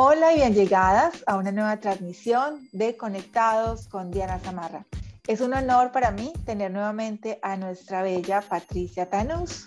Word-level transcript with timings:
Hola 0.00 0.32
y 0.32 0.36
bien 0.36 0.54
llegadas 0.54 1.24
a 1.26 1.36
una 1.36 1.50
nueva 1.50 1.76
transmisión 1.80 2.68
de 2.70 2.96
Conectados 2.96 3.88
con 3.88 4.12
Diana 4.12 4.38
Zamarra. 4.38 4.86
Es 5.26 5.40
un 5.40 5.52
honor 5.52 5.90
para 5.90 6.12
mí 6.12 6.32
tener 6.46 6.70
nuevamente 6.70 7.40
a 7.42 7.56
nuestra 7.56 8.02
bella 8.02 8.40
Patricia 8.40 9.10
Tanús 9.10 9.66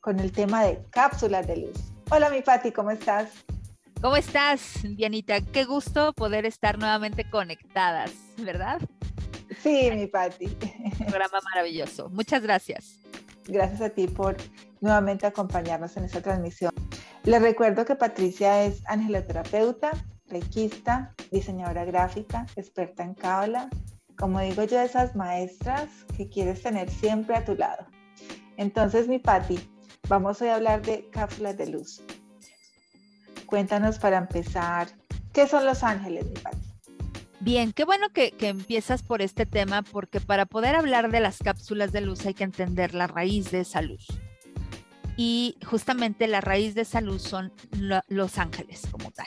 con 0.00 0.18
el 0.18 0.32
tema 0.32 0.64
de 0.64 0.84
cápsulas 0.90 1.46
de 1.46 1.58
luz. 1.58 1.78
Hola 2.10 2.30
mi 2.30 2.42
Pati, 2.42 2.72
¿cómo 2.72 2.90
estás? 2.90 3.30
¿Cómo 4.02 4.16
estás, 4.16 4.80
Dianita? 4.82 5.40
Qué 5.40 5.64
gusto 5.64 6.14
poder 6.14 6.46
estar 6.46 6.76
nuevamente 6.76 7.30
conectadas, 7.30 8.10
¿verdad? 8.38 8.80
Sí, 9.62 9.88
mi 9.94 10.08
Pati. 10.08 10.48
programa 10.98 11.38
maravilloso. 11.54 12.08
Muchas 12.08 12.42
gracias. 12.42 12.98
Gracias 13.46 13.80
a 13.82 13.90
ti 13.90 14.08
por 14.08 14.36
nuevamente 14.80 15.28
acompañarnos 15.28 15.96
en 15.96 16.06
esta 16.06 16.20
transmisión. 16.20 16.72
Les 17.24 17.42
recuerdo 17.42 17.84
que 17.84 17.96
Patricia 17.96 18.64
es 18.64 18.82
angeloterapeuta, 18.86 19.90
reikista, 20.26 21.14
diseñadora 21.30 21.84
gráfica, 21.84 22.46
experta 22.56 23.04
en 23.04 23.12
cábala, 23.12 23.68
como 24.16 24.40
digo 24.40 24.64
yo, 24.64 24.80
esas 24.80 25.14
maestras 25.14 25.88
que 26.16 26.30
quieres 26.30 26.62
tener 26.62 26.90
siempre 26.90 27.36
a 27.36 27.44
tu 27.44 27.54
lado. 27.54 27.86
Entonces, 28.56 29.06
mi 29.06 29.18
Patti, 29.18 29.58
vamos 30.08 30.40
hoy 30.40 30.48
a 30.48 30.56
hablar 30.56 30.80
de 30.80 31.10
cápsulas 31.10 31.58
de 31.58 31.66
luz. 31.66 32.02
Cuéntanos 33.44 33.98
para 33.98 34.16
empezar, 34.16 34.88
¿qué 35.34 35.46
son 35.46 35.66
los 35.66 35.82
ángeles, 35.82 36.24
mi 36.24 36.36
Patti? 36.36 36.56
Bien, 37.40 37.72
qué 37.72 37.84
bueno 37.84 38.08
que, 38.10 38.32
que, 38.32 38.48
empiezas 38.48 39.02
por 39.02 39.20
este 39.20 39.44
tema 39.44 39.82
porque 39.82 40.20
para 40.20 40.46
poder 40.46 40.74
hablar 40.74 41.10
de 41.10 41.20
las 41.20 41.38
cápsulas 41.38 41.92
de 41.92 42.00
luz 42.00 42.24
hay 42.24 42.34
que 42.34 42.44
entender 42.44 42.94
la 42.94 43.06
raíz 43.06 43.50
de 43.50 43.60
esa 43.60 43.82
luz 43.82 44.08
y 45.20 45.58
justamente 45.66 46.26
la 46.28 46.40
raíz 46.40 46.74
de 46.74 46.80
esa 46.80 47.02
luz 47.02 47.20
son 47.20 47.52
los 48.08 48.38
ángeles 48.38 48.88
como 48.90 49.10
tal. 49.10 49.26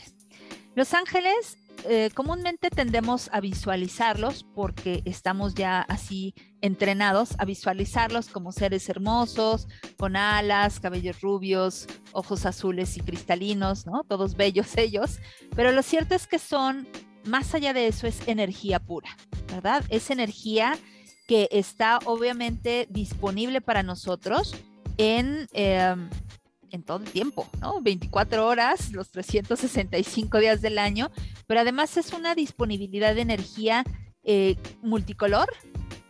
Los 0.73 0.95
ángeles 0.95 1.59
eh, 1.87 2.09
comúnmente 2.15 2.71
tendemos 2.71 3.29
a 3.31 3.39
visualizarlos 3.39 4.43
porque 4.55 5.03
estamos 5.05 5.53
ya 5.53 5.81
así 5.81 6.33
entrenados 6.61 7.35
a 7.37 7.45
visualizarlos 7.45 8.27
como 8.29 8.51
seres 8.51 8.89
hermosos, 8.89 9.67
con 9.95 10.15
alas, 10.15 10.79
cabellos 10.79 11.21
rubios, 11.21 11.85
ojos 12.11 12.47
azules 12.47 12.97
y 12.97 13.01
cristalinos, 13.01 13.85
¿no? 13.85 14.03
Todos 14.03 14.35
bellos 14.35 14.75
ellos. 14.77 15.19
Pero 15.55 15.71
lo 15.73 15.83
cierto 15.83 16.15
es 16.15 16.25
que 16.25 16.39
son, 16.39 16.87
más 17.23 17.53
allá 17.53 17.71
de 17.71 17.85
eso, 17.85 18.07
es 18.07 18.27
energía 18.27 18.79
pura, 18.79 19.15
¿verdad? 19.53 19.85
Es 19.89 20.09
energía 20.09 20.75
que 21.27 21.49
está 21.51 21.99
obviamente 22.05 22.87
disponible 22.89 23.61
para 23.61 23.83
nosotros 23.83 24.55
en, 24.97 25.47
em, 25.53 26.09
en 26.71 26.83
todo 26.83 27.03
el 27.03 27.11
tiempo, 27.11 27.47
¿no? 27.61 27.81
24 27.81 28.47
horas, 28.47 28.91
los 28.91 29.09
365 29.11 30.39
días 30.39 30.61
del 30.61 30.79
año, 30.79 31.11
pero 31.47 31.59
además 31.59 31.97
es 31.97 32.13
una 32.13 32.35
disponibilidad 32.35 33.13
de 33.13 33.21
energía 33.21 33.83
eh, 34.23 34.55
multicolor 34.81 35.49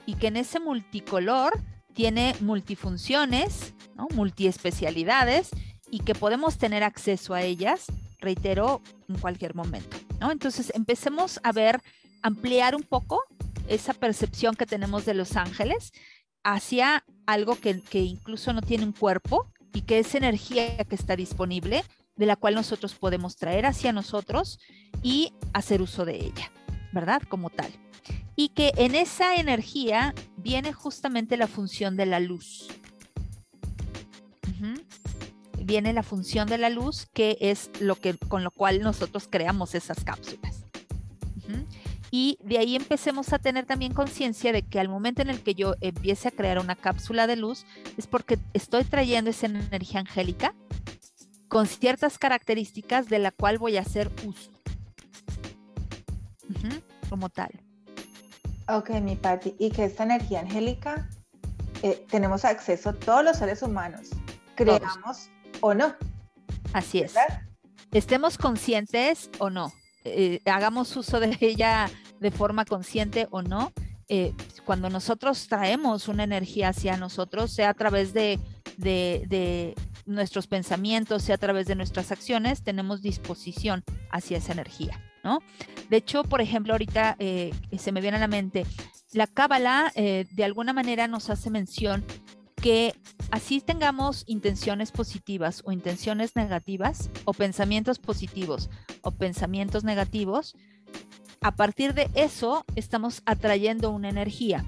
y 0.06 0.16
que 0.16 0.28
en 0.28 0.38
ese 0.38 0.60
multicolor 0.60 1.60
tiene 1.94 2.36
multifunciones, 2.40 3.74
¿no? 3.96 4.08
multiespecialidades 4.14 5.50
y 5.90 6.00
que 6.00 6.16
podemos 6.16 6.58
tener 6.58 6.84
acceso 6.84 7.34
a 7.34 7.44
ellas, 7.44 7.86
reitero, 8.20 8.82
en 9.10 9.18
cualquier 9.18 9.56
momento. 9.56 9.98
¿no? 10.20 10.32
Entonces 10.32 10.72
empecemos 10.76 11.40
a 11.44 11.52
ver, 11.52 11.82
ampliar 12.22 12.76
un 12.76 12.84
poco 12.84 13.24
esa 13.68 13.94
percepción 13.94 14.56
que 14.56 14.66
tenemos 14.66 15.06
de 15.06 15.14
los 15.14 15.36
ángeles 15.36 15.94
hacia 16.44 17.04
algo 17.26 17.56
que, 17.56 17.82
incluso 17.94 18.54
no 18.54 18.62
tiene 18.62 18.86
un 18.86 18.92
cuerpo 18.92 19.48
y 19.74 19.82
que 19.82 20.00
es 20.00 20.16
energía 20.16 20.84
que 20.86 20.96
está 20.96 21.16
disponible, 21.16 21.84
de 22.16 22.26
la 22.26 22.36
cual 22.36 22.56
nosotros 22.56 22.94
podemos 22.94 23.38
traer 23.38 23.66
hacia 23.66 23.92
nosotros 23.92 24.60
y 25.02 25.34
hacer 25.54 25.82
uso 25.82 26.06
de 26.06 26.16
ella, 26.18 26.52
¿verdad? 26.92 27.22
Como 27.28 27.50
tal. 27.50 27.72
Y 28.36 28.50
que 28.50 28.72
en 28.78 28.96
esa 28.96 29.36
energía 29.36 30.14
viene 30.38 30.74
justamente 30.74 31.38
la 31.38 31.48
función 31.48 31.96
de 31.96 32.06
la 32.06 32.20
luz. 32.20 32.68
Viene 35.58 35.94
la 35.94 36.04
función 36.04 36.48
de 36.48 36.58
la 36.58 36.70
luz, 36.70 37.08
que 37.14 37.38
es 37.40 37.72
lo 37.80 37.96
que 37.96 38.16
con 38.18 38.44
lo 38.44 38.52
cual 38.52 38.82
nosotros 38.82 39.28
creamos 39.30 39.76
esas 39.76 40.04
cápsulas 40.04 40.63
y 42.16 42.38
de 42.44 42.60
ahí 42.60 42.76
empecemos 42.76 43.34
a 43.34 43.40
tener 43.40 43.66
también 43.66 43.92
conciencia 43.92 44.54
de 44.54 44.62
que 44.62 44.80
al 44.80 44.88
momento 44.88 45.24
en 45.24 45.32
el 45.32 45.42
que 45.42 45.56
yo 45.56 45.74
empiece 45.82 46.28
a 46.28 46.32
crear 46.32 46.60
una 46.60 46.76
cápsula 46.76 47.26
de 47.26 47.38
luz 47.38 47.66
es 47.98 48.06
porque 48.06 48.38
estoy 48.54 48.84
trayendo 48.84 49.32
esa 49.32 49.48
energía 49.48 50.02
angélica 50.02 50.54
con 51.48 51.66
ciertas 51.66 52.20
características 52.20 53.10
de 53.10 53.18
la 53.18 53.32
cual 53.32 53.58
voy 53.58 53.78
a 53.78 53.82
hacer 53.82 54.12
uso. 54.28 54.52
como 57.10 57.30
tal. 57.30 57.50
Ok, 58.70 58.92
mi 59.02 59.16
Patti, 59.16 59.56
y 59.58 59.72
que 59.72 59.86
esta 59.86 60.04
energía 60.04 60.42
angélica 60.42 61.10
eh, 61.82 62.06
tenemos 62.12 62.46
acceso 62.46 62.90
a 62.90 62.94
todos 62.94 63.24
los 63.24 63.38
seres 63.38 63.64
humanos, 63.64 64.10
creamos 64.54 65.32
o 65.62 65.74
no. 65.74 65.96
Así 66.74 67.00
es. 67.00 67.16
Estemos 67.92 68.38
conscientes 68.38 69.32
o 69.40 69.50
no. 69.50 69.74
Eh, 70.06 70.42
hagamos 70.46 70.96
uso 70.96 71.20
de 71.20 71.36
ella 71.40 71.90
de 72.24 72.32
forma 72.32 72.66
consciente 72.66 73.28
o 73.30 73.44
no, 73.44 73.72
eh, 74.08 74.34
cuando 74.66 74.90
nosotros 74.90 75.48
traemos 75.48 76.08
una 76.08 76.24
energía 76.24 76.70
hacia 76.70 76.98
nosotros, 76.98 77.52
sea 77.52 77.70
a 77.70 77.74
través 77.74 78.14
de, 78.14 78.40
nuestros 80.06 80.48
pensamientos, 80.48 81.24
sea 81.24 81.36
a 81.36 81.38
través 81.38 81.68
de 81.68 81.76
nuestras 81.76 82.12
acciones, 82.12 82.64
tenemos 82.64 83.02
disposición 83.02 83.84
hacia 84.10 84.38
esa 84.38 84.54
energía, 84.54 85.00
¿no? 85.24 85.40
De 85.90 85.98
hecho, 85.98 86.24
por 86.24 86.42
ejemplo, 86.42 86.74
ahorita 86.74 87.16
eh, 87.20 87.54
se 87.78 87.92
me 87.92 88.02
viene 88.02 88.18
a 88.18 88.20
la 88.20 88.28
mente, 88.28 88.66
la 89.14 89.28
cábala 89.28 89.92
de 89.96 90.44
alguna 90.44 90.74
manera 90.74 91.08
nos 91.08 91.30
hace 91.30 91.52
mención 91.52 92.04
que 92.64 92.96
así 93.30 93.60
tengamos 93.60 94.24
intenciones 94.26 94.92
positivas 94.92 95.62
o 95.66 95.74
intenciones 95.74 96.36
negativas 96.36 97.10
o 97.26 97.34
pensamientos 97.34 98.00
positivos 98.00 98.70
o 99.02 99.12
pensamientos 99.12 99.84
negativos, 99.84 100.56
a 101.44 101.52
partir 101.52 101.94
de 101.94 102.10
eso 102.16 102.66
estamos 102.76 103.22
atrayendo 103.26 103.92
una 103.92 104.10
energía 104.10 104.64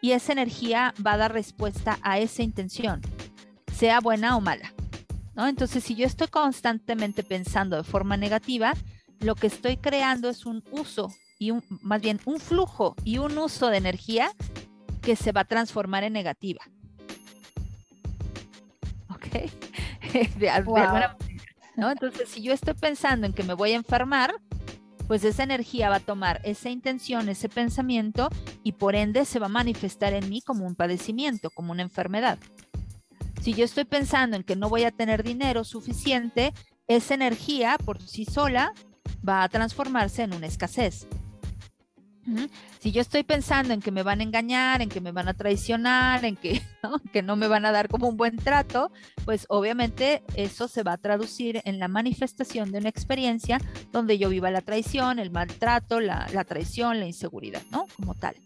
y 0.00 0.12
esa 0.12 0.32
energía 0.32 0.94
va 1.06 1.12
a 1.12 1.16
dar 1.18 1.32
respuesta 1.32 1.98
a 2.02 2.18
esa 2.18 2.42
intención, 2.42 3.02
sea 3.74 4.00
buena 4.00 4.36
o 4.36 4.40
mala. 4.40 4.72
¿no? 5.34 5.46
Entonces, 5.46 5.84
si 5.84 5.94
yo 5.94 6.06
estoy 6.06 6.28
constantemente 6.28 7.22
pensando 7.22 7.76
de 7.76 7.84
forma 7.84 8.16
negativa, 8.16 8.72
lo 9.20 9.34
que 9.34 9.48
estoy 9.48 9.76
creando 9.76 10.30
es 10.30 10.46
un 10.46 10.64
uso 10.70 11.12
y 11.38 11.50
un, 11.50 11.62
más 11.82 12.00
bien 12.00 12.20
un 12.24 12.40
flujo 12.40 12.96
y 13.04 13.18
un 13.18 13.36
uso 13.36 13.68
de 13.68 13.76
energía 13.76 14.30
que 15.02 15.14
se 15.14 15.32
va 15.32 15.42
a 15.42 15.44
transformar 15.44 16.04
en 16.04 16.14
negativa. 16.14 16.60
¿Ok? 19.10 19.50
¿no? 21.76 21.90
Entonces, 21.90 22.28
si 22.30 22.42
yo 22.42 22.54
estoy 22.54 22.74
pensando 22.74 23.26
en 23.26 23.34
que 23.34 23.42
me 23.42 23.54
voy 23.54 23.72
a 23.72 23.76
enfermar, 23.76 24.34
pues 25.08 25.24
esa 25.24 25.42
energía 25.42 25.88
va 25.88 25.96
a 25.96 26.00
tomar 26.00 26.40
esa 26.44 26.70
intención, 26.70 27.28
ese 27.28 27.48
pensamiento 27.48 28.28
y 28.62 28.72
por 28.72 28.94
ende 28.94 29.24
se 29.24 29.40
va 29.40 29.46
a 29.46 29.48
manifestar 29.48 30.12
en 30.12 30.28
mí 30.28 30.42
como 30.42 30.66
un 30.66 30.76
padecimiento, 30.76 31.50
como 31.50 31.72
una 31.72 31.82
enfermedad. 31.82 32.38
Si 33.42 33.54
yo 33.54 33.64
estoy 33.64 33.84
pensando 33.84 34.36
en 34.36 34.44
que 34.44 34.54
no 34.54 34.68
voy 34.68 34.84
a 34.84 34.90
tener 34.90 35.22
dinero 35.22 35.64
suficiente, 35.64 36.52
esa 36.86 37.14
energía 37.14 37.76
por 37.84 38.02
sí 38.02 38.26
sola 38.26 38.72
va 39.26 39.42
a 39.42 39.48
transformarse 39.48 40.22
en 40.22 40.34
una 40.34 40.46
escasez. 40.46 41.08
Si 42.78 42.92
yo 42.92 43.00
estoy 43.00 43.22
pensando 43.22 43.74
en 43.74 43.80
que 43.80 43.90
me 43.90 44.02
van 44.02 44.20
a 44.20 44.22
engañar, 44.22 44.82
en 44.82 44.88
que 44.88 45.00
me 45.00 45.12
van 45.12 45.28
a 45.28 45.34
traicionar, 45.34 46.24
en 46.24 46.36
que 46.36 46.62
¿no? 46.82 46.98
que 47.12 47.22
no 47.22 47.36
me 47.36 47.48
van 47.48 47.64
a 47.64 47.72
dar 47.72 47.88
como 47.88 48.08
un 48.08 48.16
buen 48.16 48.36
trato, 48.36 48.90
pues 49.24 49.46
obviamente 49.48 50.22
eso 50.34 50.68
se 50.68 50.82
va 50.82 50.92
a 50.92 50.98
traducir 50.98 51.60
en 51.64 51.78
la 51.78 51.88
manifestación 51.88 52.70
de 52.72 52.78
una 52.78 52.88
experiencia 52.88 53.60
donde 53.92 54.18
yo 54.18 54.28
viva 54.28 54.50
la 54.50 54.60
traición, 54.60 55.18
el 55.18 55.30
maltrato, 55.30 56.00
la, 56.00 56.26
traición, 56.44 57.00
la 57.00 57.06
inseguridad, 57.06 57.62
¿no? 57.70 57.86
Como 57.96 58.14
tal. 58.14 58.36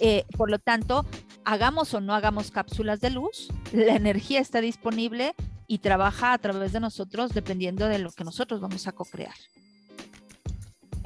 Eh, 0.00 0.24
por 0.36 0.50
lo 0.50 0.58
tanto, 0.58 1.04
hagamos 1.44 1.94
o 1.94 2.00
no 2.00 2.14
hagamos 2.14 2.50
cápsulas 2.50 3.00
de 3.00 3.10
luz, 3.10 3.48
la 3.72 3.96
energía 3.96 4.40
está 4.40 4.60
disponible 4.60 5.34
y 5.66 5.78
trabaja 5.78 6.32
a 6.32 6.38
través 6.38 6.72
de 6.72 6.80
nosotros 6.80 7.32
dependiendo 7.32 7.88
de 7.88 7.98
lo 7.98 8.10
que 8.12 8.24
nosotros 8.24 8.60
vamos 8.60 8.86
a 8.86 8.92
co-crear. 8.92 9.34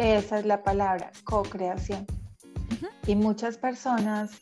Esa 0.02 0.40
es 0.40 0.46
la 0.46 0.64
palabra, 0.64 1.12
co-creación. 1.22 2.04
Y 3.06 3.14
muchas 3.14 3.56
personas 3.56 4.32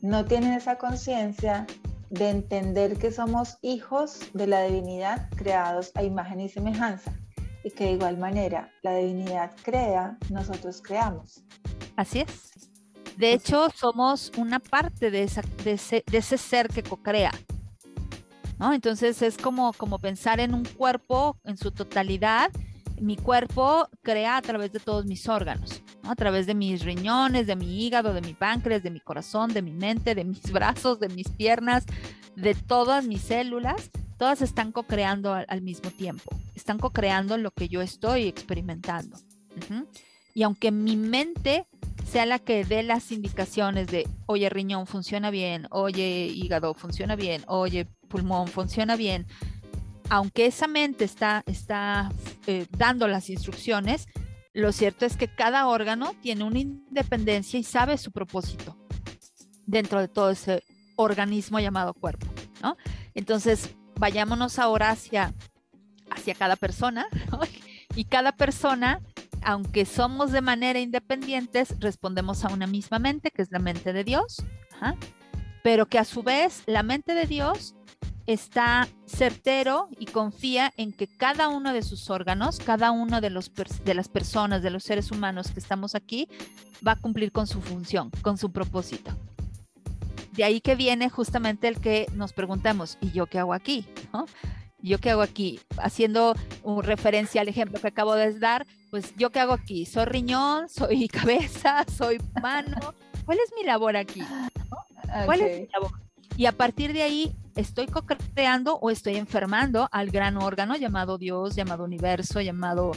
no 0.00 0.24
tienen 0.24 0.54
esa 0.54 0.78
conciencia 0.78 1.66
de 2.08 2.30
entender 2.30 2.96
que 2.96 3.12
somos 3.12 3.58
hijos 3.60 4.18
de 4.32 4.46
la 4.46 4.62
divinidad 4.62 5.28
creados 5.36 5.92
a 5.94 6.04
imagen 6.04 6.40
y 6.40 6.48
semejanza 6.48 7.12
y 7.62 7.70
que 7.70 7.84
de 7.84 7.90
igual 7.92 8.16
manera 8.16 8.72
la 8.80 8.94
divinidad 8.94 9.52
crea, 9.62 10.16
nosotros 10.30 10.80
creamos. 10.80 11.44
Así 11.96 12.20
es. 12.20 12.70
De 13.18 13.34
hecho, 13.34 13.68
somos 13.76 14.32
una 14.38 14.58
parte 14.58 15.10
de, 15.10 15.24
ese, 15.24 16.38
ser 16.38 16.68
que 16.68 16.82
co-crea. 16.82 17.32
¿no? 18.58 18.72
Entonces 18.72 19.20
es 19.20 19.36
como, 19.36 19.74
como 19.74 19.98
pensar 19.98 20.40
en 20.40 20.54
un 20.54 20.64
cuerpo 20.64 21.36
en 21.44 21.58
su 21.58 21.72
totalidad 21.72 22.50
mi 23.00 23.16
cuerpo 23.16 23.88
crea 24.02 24.36
a 24.36 24.42
través 24.42 24.72
de 24.72 24.80
todos 24.80 25.06
mis 25.06 25.28
órganos, 25.28 25.82
a 26.02 26.14
través 26.14 26.46
de 26.46 26.54
mis 26.54 26.84
riñones, 26.84 27.46
de 27.46 27.56
mi 27.56 27.84
hígado, 27.84 28.12
de 28.12 28.20
mi 28.20 28.34
páncreas, 28.34 28.82
de 28.82 28.90
mi 28.90 29.00
corazón, 29.00 29.52
de 29.52 29.62
mi 29.62 29.72
mente, 29.72 30.14
de 30.14 30.24
mis 30.24 30.42
brazos, 30.52 31.00
de 31.00 31.08
mis 31.08 31.28
piernas, 31.28 31.84
de 32.36 32.54
todas 32.54 33.06
mis 33.06 33.22
células, 33.22 33.90
todas 34.18 34.42
están 34.42 34.70
co-creando 34.70 35.32
al, 35.32 35.62
mismo 35.62 35.90
tiempo, 35.90 36.30
están 36.54 36.78
co-creando 36.78 37.38
lo 37.38 37.50
que 37.50 37.68
yo 37.68 37.80
estoy 37.80 38.28
experimentando. 38.28 39.16
Y 40.34 40.42
aunque 40.42 40.70
mi 40.70 40.96
mente 40.96 41.66
sea 42.06 42.26
la 42.26 42.38
que 42.38 42.64
dé 42.64 42.82
las 42.82 43.12
indicaciones 43.12 43.86
de, 43.86 44.08
oye, 44.26 44.48
riñón 44.48 44.86
funciona 44.86 45.30
bien, 45.30 45.66
oye, 45.70 46.26
hígado 46.26 46.74
funciona 46.74 47.16
bien, 47.16 47.44
oye, 47.46 47.86
pulmón 48.08 48.48
funciona 48.48 48.96
bien, 48.96 49.26
aunque 50.10 50.46
esa 50.46 50.66
mente 50.66 51.04
está, 51.04 51.42
está 51.46 52.12
eh, 52.46 52.66
dando 52.76 53.08
las 53.08 53.30
instrucciones, 53.30 54.06
lo 54.52 54.72
cierto 54.72 55.06
es 55.06 55.16
que 55.16 55.28
cada 55.28 55.68
órgano 55.68 56.14
tiene 56.20 56.44
una 56.44 56.58
independencia 56.58 57.58
y 57.58 57.62
sabe 57.62 57.96
su 57.96 58.10
propósito 58.10 58.76
dentro 59.66 60.00
de 60.00 60.08
todo 60.08 60.30
ese 60.30 60.64
organismo 60.96 61.60
llamado 61.60 61.94
cuerpo, 61.94 62.26
¿no? 62.60 62.76
Entonces, 63.14 63.74
vayámonos 63.94 64.58
ahora 64.58 64.90
hacia, 64.90 65.32
hacia 66.10 66.34
cada 66.34 66.56
persona, 66.56 67.06
y 67.94 68.04
cada 68.04 68.32
persona, 68.32 69.00
aunque 69.42 69.84
somos 69.86 70.32
de 70.32 70.40
manera 70.40 70.80
independientes, 70.80 71.76
respondemos 71.78 72.44
a 72.44 72.48
una 72.48 72.66
misma 72.66 72.98
mente, 72.98 73.30
que 73.30 73.42
es 73.42 73.52
la 73.52 73.60
mente 73.60 73.92
de 73.92 74.02
Dios, 74.02 74.42
pero 75.62 75.86
que 75.86 75.98
a 75.98 76.04
su 76.04 76.24
vez 76.24 76.64
la 76.66 76.82
mente 76.82 77.14
de 77.14 77.26
Dios 77.26 77.76
está 78.32 78.88
certero 79.06 79.88
y 79.98 80.06
confía 80.06 80.72
en 80.76 80.92
que 80.92 81.08
cada 81.08 81.48
uno 81.48 81.72
de 81.72 81.82
sus 81.82 82.10
órganos, 82.10 82.58
cada 82.60 82.92
uno 82.92 83.20
de, 83.20 83.30
los, 83.30 83.50
de 83.84 83.94
las 83.94 84.08
personas, 84.08 84.62
de 84.62 84.70
los 84.70 84.84
seres 84.84 85.10
humanos 85.10 85.50
que 85.50 85.58
estamos 85.58 85.96
aquí, 85.96 86.28
va 86.86 86.92
a 86.92 86.96
cumplir 86.96 87.32
con 87.32 87.46
su 87.48 87.60
función, 87.60 88.10
con 88.22 88.38
su 88.38 88.52
propósito. 88.52 89.10
De 90.32 90.44
ahí 90.44 90.60
que 90.60 90.76
viene 90.76 91.10
justamente 91.10 91.66
el 91.66 91.80
que 91.80 92.06
nos 92.14 92.32
preguntamos, 92.32 92.98
¿y 93.00 93.10
yo 93.10 93.26
qué 93.26 93.40
hago 93.40 93.52
aquí? 93.52 93.84
¿Yo 94.78 94.98
qué 94.98 95.10
hago 95.10 95.22
aquí? 95.22 95.60
Haciendo 95.78 96.34
un 96.62 96.84
referencia 96.84 97.40
al 97.40 97.48
ejemplo 97.48 97.80
que 97.80 97.88
acabo 97.88 98.14
de 98.14 98.38
dar, 98.38 98.64
pues 98.90 99.12
yo 99.16 99.30
qué 99.30 99.40
hago 99.40 99.54
aquí? 99.54 99.86
¿Soy 99.86 100.04
riñón? 100.04 100.68
¿Soy 100.68 101.08
cabeza? 101.08 101.84
¿Soy 101.96 102.20
mano? 102.40 102.94
¿Cuál 103.24 103.38
es 103.38 103.52
mi 103.56 103.66
labor 103.66 103.96
aquí? 103.96 104.22
¿Cuál 105.26 105.40
es 105.40 105.60
mi 105.62 105.66
labor? 105.72 106.09
Y 106.40 106.46
a 106.46 106.52
partir 106.52 106.94
de 106.94 107.02
ahí 107.02 107.36
estoy 107.54 107.86
co-creando 107.86 108.76
o 108.76 108.90
estoy 108.90 109.16
enfermando 109.16 109.90
al 109.92 110.10
gran 110.10 110.38
órgano 110.38 110.74
llamado 110.74 111.18
Dios, 111.18 111.54
llamado 111.54 111.84
universo, 111.84 112.40
llamado 112.40 112.92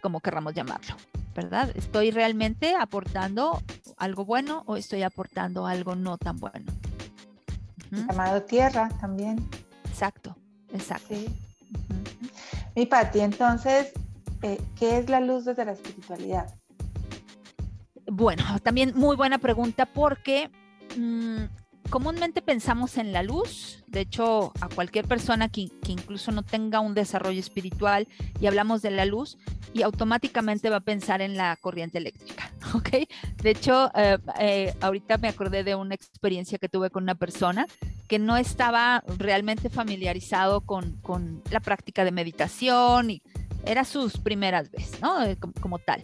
como 0.00 0.20
querramos 0.20 0.54
llamarlo, 0.54 0.96
¿verdad? 1.34 1.68
¿Estoy 1.74 2.12
realmente 2.12 2.74
aportando 2.74 3.60
algo 3.98 4.24
bueno 4.24 4.62
o 4.64 4.78
estoy 4.78 5.02
aportando 5.02 5.66
algo 5.66 5.96
no 5.96 6.16
tan 6.16 6.38
bueno? 6.38 6.72
Llamado 7.90 8.40
tierra 8.44 8.88
también. 9.02 9.46
Exacto, 9.84 10.34
exacto. 10.72 11.14
Mi 12.74 12.86
Pati, 12.86 13.20
entonces, 13.20 13.92
eh, 14.40 14.58
¿qué 14.78 14.96
es 14.96 15.10
la 15.10 15.20
luz 15.20 15.44
desde 15.44 15.66
la 15.66 15.72
espiritualidad? 15.72 16.54
Bueno, 18.06 18.44
también 18.62 18.92
muy 18.94 19.14
buena 19.14 19.36
pregunta 19.36 19.84
porque 19.84 20.50
mm, 20.96 21.44
comúnmente 21.90 22.42
pensamos 22.42 22.98
en 22.98 23.12
la 23.12 23.22
luz, 23.22 23.82
de 23.86 24.00
hecho 24.00 24.52
a 24.60 24.68
cualquier 24.68 25.06
persona 25.06 25.48
que, 25.48 25.68
incluso 25.88 26.32
no 26.32 26.42
tenga 26.42 26.80
un 26.80 26.94
desarrollo 26.94 27.40
espiritual 27.40 28.06
y 28.40 28.46
hablamos 28.46 28.82
de 28.82 28.90
la 28.90 29.04
luz 29.04 29.38
y 29.72 29.82
automáticamente 29.82 30.70
va 30.70 30.76
a 30.76 30.80
pensar 30.80 31.22
en 31.22 31.36
la 31.36 31.56
corriente 31.56 31.98
eléctrica, 31.98 32.52
¿ok? 32.74 33.08
De 33.42 33.50
hecho, 33.50 33.90
eh, 33.94 34.18
eh, 34.38 34.74
ahorita 34.80 35.18
me 35.18 35.28
acordé 35.28 35.64
de 35.64 35.74
una 35.74 35.94
experiencia 35.94 36.58
que 36.58 36.68
tuve 36.68 36.90
con 36.90 37.02
una 37.02 37.14
persona 37.14 37.66
que 38.06 38.18
no 38.18 38.36
estaba 38.36 39.02
realmente 39.18 39.70
familiarizado 39.70 40.62
con, 40.62 40.98
la 41.50 41.60
práctica 41.60 42.04
de 42.04 42.12
meditación 42.12 43.10
y 43.10 43.22
era 43.64 43.84
sus 43.84 44.18
primeras 44.18 44.70
veces, 44.70 45.00
¿no? 45.00 45.22
Eh, 45.22 45.36
como 45.60 45.78
tal. 45.78 46.00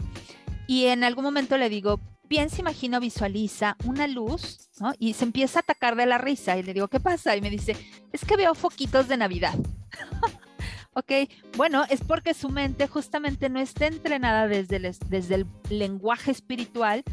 Y 0.66 0.86
en 0.86 1.04
algún 1.04 1.24
momento 1.24 1.56
le 1.56 1.68
digo, 1.68 2.00
piensa, 2.28 2.60
imagina, 2.60 2.98
visualiza 2.98 3.76
una 3.84 4.06
luz. 4.06 4.70
Y 4.98 5.14
se 5.14 5.24
empieza 5.24 5.60
a 5.60 5.62
atacar 5.62 5.96
de 5.96 6.06
la 6.06 6.18
risa 6.18 6.56
y 6.58 6.62
le 6.62 6.74
digo, 6.74 6.88
¿qué 6.88 7.00
pasa? 7.00 7.36
Y 7.36 7.40
me 7.40 7.50
dice, 7.50 7.76
es 8.12 8.24
que 8.24 8.36
veo 8.36 8.54
foquitos 8.54 9.08
de 9.08 9.16
Navidad. 9.16 9.54
ok, 10.94 11.12
bueno, 11.56 11.84
es 11.88 12.00
porque 12.00 12.34
su 12.34 12.48
mente 12.48 12.88
justamente 12.88 13.48
no 13.48 13.60
está 13.60 13.86
entrenada 13.86 14.48
desde 14.48 14.76
el, 14.76 14.96
desde 15.08 15.34
el 15.36 15.46
lenguaje 15.70 16.30
espiritual 16.30 17.04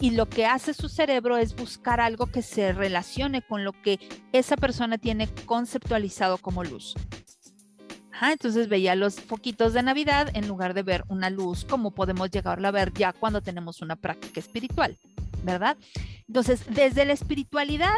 y 0.00 0.12
lo 0.12 0.28
que 0.28 0.46
hace 0.46 0.72
su 0.72 0.88
cerebro 0.88 1.36
es 1.36 1.54
buscar 1.54 2.00
algo 2.00 2.26
que 2.26 2.40
se 2.40 2.72
relacione 2.72 3.42
con 3.42 3.64
lo 3.64 3.72
que 3.72 3.98
esa 4.32 4.56
persona 4.56 4.96
tiene 4.96 5.28
conceptualizado 5.44 6.38
como 6.38 6.64
luz 6.64 6.94
entonces 8.28 8.68
veía 8.68 8.94
los 8.94 9.20
foquitos 9.20 9.72
de 9.72 9.82
Navidad 9.82 10.30
en 10.34 10.46
lugar 10.46 10.74
de 10.74 10.82
ver 10.82 11.04
una 11.08 11.30
luz 11.30 11.64
como 11.64 11.92
podemos 11.92 12.30
llegar 12.30 12.64
a 12.64 12.70
ver 12.70 12.92
ya 12.92 13.12
cuando 13.12 13.40
tenemos 13.40 13.80
una 13.80 13.96
práctica 13.96 14.40
espiritual, 14.40 14.98
¿verdad? 15.42 15.76
Entonces, 16.28 16.64
desde 16.68 17.04
la 17.06 17.14
espiritualidad, 17.14 17.96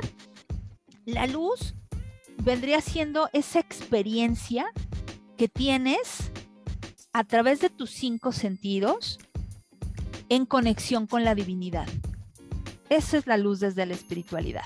la 1.04 1.26
luz 1.26 1.74
vendría 2.38 2.80
siendo 2.80 3.28
esa 3.32 3.58
experiencia 3.58 4.66
que 5.36 5.48
tienes 5.48 6.30
a 7.12 7.24
través 7.24 7.60
de 7.60 7.70
tus 7.70 7.90
cinco 7.90 8.32
sentidos 8.32 9.18
en 10.28 10.46
conexión 10.46 11.06
con 11.06 11.24
la 11.24 11.34
divinidad. 11.34 11.88
Esa 12.88 13.18
es 13.18 13.26
la 13.26 13.36
luz 13.36 13.60
desde 13.60 13.86
la 13.86 13.94
espiritualidad. 13.94 14.64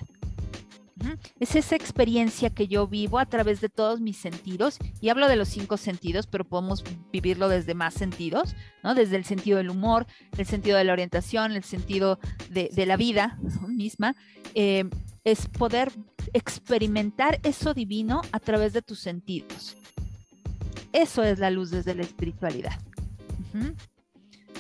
Es 1.39 1.55
esa 1.57 1.77
experiencia 1.77 2.51
que 2.51 2.69
yo 2.69 2.87
vivo 2.87 3.19
a 3.19 3.27
través 3.27 3.61
de 3.61 3.69
todos 3.69 4.01
mis 4.01 4.17
sentidos, 4.17 4.79
y 5.01 5.11
hablo 5.11 5.29
de 5.29 5.37
los 5.37 5.49
cinco 5.49 5.77
sentidos, 5.77 6.27
pero 6.27 6.45
podemos 6.45 6.83
vivirlo 7.13 7.49
desde 7.49 7.75
más 7.75 7.95
sentidos, 7.95 8.57
¿no? 8.83 8.95
Desde 8.95 9.17
el 9.17 9.25
sentido 9.25 9.59
del 9.59 9.71
humor, 9.71 10.07
el 10.39 10.47
sentido 10.47 10.79
de 10.79 10.85
la 10.85 10.93
orientación, 10.93 11.53
el 11.53 11.65
sentido 11.65 12.19
de, 12.51 12.87
la 12.87 12.97
vida 12.97 13.39
misma, 13.69 14.17
eh, 14.55 14.89
es 15.25 15.49
poder 15.49 15.93
experimentar 16.33 17.41
eso 17.43 17.75
divino 17.75 18.23
a 18.33 18.41
través 18.41 18.73
de 18.73 18.83
tus 18.83 19.01
sentidos. 19.01 19.77
Eso 20.93 21.23
es 21.23 21.39
la 21.39 21.51
luz 21.51 21.71
desde 21.71 21.95
la 21.95 22.03
espiritualidad. 22.03 22.79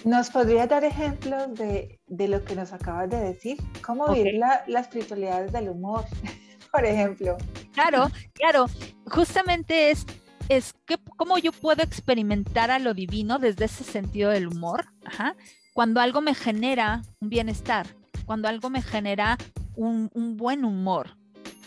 ¿Nos 0.07 0.31
podría 0.31 0.69
dar 0.69 0.85
ejemplos 0.85 1.53
de, 1.57 1.99
lo 2.07 2.45
que 2.45 2.55
nos 2.55 2.73
acabas 2.73 3.11
de 3.11 3.17
decir? 3.17 3.59
¿Cómo 3.85 4.07
vivir 4.15 4.35
la, 4.35 4.63
la, 4.69 4.79
espiritualidad 4.79 5.43
desde 5.43 5.59
el 5.59 5.69
humor, 5.69 6.05
por 6.71 6.85
ejemplo? 6.85 7.37
Claro, 7.73 8.09
claro. 8.33 8.67
Justamente 9.07 9.91
es, 9.91 10.07
es 10.49 10.75
que, 10.87 10.97
cómo 11.17 11.39
yo 11.39 11.51
puedo 11.51 11.83
experimentar 11.83 12.71
a 12.71 12.79
lo 12.79 12.95
divino 12.95 13.41
desde 13.41 13.65
ese 13.65 13.83
sentido 13.83 14.31
del 14.31 14.47
humor. 14.47 14.85
Cuando 15.75 16.01
algo 16.01 16.21
me 16.21 16.37
genera 16.37 17.03
un 17.21 17.29
bienestar, 17.29 17.89
cuando 18.27 18.47
algo 18.47 18.71
me 18.71 18.83
genera 18.83 19.37
un, 19.75 20.09
un 20.15 20.37
buen 20.37 20.65
humor, 20.65 21.17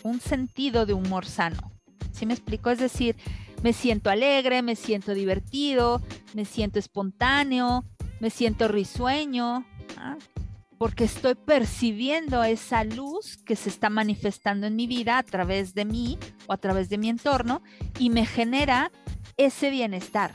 un 0.02 0.22
sentido 0.22 0.86
de 0.86 0.94
humor 0.94 1.26
sano. 1.26 1.74
¿Sí 2.14 2.26
me 2.26 2.36
explico? 2.36 2.70
Es 2.70 2.80
decir, 2.80 3.18
me 3.64 3.74
siento 3.74 4.10
alegre, 4.10 4.62
me 4.62 4.78
siento 4.78 5.14
divertido, 5.14 6.02
me 6.34 6.46
siento 6.46 6.80
espontáneo, 6.80 7.84
me 8.20 8.30
siento 8.30 8.68
risueño, 8.68 9.66
¿ah? 9.98 10.18
porque 10.78 11.04
estoy 11.04 11.36
percibiendo 11.36 12.44
esa 12.44 12.84
luz 12.84 13.38
que 13.46 13.56
se 13.56 13.70
está 13.70 13.90
manifestando 13.90 14.66
en 14.68 14.76
mi 14.76 14.88
vida 14.88 15.18
a 15.18 15.24
través 15.24 15.74
de 15.74 15.86
mí 15.86 16.18
o 16.48 16.54
a 16.54 16.58
través 16.58 16.90
de 16.90 16.98
mi 16.98 17.10
entorno 17.10 17.62
y 18.00 18.10
me 18.10 18.26
genera 18.26 18.92
ese 19.38 19.70
bienestar. 19.72 20.34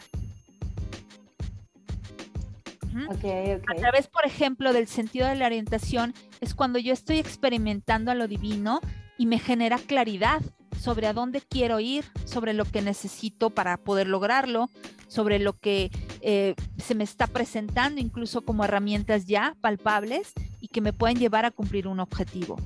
A 3.09 3.75
través, 3.75 4.07
por 4.07 4.25
ejemplo, 4.25 4.73
del 4.73 4.87
sentido 4.87 5.27
de 5.27 5.35
la 5.35 5.47
orientación, 5.47 6.15
es 6.41 6.55
cuando 6.55 6.79
yo 6.79 6.93
estoy 6.93 7.19
experimentando 7.19 8.11
a 8.11 8.15
lo 8.15 8.29
divino 8.29 8.81
y 9.19 9.27
me 9.27 9.39
genera 9.39 9.79
claridad 9.79 10.43
sobre 10.85 11.07
a 11.07 11.15
dónde 11.15 11.41
quiero 11.41 11.81
ir, 11.81 12.05
sobre 12.27 12.53
lo 12.53 12.67
que 12.67 12.83
necesito 12.83 13.49
para 13.49 13.79
poder 13.79 14.07
lograrlo, 14.07 14.69
sobre 15.09 15.39
lo 15.39 15.55
que 15.55 15.91
eh, 16.21 16.55
se 16.77 16.95
me 16.95 17.05
está 17.05 17.27
presentando 17.27 18.03
incluso 18.03 18.43
como 18.43 18.65
herramientas 18.65 19.25
ya 19.25 19.57
palpables 19.63 20.35
y 20.61 20.69
que 20.69 20.83
me 20.83 20.93
pueden 20.93 21.19
llevar 21.19 21.47
a 21.47 21.51
cumplir 21.51 21.89
un 21.89 22.01
objetivo. 22.01 22.57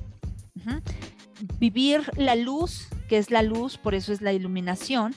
Vivir 1.57 2.01
la 2.17 2.35
luz, 2.35 2.89
que 3.07 3.17
es 3.17 3.31
la 3.31 3.41
luz, 3.41 3.77
por 3.77 3.95
eso 3.95 4.11
es 4.11 4.21
la 4.21 4.33
iluminación, 4.33 5.15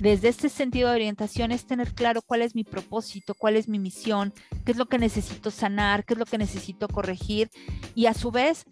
desde 0.00 0.28
este 0.28 0.50
sentido 0.50 0.90
de 0.90 0.96
orientación 0.96 1.50
es 1.50 1.66
tener 1.66 1.94
claro 1.94 2.20
cuál 2.20 2.42
es 2.42 2.54
mi 2.54 2.64
propósito, 2.64 3.34
cuál 3.34 3.56
es 3.56 3.66
mi 3.66 3.78
misión, 3.78 4.34
qué 4.66 4.72
es 4.72 4.76
lo 4.76 4.84
que 4.86 4.98
necesito 4.98 5.50
sanar, 5.50 6.04
qué 6.04 6.12
es 6.12 6.18
lo 6.18 6.26
que 6.26 6.36
necesito 6.36 6.88
corregir 6.88 7.48
y 7.94 8.04
a 8.04 8.12
su 8.12 8.30
vez 8.30 8.66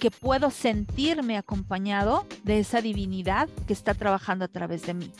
que 0.00 0.10
puedo 0.10 0.50
sentirme 0.50 1.36
acompañado 1.36 2.26
de 2.42 2.58
esa 2.58 2.80
divinidad 2.80 3.48
que 3.66 3.72
está 3.72 3.94
trabajando 3.94 4.44
a 4.44 4.48
través 4.48 4.86
de 4.86 4.94
mí. 4.94 5.12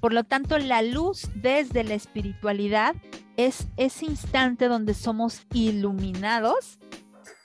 Por 0.00 0.12
lo 0.12 0.24
tanto, 0.24 0.58
la 0.58 0.82
luz 0.82 1.28
desde 1.34 1.84
la 1.84 1.94
espiritualidad 1.94 2.94
es 3.36 3.66
ese 3.76 4.06
instante 4.06 4.68
donde 4.68 4.94
somos 4.94 5.42
iluminados 5.52 6.78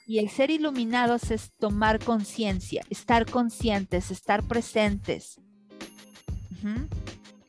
y 0.06 0.18
el 0.18 0.28
ser 0.28 0.50
iluminados 0.50 1.30
es 1.30 1.52
tomar 1.58 1.98
conciencia, 1.98 2.82
estar 2.90 3.30
conscientes, 3.30 4.10
estar 4.10 4.42
presentes. 4.42 5.40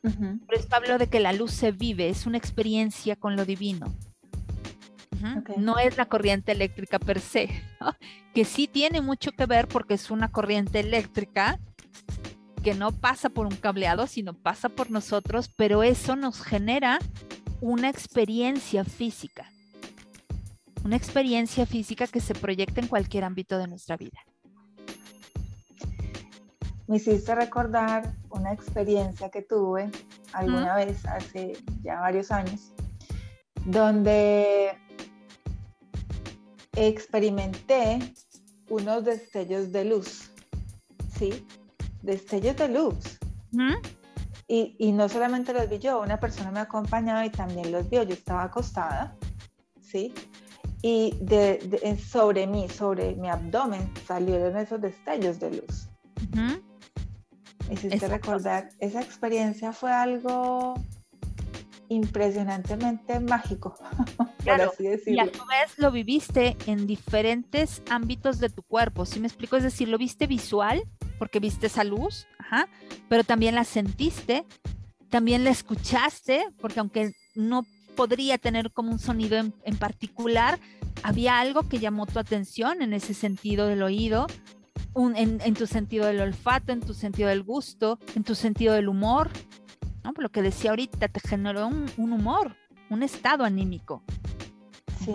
Por 0.02 0.54
eso 0.54 0.68
hablo 0.70 0.98
de 0.98 1.08
que 1.08 1.20
la 1.20 1.32
luz 1.32 1.52
se 1.52 1.72
vive, 1.72 2.08
es 2.08 2.26
una 2.26 2.38
experiencia 2.38 3.16
con 3.16 3.36
lo 3.36 3.44
divino. 3.44 3.94
No 5.56 5.78
es 5.78 5.96
la 5.96 6.06
corriente 6.06 6.52
eléctrica 6.52 6.98
per 6.98 7.20
se, 7.20 7.48
que 8.34 8.44
sí 8.44 8.68
tiene 8.68 9.00
mucho 9.00 9.32
que 9.32 9.46
ver 9.46 9.68
porque 9.68 9.94
es 9.94 10.10
una 10.10 10.30
corriente 10.30 10.80
eléctrica 10.80 11.58
que 12.62 12.74
no 12.74 12.92
pasa 12.92 13.28
por 13.28 13.46
un 13.46 13.56
cableado, 13.56 14.06
sino 14.06 14.34
pasa 14.34 14.68
por 14.68 14.90
nosotros, 14.90 15.48
pero 15.56 15.82
eso 15.82 16.16
nos 16.16 16.42
genera 16.42 16.98
una 17.60 17.88
experiencia 17.88 18.84
física, 18.84 19.50
una 20.84 20.96
experiencia 20.96 21.64
física 21.64 22.06
que 22.06 22.20
se 22.20 22.34
proyecta 22.34 22.80
en 22.80 22.88
cualquier 22.88 23.24
ámbito 23.24 23.58
de 23.58 23.68
nuestra 23.68 23.96
vida. 23.96 24.18
Me 26.88 26.96
hiciste 26.96 27.34
recordar 27.34 28.14
una 28.30 28.52
experiencia 28.52 29.28
que 29.30 29.42
tuve 29.42 29.90
alguna 30.32 30.76
vez 30.76 31.04
hace 31.06 31.54
ya 31.82 32.00
varios 32.00 32.30
años, 32.30 32.72
donde 33.64 34.76
experimenté 36.76 37.98
unos 38.68 39.04
destellos 39.04 39.72
de 39.72 39.84
luz, 39.84 40.30
¿sí? 41.18 41.46
Destellos 42.02 42.56
de 42.56 42.68
luz. 42.68 43.18
y, 44.48 44.76
y, 44.78 44.92
no 44.92 45.08
solamente 45.08 45.52
los 45.52 45.68
vi 45.68 45.78
yo, 45.78 46.00
una 46.00 46.20
persona 46.20 46.50
me 46.50 46.60
acompañaba 46.60 47.24
y 47.24 47.30
también 47.30 47.72
los 47.72 47.88
vio. 47.88 48.02
Yo 48.02 48.14
estaba 48.14 48.44
acostada, 48.44 49.16
¿sí? 49.80 50.12
Y 50.82 51.16
de, 51.20 51.98
sobre 51.98 52.46
mí, 52.46 52.68
sobre 52.68 53.16
mi 53.16 53.28
abdomen, 53.28 53.90
salieron 54.06 54.56
esos 54.56 54.80
destellos 54.80 55.40
de 55.40 55.50
luz. 55.50 55.88
Me 57.68 57.74
hiciste 57.74 58.06
recordar, 58.06 58.68
esa 58.78 59.00
experiencia 59.00 59.72
fue 59.72 59.92
algo 59.92 60.74
impresionantemente 61.88 63.20
mágico, 63.20 63.76
claro, 64.44 64.70
así 64.72 64.84
decirlo. 64.84 65.24
Y 65.24 65.28
a 65.28 65.32
su 65.32 65.46
vez 65.46 65.78
lo 65.78 65.90
viviste 65.90 66.56
en 66.66 66.86
diferentes 66.86 67.82
ámbitos 67.90 68.38
de 68.38 68.48
tu 68.48 68.62
cuerpo, 68.62 69.04
¿sí 69.06 69.20
me 69.20 69.26
explico? 69.26 69.56
Es 69.56 69.62
decir, 69.62 69.88
lo 69.88 69.98
viste 69.98 70.26
visual, 70.26 70.82
porque 71.18 71.40
viste 71.40 71.66
esa 71.66 71.84
luz, 71.84 72.26
ajá, 72.38 72.68
pero 73.08 73.24
también 73.24 73.54
la 73.54 73.64
sentiste, 73.64 74.44
también 75.10 75.44
la 75.44 75.50
escuchaste, 75.50 76.46
porque 76.60 76.80
aunque 76.80 77.12
no 77.34 77.64
podría 77.94 78.38
tener 78.38 78.72
como 78.72 78.92
un 78.92 78.98
sonido 78.98 79.38
en, 79.38 79.54
en 79.64 79.76
particular, 79.76 80.58
había 81.02 81.38
algo 81.38 81.68
que 81.68 81.78
llamó 81.78 82.06
tu 82.06 82.18
atención 82.18 82.82
en 82.82 82.92
ese 82.92 83.14
sentido 83.14 83.66
del 83.66 83.82
oído, 83.82 84.26
en, 85.14 85.54
tu 85.54 85.66
sentido 85.66 86.06
del 86.06 86.20
olfato, 86.20 86.72
en 86.72 86.80
tu 86.80 86.94
sentido 86.94 87.28
del 87.28 87.42
gusto, 87.42 87.98
en 88.14 88.24
tu 88.24 88.34
sentido 88.34 88.74
del 88.74 88.88
humor. 88.88 89.30
¿No? 90.06 90.14
Por 90.14 90.22
lo 90.22 90.30
que 90.30 90.40
decía 90.40 90.70
ahorita, 90.70 91.08
te 91.08 91.20
generó 91.20 91.66
un, 91.66 91.90
humor, 91.98 92.56
un 92.90 93.02
estado 93.02 93.44
anímico. 93.44 94.04
Sí. 95.04 95.12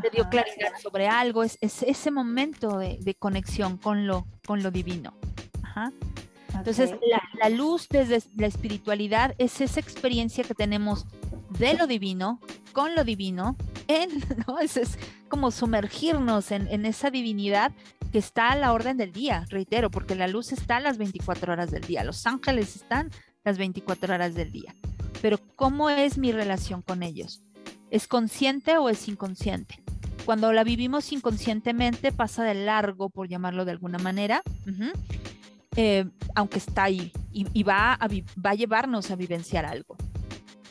Te 0.00 0.10
dio 0.10 0.28
claridad 0.30 0.72
sobre 0.82 1.06
algo, 1.06 1.44
es, 1.44 1.58
ese 1.60 2.10
momento 2.10 2.78
de, 2.78 3.16
conexión 3.18 3.76
con 3.76 4.06
lo, 4.06 4.26
con 4.46 4.62
lo 4.62 4.70
divino. 4.70 5.14
Entonces, 6.54 6.94
la, 7.10 7.22
la, 7.40 7.48
luz 7.48 7.88
desde 7.88 8.22
la 8.36 8.46
espiritualidad 8.46 9.34
es 9.38 9.60
esa 9.60 9.80
experiencia 9.80 10.44
que 10.44 10.54
tenemos 10.54 11.04
de 11.58 11.74
lo 11.74 11.86
divino, 11.86 12.40
con 12.72 12.94
lo 12.94 13.04
divino, 13.04 13.56
en, 13.88 14.10
¿no? 14.46 14.58
Es, 14.58 14.76
es 14.76 14.98
como 15.28 15.50
sumergirnos 15.50 16.50
en, 16.50 16.68
en, 16.68 16.86
esa 16.86 17.10
divinidad 17.10 17.72
que 18.12 18.18
está 18.18 18.52
a 18.52 18.56
la 18.56 18.72
orden 18.72 18.96
del 18.96 19.12
día, 19.12 19.44
reitero, 19.50 19.90
porque 19.90 20.14
la 20.14 20.28
luz 20.28 20.52
está 20.52 20.76
a 20.76 20.80
las 20.80 20.96
24 20.96 21.52
horas 21.52 21.70
del 21.70 21.82
día, 21.82 22.04
los 22.04 22.24
ángeles 22.26 22.76
están 22.76 23.10
las 23.44 23.58
24 23.58 24.14
horas 24.14 24.34
del 24.34 24.50
día. 24.50 24.74
Pero 25.22 25.38
¿cómo 25.56 25.90
es 25.90 26.18
mi 26.18 26.32
relación 26.32 26.82
con 26.82 27.02
ellos? 27.02 27.42
¿Es 27.90 28.08
consciente 28.08 28.76
o 28.78 28.88
es 28.88 29.08
inconsciente? 29.08 29.80
Cuando 30.24 30.52
la 30.52 30.64
vivimos 30.64 31.12
inconscientemente 31.12 32.12
pasa 32.12 32.44
de 32.44 32.54
largo, 32.54 33.10
por 33.10 33.28
llamarlo 33.28 33.64
de 33.64 33.72
alguna 33.72 33.98
manera, 33.98 34.42
eh, 35.76 36.06
aunque 36.34 36.58
está 36.58 36.84
ahí 36.84 37.12
y, 37.32 37.62
va, 37.62 37.94
a, 37.94 38.08
va 38.08 38.50
a 38.50 38.54
llevarnos 38.54 39.10
a 39.10 39.16
vivenciar 39.16 39.66
algo. 39.66 39.96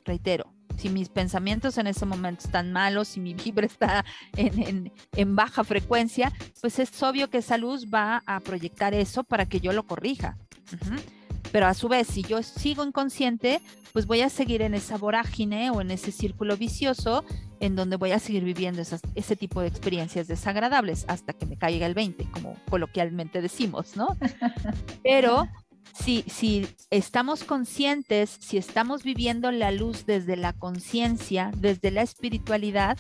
Reitero, 0.06 0.54
si 0.78 0.90
mis 0.90 1.10
pensamientos 1.10 1.78
en 1.78 1.88
ese 1.88 2.06
momento 2.06 2.44
están 2.46 2.74
malos, 2.74 3.10
si 3.10 3.20
mi 3.20 3.34
vibra 3.34 3.66
está 3.66 4.06
en, 4.36 5.36
baja 5.36 5.64
frecuencia, 5.64 6.32
pues 6.62 6.80
es 6.80 7.02
obvio 7.02 7.30
que 7.30 7.38
esa 7.38 7.58
luz 7.58 7.86
va 7.94 8.24
a 8.26 8.40
proyectar 8.40 8.94
eso 8.94 9.24
para 9.24 9.46
que 9.46 9.60
yo 9.60 9.72
lo 9.72 9.84
corrija. 9.84 10.38
Pero 11.54 11.68
a 11.68 11.76
su 11.76 11.88
vez, 11.88 12.08
si 12.08 12.24
yo 12.24 12.42
sigo 12.42 12.84
inconsciente, 12.84 13.62
pues 13.94 14.08
voy 14.08 14.22
a 14.22 14.30
seguir 14.30 14.64
en 14.64 14.74
esa 14.74 14.98
vorágine 14.98 15.70
o 15.70 15.82
en 15.82 15.92
ese 15.92 16.12
círculo 16.12 16.58
vicioso 16.58 17.24
en 17.60 17.76
donde 17.76 17.96
voy 17.96 18.10
a 18.10 18.18
seguir 18.18 18.44
viviendo 18.44 18.82
ese 18.82 19.36
tipo 19.36 19.62
de 19.62 19.68
experiencias 19.68 20.28
desagradables 20.28 21.06
hasta 21.08 21.32
que 21.34 21.46
me 21.46 21.56
caiga 21.56 21.86
el 21.86 21.94
20, 21.94 22.26
como 22.32 22.58
coloquialmente 22.72 23.40
decimos, 23.40 23.96
¿no? 23.96 24.18
Pero 25.04 25.48
si, 25.94 26.24
si 26.24 26.68
estamos 26.90 27.44
conscientes, 27.44 28.36
si 28.42 28.58
estamos 28.58 29.04
viviendo 29.04 29.52
la 29.52 29.70
luz 29.70 30.08
desde 30.08 30.36
la 30.36 30.54
conciencia, 30.54 31.52
desde 31.56 31.92
la 31.92 32.02
espiritualidad, 32.02 32.98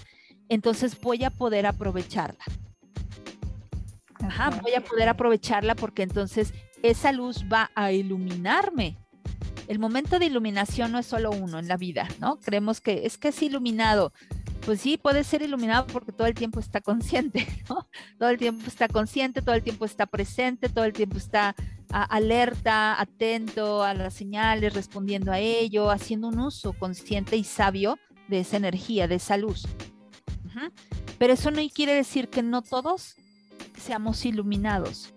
entonces 0.48 1.01
voy 1.01 1.24
a 1.24 1.31
poder 1.31 1.65
aprovecharla. 1.65 2.43
Ajá, 4.19 4.51
voy 4.62 4.75
a 4.75 4.81
poder 4.81 5.10
aprovecharla 5.10 5.74
porque 5.74 6.03
entonces 6.03 6.53
esa 6.83 7.11
luz 7.11 7.45
va 7.51 7.71
a 7.73 7.91
iluminarme. 7.91 8.97
El 9.67 9.79
momento 9.79 10.19
de 10.19 10.25
iluminación 10.25 10.91
no 10.91 10.99
es 10.99 11.05
solo 11.05 11.31
uno 11.31 11.57
en 11.57 11.67
la 11.67 11.77
vida, 11.77 12.07
¿no? 12.19 12.39
Creemos 12.39 12.81
que 12.81 13.05
es 13.05 13.17
que 13.17 13.29
es 13.29 13.41
iluminado. 13.41 14.13
Pues 14.65 14.81
sí, 14.81 14.97
puede 14.97 15.23
ser 15.23 15.41
iluminado 15.41 15.87
porque 15.87 16.11
todo 16.11 16.27
el 16.27 16.35
tiempo 16.35 16.59
está 16.59 16.81
consciente, 16.81 17.47
¿no? 17.69 17.87
Todo 18.19 18.29
el 18.29 18.37
tiempo 18.37 18.67
está 18.67 18.87
consciente, 18.87 19.41
todo 19.41 19.55
el 19.55 19.63
tiempo 19.63 19.85
está 19.85 20.05
presente, 20.05 20.69
todo 20.69 20.83
el 20.83 20.93
tiempo 20.93 21.17
está 21.17 21.55
alerta, 21.89 22.99
atento 22.99 23.83
a 23.83 23.93
las 23.93 24.13
señales, 24.13 24.73
respondiendo 24.73 25.31
a 25.31 25.39
ello, 25.39 25.91
haciendo 25.91 26.27
un 26.27 26.39
uso 26.39 26.73
consciente 26.73 27.37
y 27.37 27.43
sabio 27.43 27.99
de 28.27 28.39
esa 28.39 28.57
energía, 28.57 29.07
de 29.07 29.15
esa 29.15 29.37
luz. 29.37 29.67
Pero 31.17 31.33
eso 31.33 31.51
no 31.51 31.61
quiere 31.73 31.93
decir 31.93 32.29
que 32.29 32.43
no 32.43 32.61
todos 32.61 33.15
seamos 33.77 34.25
iluminados. 34.25 35.13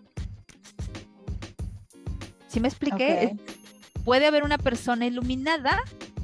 ¿Sí 2.56 2.60
me 2.60 2.68
expliqué? 2.68 3.36
Puede 4.02 4.24
haber 4.24 4.42
una 4.42 4.56
persona 4.56 5.04
iluminada, 5.04 5.78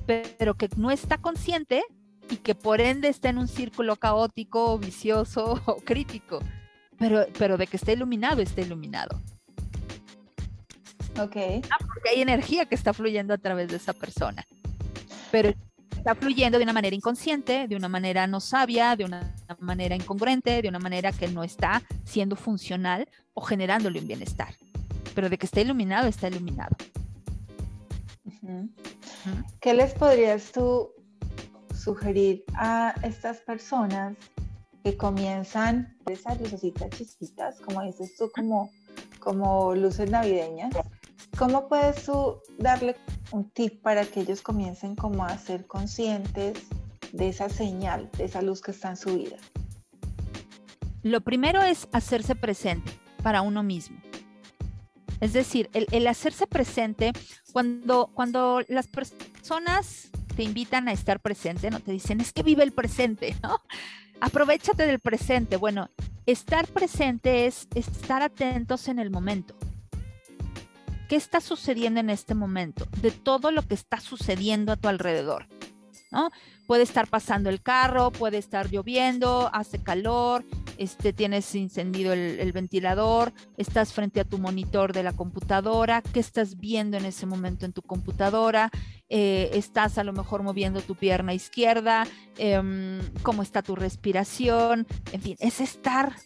pero 0.06 0.54
que 0.54 0.70
no 0.78 0.90
está 0.90 1.18
consciente 1.18 1.82
y 2.30 2.36
que 2.36 2.54
por 2.54 2.80
ende 2.80 3.08
está 3.08 3.28
en 3.28 3.36
un 3.36 3.48
círculo 3.48 3.96
caótico, 3.96 4.78
vicioso 4.78 5.60
o 5.66 5.76
crítico. 5.76 6.38
Pero, 6.98 7.26
pero 7.38 7.58
de 7.58 7.66
que 7.66 7.76
esté 7.76 7.92
iluminado, 7.92 8.40
está 8.40 8.62
iluminado. 8.62 9.20
Ok. 11.20 11.36
Ah, 11.70 11.76
porque 11.80 12.08
hay 12.14 12.22
energía 12.22 12.64
que 12.64 12.76
está 12.76 12.94
fluyendo 12.94 13.34
a 13.34 13.38
través 13.38 13.68
de 13.68 13.76
esa 13.76 13.92
persona. 13.92 14.42
Pero 15.30 15.52
está 15.94 16.14
fluyendo 16.14 16.56
de 16.56 16.64
una 16.64 16.72
manera 16.72 16.96
inconsciente, 16.96 17.68
de 17.68 17.76
una 17.76 17.90
manera 17.90 18.26
no 18.26 18.40
sabia, 18.40 18.96
de 18.96 19.04
una 19.04 19.36
manera 19.60 19.94
incongruente, 19.94 20.62
de 20.62 20.68
una 20.70 20.78
manera 20.78 21.12
que 21.12 21.28
no 21.28 21.44
está 21.44 21.82
siendo 22.06 22.36
funcional 22.36 23.06
o 23.34 23.42
generándole 23.42 24.00
un 24.00 24.06
bienestar. 24.06 24.54
Pero 25.14 25.28
de 25.28 25.38
que 25.38 25.46
está 25.46 25.60
iluminado, 25.60 26.08
está 26.08 26.28
iluminado. 26.28 26.76
¿Qué 29.60 29.74
les 29.74 29.94
podrías 29.94 30.52
tú 30.52 30.90
sugerir 31.74 32.44
a 32.54 32.94
estas 33.02 33.38
personas 33.38 34.16
que 34.82 34.96
comienzan 34.96 35.96
esas 36.10 36.40
lucecitas 36.40 36.90
chispitas, 36.90 37.60
como 37.60 37.82
dices 37.82 38.16
tú, 38.16 38.30
como, 38.34 38.70
como 39.20 39.74
luces 39.74 40.10
navideñas, 40.10 40.74
¿Cómo 41.38 41.66
puedes 41.66 42.04
tú 42.04 42.40
darle 42.58 42.94
un 43.30 43.48
tip 43.50 43.80
para 43.80 44.04
que 44.04 44.20
ellos 44.20 44.42
comiencen 44.42 44.94
como 44.94 45.24
a 45.24 45.36
ser 45.38 45.66
conscientes 45.66 46.58
de 47.12 47.28
esa 47.28 47.48
señal, 47.48 48.10
de 48.18 48.24
esa 48.24 48.42
luz 48.42 48.60
que 48.60 48.70
está 48.70 48.90
en 48.90 48.96
su 48.96 49.16
vida? 49.16 49.36
Lo 51.02 51.22
primero 51.22 51.62
es 51.62 51.88
hacerse 51.92 52.36
presente 52.36 52.92
para 53.22 53.42
uno 53.42 53.62
mismo. 53.62 53.98
Es 55.22 55.32
decir, 55.32 55.70
el, 55.72 56.06
hacerse 56.08 56.48
presente, 56.48 57.12
cuando, 57.52 58.10
cuando 58.12 58.60
las 58.66 58.88
personas 58.88 60.10
te 60.34 60.42
invitan 60.42 60.88
a 60.88 60.92
estar 60.92 61.20
presente, 61.20 61.70
no 61.70 61.78
te 61.78 61.92
dicen, 61.92 62.20
es 62.20 62.32
que 62.32 62.42
vive 62.42 62.64
el 62.64 62.72
presente, 62.72 63.36
¿no? 63.40 63.62
Aprovechate 64.20 64.84
del 64.84 64.98
presente. 64.98 65.56
Bueno, 65.56 65.90
estar 66.26 66.66
presente 66.66 67.46
es 67.46 67.68
estar 67.74 68.20
atentos 68.20 68.88
en 68.88 68.98
el 68.98 69.10
momento 69.10 69.54
qué 71.08 71.16
está 71.16 71.40
sucediendo 71.40 72.00
en 72.00 72.10
este 72.10 72.34
momento, 72.34 72.86
de 73.02 73.10
todo 73.10 73.52
lo 73.52 73.60
que 73.62 73.74
está 73.74 74.00
sucediendo 74.00 74.72
a 74.72 74.76
tu 74.76 74.88
alrededor. 74.88 75.46
¿no? 76.10 76.30
Puede 76.66 76.84
estar 76.84 77.06
pasando 77.06 77.50
el 77.50 77.60
carro, 77.60 78.10
puede 78.10 78.38
estar 78.38 78.70
lloviendo, 78.70 79.50
hace 79.52 79.82
calor, 79.82 80.42
este, 80.78 81.12
tienes 81.12 81.54
encendido 81.54 82.12
el, 82.12 82.52
ventilador, 82.52 83.32
estás 83.56 83.92
frente 83.92 84.20
a 84.20 84.24
tu 84.24 84.38
monitor 84.38 84.92
de 84.92 85.02
la 85.02 85.12
computadora, 85.12 86.02
qué 86.02 86.20
estás 86.20 86.58
viendo 86.58 86.96
en 86.96 87.04
ese 87.04 87.26
momento 87.26 87.66
en 87.66 87.72
tu 87.72 87.82
computadora, 87.82 88.70
eh, 89.08 89.50
estás 89.54 89.98
a 89.98 90.04
lo 90.04 90.12
mejor 90.12 90.42
moviendo 90.42 90.80
tu 90.80 90.94
pierna 90.94 91.34
izquierda, 91.34 92.06
em, 92.38 93.00
cómo 93.22 93.42
está 93.42 93.62
tu 93.62 93.76
respiración, 93.76 94.86
en 95.12 95.22
fin, 95.22 95.36
es 95.40 95.60
estar 95.60 96.16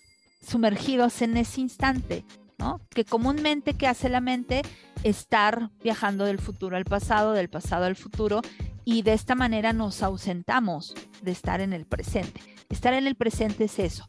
sumergidos 0.41 1.23
en 1.23 1.37
ese 1.37 1.61
instante. 1.61 2.25
¿no? 2.59 2.81
Que 2.91 3.05
comúnmente, 3.05 3.75
¿qué 3.75 3.87
hace 3.87 4.09
la 4.09 4.21
mente? 4.21 4.63
Estar 5.03 5.71
viajando 5.83 6.25
del 6.25 6.39
futuro 6.39 6.77
al 6.77 6.85
pasado, 6.85 7.33
del 7.33 7.51
pasado 7.51 7.85
al 7.85 7.97
futuro, 7.97 8.41
y 8.85 9.03
de 9.03 9.13
esta 9.13 9.35
manera 9.35 9.73
nos 9.73 10.03
ausentamos 10.03 10.95
de 11.23 11.33
estar 11.33 11.61
en 11.61 11.73
el 11.73 11.87
presente. 11.87 12.41
Estar 12.69 12.95
en 12.95 13.07
el 13.07 13.17
presente 13.17 13.65
es 13.65 13.79
eso. 13.79 14.09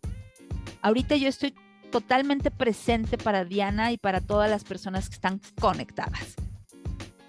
Ahorita 0.81 1.15
yo 1.15 1.27
estoy 1.27 1.53
totalmente 1.91 2.51
presente 2.51 3.17
para 3.17 3.46
Diana 3.46 3.91
y 3.91 3.98
para 3.98 4.22
todas 4.22 4.50
las 4.50 4.63
personas 4.63 5.10
que 5.10 5.15
están 5.15 5.41
conectadas. 5.60 6.36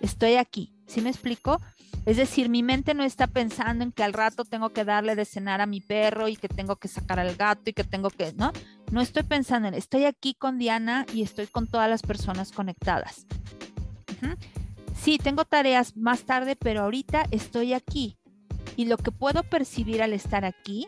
Estoy 0.01 0.35
aquí, 0.35 0.73
¿sí 0.87 1.01
me 1.01 1.11
explico? 1.11 1.61
Es 2.07 2.17
decir, 2.17 2.49
mi 2.49 2.63
mente 2.63 2.95
no 2.95 3.03
está 3.03 3.27
pensando 3.27 3.85
en 3.85 3.93
que 3.93 4.03
al 4.03 4.13
rato 4.13 4.45
tengo 4.45 4.71
que 4.71 4.85
darle 4.85 5.15
de 5.15 5.25
cenar 5.25 5.61
a 5.61 5.67
mi 5.67 5.81
perro 5.81 6.29
y 6.29 6.37
que 6.37 6.49
tengo 6.49 6.77
que 6.77 6.89
sacar 6.89 7.19
al 7.19 7.37
gato 7.37 7.71
y 7.71 7.73
que 7.73 7.85
tengo 7.85 8.11
que, 8.11 8.33
¿no? 8.33 8.53
No 8.91 9.01
estoy 9.01 9.25
pensando 9.25 9.69
en, 9.69 9.75
estoy 9.75 10.05
aquí 10.05 10.35
con 10.35 10.59
Diana 10.59 11.05
y 11.13 11.23
estoy 11.23 11.47
con 11.47 11.67
todas 11.67 11.91
las 11.91 12.03
personas 12.03 12.53
conectadas 12.53 13.27
sí, 15.09 15.17
tengo 15.17 15.47
tareas 15.47 15.97
más 15.97 16.25
tarde, 16.25 16.55
pero 16.55 16.83
ahorita 16.83 17.25
estoy 17.31 17.73
aquí. 17.73 18.19
Y 18.77 18.85
lo 18.85 18.99
que 18.99 19.11
puedo 19.11 19.43
percibir 19.43 20.03
al 20.03 20.13
estar 20.13 20.45
aquí 20.45 20.87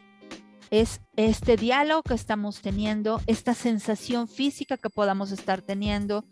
es 0.71 1.01
este 1.17 1.57
diálogo 1.57 2.03
que 2.03 2.15
estamos 2.15 2.61
teniendo, 2.61 3.21
esta 3.27 3.55
sensación 3.55 4.29
física 4.29 4.77
que 4.77 4.91
podamos 4.91 5.33
estar 5.33 5.63
teniendo. 5.63 6.25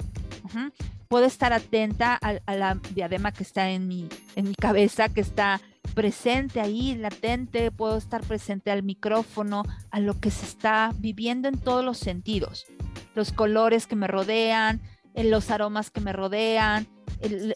Puedo 1.09 1.25
estar 1.25 1.53
atenta 1.53 2.15
a, 2.21 2.55
la 2.55 2.75
diadema 2.95 3.33
que 3.33 3.43
está 3.43 3.71
en 3.71 3.89
mi, 3.89 4.09
en 4.37 4.49
mi 4.49 4.55
cabeza, 4.55 5.09
que 5.09 5.21
está 5.21 5.61
presente 5.95 6.61
ahí, 6.61 6.95
latente, 6.95 7.71
puedo 7.71 7.97
estar 7.97 8.23
presente 8.23 8.71
al 8.71 8.83
micrófono, 8.83 9.65
a 9.91 10.01
lo 10.01 10.21
que 10.21 10.31
se 10.31 10.47
está 10.47 10.93
viviendo 10.97 11.49
en 11.49 11.59
todos 11.59 11.85
los 11.85 11.99
sentidos, 11.99 12.67
los 13.15 13.33
colores 13.33 13.87
que 13.87 13.97
me 13.97 14.07
rodean, 14.07 14.81
los 15.15 15.51
aromas 15.51 15.91
que 15.91 16.01
me 16.01 16.13
rodean, 16.13 16.87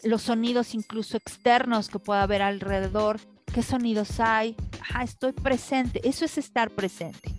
los 0.03 0.23
sonidos 0.23 0.73
incluso 0.73 1.15
externos 1.15 1.87
que 1.87 1.99
pueda 1.99 2.23
haber 2.23 2.41
alrededor, 2.41 3.19
qué 3.53 3.61
sonidos 3.61 4.19
hay, 4.19 4.55
estoy 5.01 5.31
presente, 5.31 6.01
eso 6.03 6.25
es 6.25 6.37
estar 6.37 6.71
presente. 6.71 7.31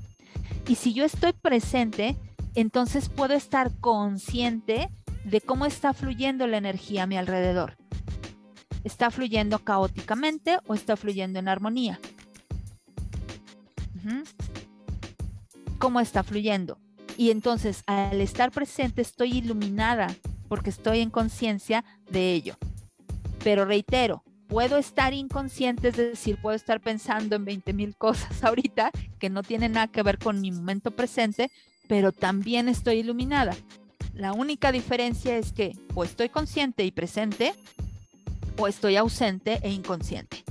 Y 0.69 0.77
si 0.77 0.95
yo 0.95 1.05
estoy 1.05 1.33
presente, 1.33 2.17
entonces 2.55 3.09
puedo 3.09 3.35
estar 3.35 3.73
consciente 3.81 4.89
de 5.25 5.41
cómo 5.41 5.67
está 5.67 5.93
fluyendo 5.93 6.47
la 6.47 6.57
energía 6.57 7.03
a 7.03 7.07
mi 7.07 7.17
alrededor. 7.17 7.77
¿Está 8.85 9.11
fluyendo 9.11 9.59
caóticamente 9.59 10.59
o 10.67 10.75
está 10.75 10.97
fluyendo 10.97 11.39
en 11.39 11.49
armonía? 11.49 11.99
¿Cómo 15.79 15.99
está 15.99 16.23
fluyendo? 16.23 16.79
Y 17.17 17.31
entonces 17.31 17.83
al 17.87 18.21
estar 18.21 18.53
presente 18.53 19.03
estoy 19.03 19.39
iluminada 19.39 20.15
porque 20.49 20.71
estoy 20.71 21.01
en 21.01 21.11
conciencia 21.11 21.85
de 22.11 22.35
ello. 22.35 22.57
Pero 23.43 23.65
reitero, 23.65 24.23
puedo 24.49 24.79
estar 24.79 25.13
inconsciente, 25.13 25.89
es 25.89 25.97
decir, 25.97 26.39
puedo 26.41 26.57
estar 26.57 26.81
pensando 26.81 27.37
en 27.37 27.45
20 27.45 27.73
mil 27.73 27.97
cosas 27.97 28.43
ahorita 28.45 28.91
que 29.19 29.31
no 29.31 29.43
tienen 29.43 29.73
nada 29.73 29.89
que 29.89 30.03
ver 30.03 30.19
con 30.19 30.41
mi 30.41 30.51
momento 30.51 30.91
presente, 30.91 31.51
pero 31.89 32.13
también 32.13 32.69
estoy 32.69 32.97
iluminada. 32.97 33.55
La 34.15 34.33
única 34.33 34.71
diferencia 34.71 35.37
es 35.37 35.53
que 35.53 35.77
o 35.95 36.05
estoy 36.05 36.29
consciente 36.29 36.85
y 36.85 36.93
presente 36.93 37.53
o 38.57 38.69
estoy 38.69 38.97
ausente 38.97 39.59
e 39.63 39.71
inconsciente. 39.71 40.45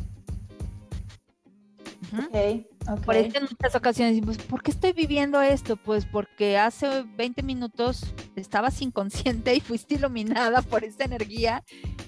Por 3.05 3.15
eso 3.15 3.37
en 3.37 3.43
muchas 3.43 3.75
ocasiones 3.75 4.15
decimos, 4.15 4.37
¿por 4.37 4.61
qué 4.61 4.71
estoy 4.71 4.93
viviendo 4.93 5.41
esto? 5.41 5.77
Pues 5.77 6.05
porque 6.05 6.57
hace 6.57 7.03
20 7.03 7.43
minutos 7.43 8.13
estabas 8.35 8.81
inconsciente 8.81 9.55
y 9.55 9.61
fuiste 9.61 9.95
iluminada 9.95 10.61
por 10.61 10.83
esa 10.83 11.05
energía 11.05 11.63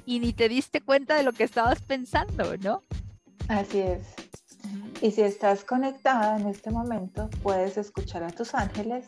y 0.05 0.19
ni 0.19 0.33
te 0.33 0.49
diste 0.49 0.81
cuenta 0.81 1.15
de 1.15 1.23
lo 1.23 1.31
que 1.33 1.43
estabas 1.43 1.81
pensando, 1.81 2.57
¿no? 2.57 2.83
Así 3.47 3.79
es. 3.79 4.01
Y 5.01 5.11
si 5.11 5.21
estás 5.21 5.63
conectada 5.63 6.38
en 6.39 6.47
este 6.47 6.71
momento, 6.71 7.29
puedes 7.43 7.77
escuchar 7.77 8.23
a 8.23 8.31
tus 8.31 8.53
ángeles. 8.53 9.05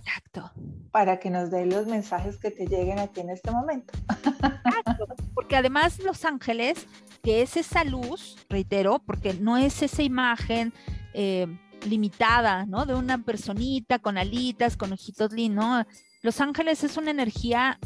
Exacto. 0.00 0.52
Para 0.90 1.18
que 1.18 1.30
nos 1.30 1.50
den 1.50 1.70
los 1.70 1.86
mensajes 1.86 2.38
que 2.38 2.50
te 2.50 2.66
lleguen 2.66 2.98
a 2.98 3.08
ti 3.08 3.20
en 3.20 3.30
este 3.30 3.50
momento. 3.50 3.92
Exacto. 4.08 5.06
Porque 5.34 5.56
además 5.56 5.98
los 6.00 6.24
ángeles, 6.24 6.86
que 7.22 7.42
es 7.42 7.56
esa 7.56 7.84
luz, 7.84 8.36
reitero, 8.48 8.98
porque 8.98 9.34
no 9.34 9.56
es 9.56 9.82
esa 9.82 10.02
imagen 10.02 10.72
eh, 11.14 11.46
limitada, 11.86 12.66
¿no? 12.66 12.86
De 12.86 12.94
una 12.94 13.18
personita 13.18 13.98
con 13.98 14.18
alitas, 14.18 14.76
con 14.76 14.92
ojitos 14.92 15.32
lindos, 15.32 15.86
Los 16.22 16.40
ángeles 16.40 16.82
es 16.84 16.96
una 16.96 17.10
energía 17.10 17.78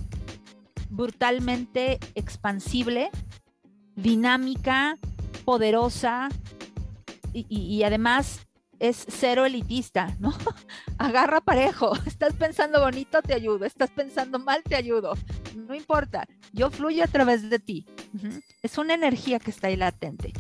brutalmente 0.88 1.98
expansible, 2.14 3.10
dinámica, 3.96 4.98
poderosa 5.44 6.28
y, 7.32 7.82
además 7.82 8.46
es 8.78 9.06
cero 9.08 9.46
elitista, 9.46 10.14
¿no? 10.18 10.34
Agarra 10.98 11.40
parejo, 11.40 11.94
estás 12.06 12.34
pensando 12.34 12.80
bonito, 12.80 13.22
te 13.22 13.32
ayudo, 13.32 13.64
estás 13.64 13.90
pensando 13.90 14.38
mal, 14.38 14.62
te 14.62 14.74
ayudo, 14.74 15.14
no 15.54 15.74
importa, 15.74 16.26
yo 16.52 16.70
fluyo 16.70 17.04
a 17.04 17.06
través 17.06 17.48
de 17.48 17.58
ti. 17.58 17.86
Es 18.62 18.78
una 18.78 18.94
energía 18.94 19.38
que 19.38 19.50
está 19.50 19.68
ahí 19.68 19.76
latente. 19.76 20.32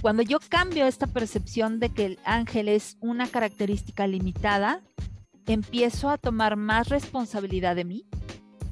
Cuando 0.00 0.22
yo 0.22 0.38
cambio 0.48 0.86
esta 0.86 1.06
percepción 1.06 1.80
de 1.80 1.90
que 1.90 2.06
el 2.06 2.18
ángel 2.24 2.68
es 2.68 2.96
una 3.00 3.26
característica 3.28 4.06
limitada, 4.06 4.82
empiezo 5.46 6.10
a 6.10 6.18
tomar 6.18 6.56
más 6.56 6.88
responsabilidad 6.88 7.76
de 7.76 7.84
mí, 7.84 8.06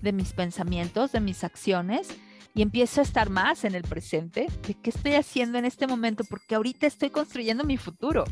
de 0.03 0.13
mis 0.13 0.33
pensamientos, 0.33 1.13
de 1.13 1.21
mis 1.21 1.45
acciones 1.45 2.09
y 2.55 2.63
empiezo 2.63 3.01
a 3.01 3.05
estar 3.05 3.31
más 3.31 3.65
en 3.65 3.75
el 3.75 3.83
presente 3.83 4.47
de 4.67 4.75
qué 4.75 4.91
estoy 4.91 5.15
haciendo 5.15 5.59
en 5.59 5.65
este 5.65 5.87
momento, 5.87 6.25
porque 6.25 6.55
ahorita 6.55 6.87
estoy 6.87 7.11
construyendo 7.11 7.65
mi 7.65 7.77
futuro. 7.77 8.25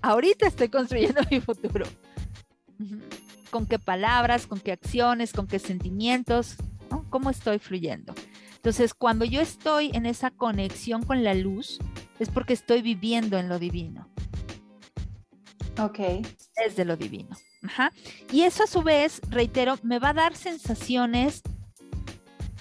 Ahorita 0.00 0.46
estoy 0.46 0.68
construyendo 0.68 1.20
mi 1.30 1.40
futuro. 1.40 1.84
¿Con 3.50 3.66
qué 3.66 3.78
palabras, 3.78 4.46
con 4.46 4.60
qué 4.60 4.72
acciones, 4.72 5.32
con 5.32 5.46
qué 5.46 5.58
sentimientos? 5.58 6.56
¿Cómo 7.10 7.30
estoy 7.30 7.58
fluyendo? 7.58 8.14
Entonces, 8.64 8.94
cuando 8.94 9.26
yo 9.26 9.42
estoy 9.42 9.90
en 9.92 10.06
esa 10.06 10.30
conexión 10.30 11.02
con 11.02 11.22
la 11.22 11.34
luz, 11.34 11.78
es 12.18 12.30
porque 12.30 12.54
estoy 12.54 12.80
viviendo 12.80 13.36
en 13.36 13.50
lo 13.50 13.58
divino. 13.58 14.08
Ok. 15.78 15.98
Desde 16.56 16.86
lo 16.86 16.96
divino. 16.96 17.36
Ajá. 17.62 17.92
Y 18.32 18.40
eso 18.40 18.64
a 18.64 18.66
su 18.66 18.82
vez, 18.82 19.20
reitero, 19.28 19.78
me 19.82 19.98
va 19.98 20.08
a 20.08 20.14
dar 20.14 20.34
sensaciones, 20.34 21.42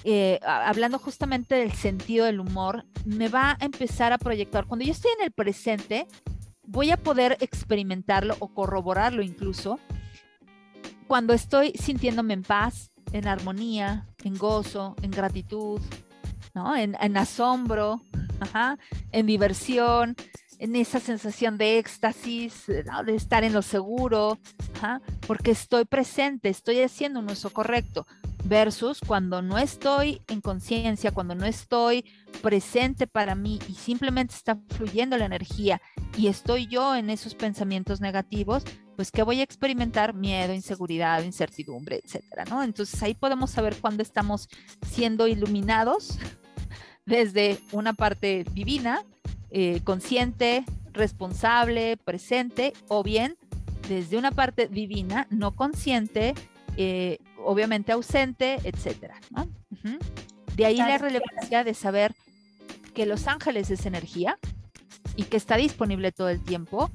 eh, 0.04 0.42
hablando 0.44 1.00
justamente 1.00 1.56
del 1.56 1.72
sentido 1.72 2.26
del 2.26 2.42
humor, 2.42 2.84
me 3.06 3.30
va 3.30 3.52
a 3.58 3.64
empezar 3.64 4.12
a 4.12 4.18
proyectar. 4.18 4.66
Cuando 4.66 4.84
yo 4.84 4.92
estoy 4.92 5.12
en 5.18 5.24
el 5.24 5.32
presente, 5.32 6.06
voy 6.64 6.92
a 6.92 6.98
poder 6.98 7.38
experimentarlo 7.40 8.36
o 8.40 8.50
corroborarlo 8.50 9.22
incluso 9.22 9.80
cuando 11.08 11.34
estoy 11.34 11.74
sintiéndome 11.74 12.34
en 12.34 12.44
paz, 12.44 12.92
en 13.14 13.28
armonía, 13.28 14.06
en 14.24 14.38
gozo, 14.38 14.96
en 15.02 15.12
gratitud, 15.12 15.80
¿no? 16.54 16.76
en, 16.76 16.98
en 17.00 17.16
asombro, 17.18 18.02
en 19.12 19.26
diversión, 19.26 20.16
en 20.60 20.76
esa 20.76 21.00
sensación 21.00 21.58
de 21.58 21.78
éxtasis, 21.78 22.68
de 22.68 23.16
estar 23.16 23.44
en 23.44 23.54
lo 23.54 23.62
seguro, 23.62 24.40
porque 25.28 25.52
estoy 25.52 25.86
presente, 25.86 26.50
estoy 26.50 26.82
haciendo 26.82 27.20
un 27.20 27.30
uso 27.30 27.50
correcto, 27.52 28.06
versus 28.46 29.00
cuando 29.06 29.42
no 29.42 29.58
estoy 29.58 30.22
en 30.28 30.42
conciencia, 30.42 31.12
cuando 31.12 31.36
no 31.36 31.46
estoy 31.46 32.06
presente 32.42 33.08
para 33.08 33.36
mí 33.36 33.60
y 33.70 33.74
simplemente 33.74 34.36
está 34.36 34.58
fluyendo 34.70 35.18
la 35.18 35.26
energía 35.26 35.82
y 36.18 36.28
estoy 36.28 36.68
yo 36.68 36.96
en 36.96 37.10
esos 37.10 37.36
pensamientos 37.36 38.02
negativos, 38.02 38.64
pues 38.96 39.12
que 39.12 39.24
voy 39.24 39.40
a 39.40 39.44
experimentar 39.44 40.14
miedo, 40.14 40.54
inseguridad, 40.54 41.24
incertidumbre, 41.24 42.02
etcétera, 42.04 42.46
¿no? 42.46 42.64
Entonces 42.64 43.02
ahí 43.04 43.14
podemos 43.14 43.52
saber 43.52 43.76
cuándo 43.78 44.04
estamos 44.04 44.50
siendo 44.88 45.28
iluminados 45.28 46.20
desde 47.06 47.60
una 47.72 47.94
parte 47.94 48.46
divina, 48.54 49.04
eh, 49.50 49.82
consciente, 49.84 50.66
responsable, 50.94 51.98
presente, 51.98 52.74
o 52.88 53.04
bien 53.04 53.38
desde 53.88 54.18
una 54.18 54.32
parte 54.32 54.68
divina, 54.68 55.28
no 55.30 55.52
consciente, 55.52 56.34
eh, 56.78 57.18
obviamente 57.44 57.92
ausente, 57.92 58.60
etcétera. 58.64 59.20
De 60.56 60.66
ahí 60.66 60.78
la 60.78 60.98
relevancia 60.98 61.64
de 61.64 61.74
saber 61.74 62.16
que 62.94 63.06
Los 63.06 63.28
Ángeles 63.28 63.70
es 63.72 63.86
energía 63.86 64.38
y 65.16 65.24
que 65.24 65.38
está 65.38 65.58
disponible 65.58 66.12
todo 66.12 66.30
el 66.30 66.42
tiempo. 66.42 66.92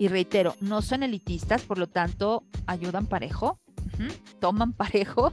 Y 0.00 0.08
reitero, 0.08 0.56
no 0.62 0.80
son 0.80 1.02
elitistas, 1.02 1.60
por 1.60 1.76
lo 1.76 1.86
tanto, 1.86 2.42
ayudan 2.66 3.04
parejo, 3.04 3.60
toman 4.40 4.72
parejo 4.72 5.30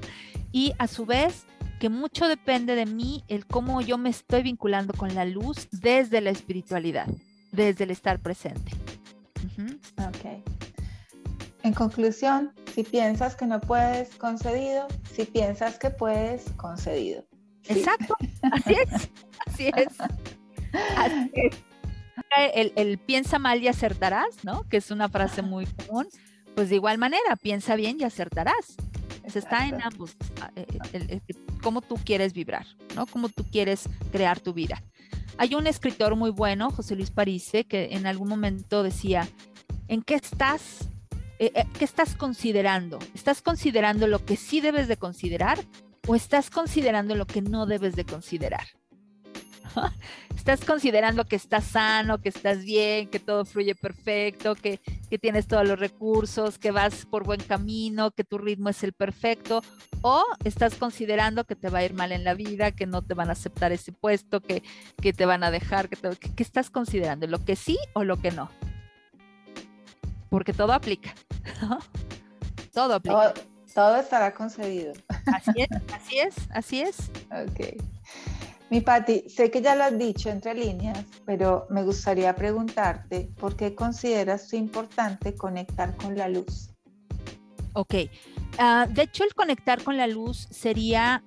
y 0.51 0.73
a 0.77 0.87
su 0.87 1.05
vez 1.05 1.45
que 1.79 1.87
mucho 1.87 2.27
depende 2.27 2.75
de 2.75 2.85
mí 2.85 3.23
el 3.29 3.45
cómo 3.45 3.79
yo 3.79 3.97
me 3.97 4.09
estoy 4.09 4.43
vinculando 4.43 4.93
con 4.93 5.15
la 5.15 5.23
luz 5.23 5.69
desde 5.71 6.19
la 6.19 6.31
espiritualidad, 6.31 7.07
desde 7.53 7.85
el 7.85 7.91
estar 7.91 8.19
presente. 8.19 8.73
Ok. 10.05 10.43
En 11.63 11.73
conclusión, 11.73 12.51
si 12.75 12.83
piensas 12.83 13.37
que 13.37 13.45
no 13.45 13.61
puedes, 13.61 14.15
concedido. 14.15 14.89
Si 15.13 15.23
piensas 15.23 15.79
que 15.79 15.91
puedes, 15.91 16.43
concedido. 16.57 17.23
Exacto, 17.69 18.17
así 18.51 18.73
es, 18.73 19.09
así 19.45 19.71
es. 19.77 19.93
El, 22.35 22.97
piensa 22.99 23.39
mal 23.39 23.61
y 23.61 23.67
acertarás, 23.67 24.43
¿no? 24.43 24.63
Que 24.69 24.77
es 24.77 24.91
una 24.91 25.09
frase 25.09 25.41
muy 25.41 25.65
común. 25.65 26.07
Pues 26.55 26.69
de 26.69 26.75
igual 26.75 26.97
manera, 26.97 27.35
piensa 27.35 27.75
bien 27.75 27.97
y 27.99 28.03
acertarás. 28.03 28.75
Se 29.27 29.39
está 29.39 29.67
en 29.67 29.81
ambos, 29.81 30.15
ah, 30.41 30.51
eh, 30.55 30.65
el, 30.93 31.21
cómo 31.61 31.81
tú 31.81 31.95
quieres 31.95 32.33
vibrar, 32.33 32.65
¿no? 32.95 33.05
Cómo 33.05 33.29
tú 33.29 33.43
quieres 33.43 33.89
crear 34.11 34.39
tu 34.39 34.53
vida. 34.53 34.81
Hay 35.37 35.53
un 35.53 35.67
escritor 35.67 36.15
muy 36.15 36.31
bueno, 36.31 36.71
José 36.71 36.95
Luis 36.95 37.11
Parise, 37.11 37.65
que 37.65 37.89
en 37.91 38.07
algún 38.07 38.29
momento 38.29 38.83
decía, 38.83 39.27
¿en 39.87 40.01
qué 40.01 40.15
estás? 40.15 40.89
Eh, 41.39 41.51
eh, 41.53 41.65
¿Qué 41.77 41.85
estás 41.85 42.15
considerando? 42.15 42.97
¿Estás 43.13 43.41
considerando 43.41 44.07
lo 44.07 44.25
que 44.25 44.35
sí 44.37 44.61
debes 44.61 44.87
de 44.87 44.97
considerar 44.97 45.59
o 46.07 46.15
estás 46.15 46.49
considerando 46.49 47.15
lo 47.15 47.27
que 47.27 47.41
no 47.41 47.67
debes 47.67 47.95
de 47.95 48.05
considerar? 48.05 48.76
estás 50.35 50.63
considerando 50.63 51.25
que 51.25 51.35
estás 51.35 51.65
sano, 51.65 52.19
que 52.19 52.29
estás 52.29 52.63
bien, 52.63 53.09
que 53.09 53.19
todo 53.19 53.45
fluye 53.45 53.75
perfecto, 53.75 54.55
que, 54.55 54.79
que, 55.09 55.17
tienes 55.17 55.47
todos 55.47 55.67
los 55.67 55.79
recursos, 55.79 56.57
que 56.57 56.71
vas 56.71 57.05
por 57.05 57.23
buen 57.23 57.41
camino, 57.41 58.11
que 58.11 58.23
tu 58.23 58.37
ritmo 58.37 58.69
es 58.69 58.83
el 58.83 58.93
perfecto, 58.93 59.61
o 60.01 60.23
estás 60.43 60.75
considerando 60.75 61.43
que 61.43 61.55
te 61.55 61.69
va 61.69 61.79
a 61.79 61.83
ir 61.83 61.93
mal 61.93 62.11
en 62.11 62.23
la 62.23 62.33
vida, 62.33 62.71
que 62.71 62.85
no 62.85 63.01
te 63.01 63.13
van 63.13 63.29
a 63.29 63.33
aceptar 63.33 63.71
ese 63.71 63.91
puesto, 63.91 64.41
que, 64.41 64.63
que 65.01 65.13
te 65.13 65.25
van 65.25 65.43
a 65.43 65.51
dejar, 65.51 65.89
que, 65.89 65.97
que, 65.97 66.43
estás 66.43 66.69
considerando, 66.69 67.27
lo 67.27 67.43
que 67.43 67.55
sí 67.55 67.77
o 67.93 68.03
lo 68.03 68.17
que 68.17 68.31
no. 68.31 68.49
Porque 70.29 70.53
todo 70.53 70.73
aplica. 70.73 71.13
todo 72.73 72.95
aplica. 72.95 73.33
Todo, 73.33 73.45
todo 73.73 73.95
estará 73.97 74.33
concedido. 74.33 74.93
Así 75.25 75.51
es, 75.55 75.69
así 75.93 76.19
es, 76.19 76.35
así 76.51 76.81
es. 76.81 77.11
Ok. 77.31 77.81
Mi 78.69 78.81
Patti, 78.81 79.29
sé 79.29 79.49
que 79.49 79.61
ya 79.61 79.75
lo 79.75 79.85
has 79.85 79.97
dicho 79.97 80.29
entre 80.29 80.53
líneas, 80.53 81.05
pero 81.25 81.67
me 81.69 81.83
gustaría 81.83 82.35
preguntarte 82.35 83.29
por 83.39 83.55
qué 83.55 83.73
consideras 83.73 84.53
importante 84.53 85.35
conectar 85.35 85.95
con 85.95 86.17
la 86.17 86.27
luz. 86.27 86.69
Ok, 87.73 87.95
ah, 88.57 88.87
de 88.89 89.03
hecho 89.03 89.23
el 89.23 89.33
conectar 89.33 89.81
con 89.83 89.95
la 89.95 90.07
luz 90.07 90.47
sería 90.51 91.23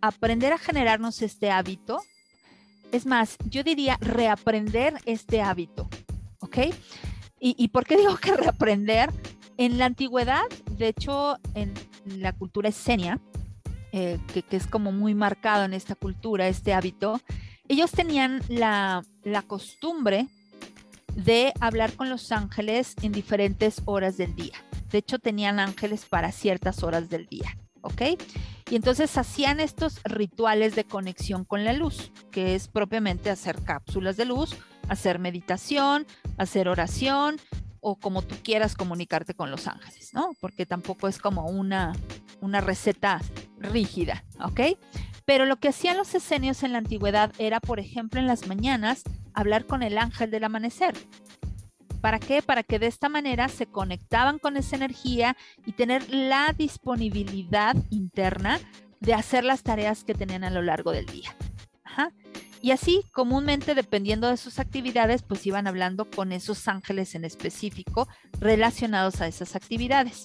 aprender 0.00 0.52
a 0.52 0.58
generarnos 0.58 1.22
este 1.22 1.50
hábito. 1.50 2.00
Es 2.90 3.06
más, 3.06 3.36
yo 3.48 3.62
diría 3.62 3.96
reaprender 4.00 4.94
este 5.04 5.42
hábito, 5.42 5.88
¿ok? 6.40 6.58
¿Y, 7.38 7.54
y 7.56 7.68
por 7.68 7.86
qué 7.86 7.96
digo 7.98 8.16
que 8.16 8.36
reaprender? 8.36 9.10
En 9.56 9.78
la 9.78 9.84
antigüedad, 9.84 10.42
de 10.72 10.88
hecho, 10.88 11.38
en 11.54 11.72
la 12.04 12.32
cultura 12.32 12.70
esenia, 12.70 13.20
eh, 13.96 14.18
que, 14.32 14.56
es 14.56 14.66
como 14.66 14.90
muy 14.90 15.14
marcado 15.14 15.62
en 15.62 15.72
esta 15.72 15.94
cultura, 15.94 16.48
este 16.48 16.74
hábito, 16.74 17.20
ellos 17.68 17.92
tenían 17.92 18.42
la, 18.48 19.04
la 19.22 19.42
costumbre 19.42 20.26
de 21.14 21.52
hablar 21.60 21.92
con 21.92 22.10
los 22.10 22.32
ángeles 22.32 22.96
en 23.02 23.12
diferentes 23.12 23.82
horas 23.84 24.16
del 24.16 24.34
día. 24.34 24.56
De 24.90 24.98
hecho, 24.98 25.20
tenían 25.20 25.60
ángeles 25.60 26.06
para 26.06 26.32
ciertas 26.32 26.82
horas 26.82 27.08
del 27.08 27.26
día, 27.26 27.56
¿ok? 27.82 28.02
Y 28.68 28.74
entonces 28.74 29.16
hacían 29.16 29.60
estos 29.60 30.00
rituales 30.02 30.74
de 30.74 30.82
conexión 30.82 31.44
con 31.44 31.64
la 31.64 31.72
luz, 31.72 32.10
que 32.32 32.56
es 32.56 32.66
propiamente 32.66 33.30
hacer 33.30 33.62
cápsulas 33.62 34.16
de 34.16 34.24
luz, 34.24 34.56
hacer 34.88 35.20
meditación, 35.20 36.04
hacer 36.36 36.68
oración, 36.68 37.36
o 37.78 37.94
como 37.94 38.22
tú 38.22 38.34
quieras 38.42 38.74
comunicarte 38.74 39.34
con 39.34 39.52
los 39.52 39.68
ángeles, 39.68 40.14
¿no? 40.14 40.32
Porque 40.40 40.66
tampoco 40.66 41.06
es 41.06 41.18
como 41.18 41.46
una, 41.46 41.92
una 42.44 42.60
receta 42.60 43.20
rígida, 43.58 44.24
¿ok? 44.40 44.78
Pero 45.24 45.46
lo 45.46 45.56
que 45.56 45.68
hacían 45.68 45.96
los 45.96 46.14
esenios 46.14 46.62
en 46.62 46.72
la 46.72 46.78
antigüedad 46.78 47.32
era, 47.38 47.60
por 47.60 47.80
ejemplo, 47.80 48.20
en 48.20 48.26
las 48.26 48.46
mañanas, 48.46 49.02
hablar 49.32 49.66
con 49.66 49.82
el 49.82 49.96
ángel 49.98 50.30
del 50.30 50.44
amanecer. 50.44 50.94
¿Para 52.00 52.18
qué? 52.18 52.42
Para 52.42 52.62
que 52.62 52.78
de 52.78 52.86
esta 52.86 53.08
manera 53.08 53.48
se 53.48 53.66
conectaban 53.66 54.38
con 54.38 54.58
esa 54.58 54.76
energía 54.76 55.36
y 55.64 55.72
tener 55.72 56.12
la 56.12 56.54
disponibilidad 56.56 57.74
interna 57.88 58.60
de 59.00 59.14
hacer 59.14 59.44
las 59.44 59.62
tareas 59.62 60.04
que 60.04 60.14
tenían 60.14 60.44
a 60.44 60.50
lo 60.50 60.60
largo 60.60 60.92
del 60.92 61.06
día. 61.06 61.34
Y 62.60 62.70
así, 62.70 63.04
comúnmente, 63.12 63.74
dependiendo 63.74 64.28
de 64.28 64.38
sus 64.38 64.58
actividades, 64.58 65.22
pues 65.22 65.46
iban 65.46 65.66
hablando 65.66 66.10
con 66.10 66.32
esos 66.32 66.66
ángeles 66.66 67.14
en 67.14 67.24
específico 67.24 68.08
relacionados 68.40 69.20
a 69.20 69.26
esas 69.26 69.54
actividades. 69.54 70.22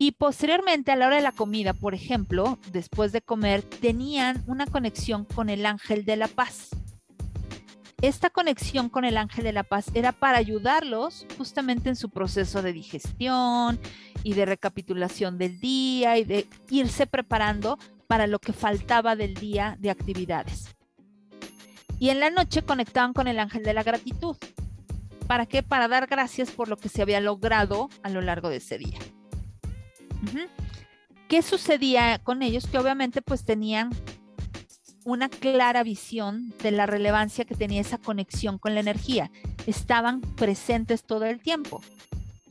Y 0.00 0.12
posteriormente, 0.12 0.92
a 0.92 0.96
la 0.96 1.08
hora 1.08 1.16
de 1.16 1.22
la 1.22 1.32
comida, 1.32 1.74
por 1.74 1.92
ejemplo, 1.92 2.56
después 2.70 3.10
de 3.10 3.20
comer, 3.20 3.62
tenían 3.62 4.44
una 4.46 4.66
conexión 4.66 5.24
con 5.24 5.50
el 5.50 5.66
ángel 5.66 6.04
de 6.04 6.16
la 6.16 6.28
paz. 6.28 6.70
Esta 8.00 8.30
conexión 8.30 8.90
con 8.90 9.04
el 9.04 9.16
ángel 9.16 9.42
de 9.42 9.52
la 9.52 9.64
paz 9.64 9.86
era 9.94 10.12
para 10.12 10.38
ayudarlos 10.38 11.26
justamente 11.36 11.88
en 11.88 11.96
su 11.96 12.10
proceso 12.10 12.62
de 12.62 12.72
digestión 12.72 13.80
y 14.22 14.34
de 14.34 14.46
recapitulación 14.46 15.36
del 15.36 15.58
día 15.58 16.16
y 16.16 16.22
de 16.22 16.46
irse 16.70 17.08
preparando 17.08 17.76
para 18.06 18.28
lo 18.28 18.38
que 18.38 18.52
faltaba 18.52 19.16
del 19.16 19.34
día 19.34 19.76
de 19.80 19.90
actividades. 19.90 20.76
Y 21.98 22.10
en 22.10 22.20
la 22.20 22.30
noche 22.30 22.62
conectaban 22.62 23.12
con 23.12 23.26
el 23.26 23.40
ángel 23.40 23.64
de 23.64 23.74
la 23.74 23.82
gratitud. 23.82 24.36
¿Para 25.26 25.46
qué? 25.46 25.64
Para 25.64 25.88
dar 25.88 26.06
gracias 26.06 26.52
por 26.52 26.68
lo 26.68 26.76
que 26.76 26.88
se 26.88 27.02
había 27.02 27.18
logrado 27.18 27.90
a 28.04 28.10
lo 28.10 28.20
largo 28.20 28.48
de 28.48 28.58
ese 28.58 28.78
día. 28.78 28.98
¿Qué 31.28 31.42
sucedía 31.42 32.18
con 32.18 32.42
ellos? 32.42 32.66
Que 32.66 32.78
obviamente 32.78 33.22
pues 33.22 33.44
tenían 33.44 33.90
una 35.04 35.28
clara 35.28 35.82
visión 35.82 36.54
de 36.62 36.70
la 36.70 36.86
relevancia 36.86 37.44
que 37.44 37.54
tenía 37.54 37.80
esa 37.80 37.98
conexión 37.98 38.58
con 38.58 38.74
la 38.74 38.80
energía. 38.80 39.30
Estaban 39.66 40.20
presentes 40.20 41.04
todo 41.04 41.24
el 41.24 41.40
tiempo. 41.40 41.82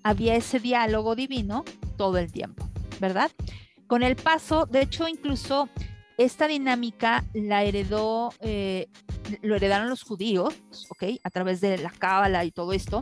Había 0.04 0.36
ese 0.36 0.60
diálogo 0.60 1.16
divino 1.16 1.66
todo 1.98 2.18
el 2.18 2.32
tiempo, 2.32 2.70
¿verdad? 3.00 3.32
Con 3.88 4.04
el 4.04 4.16
paso, 4.16 4.66
de 4.66 4.82
hecho, 4.82 5.08
incluso 5.08 5.70
esta 6.18 6.48
dinámica 6.48 7.24
la 7.34 7.64
heredó, 7.64 8.34
eh, 8.40 8.88
lo 9.42 9.56
heredaron 9.56 9.90
los 9.90 10.04
judíos, 10.04 10.56
¿ok? 10.90 11.20
A 11.24 11.30
través 11.30 11.62
de 11.62 11.78
la 11.78 11.92
cábala 11.92 12.44
y 12.44 12.52
todo 12.52 12.74
esto. 12.74 13.02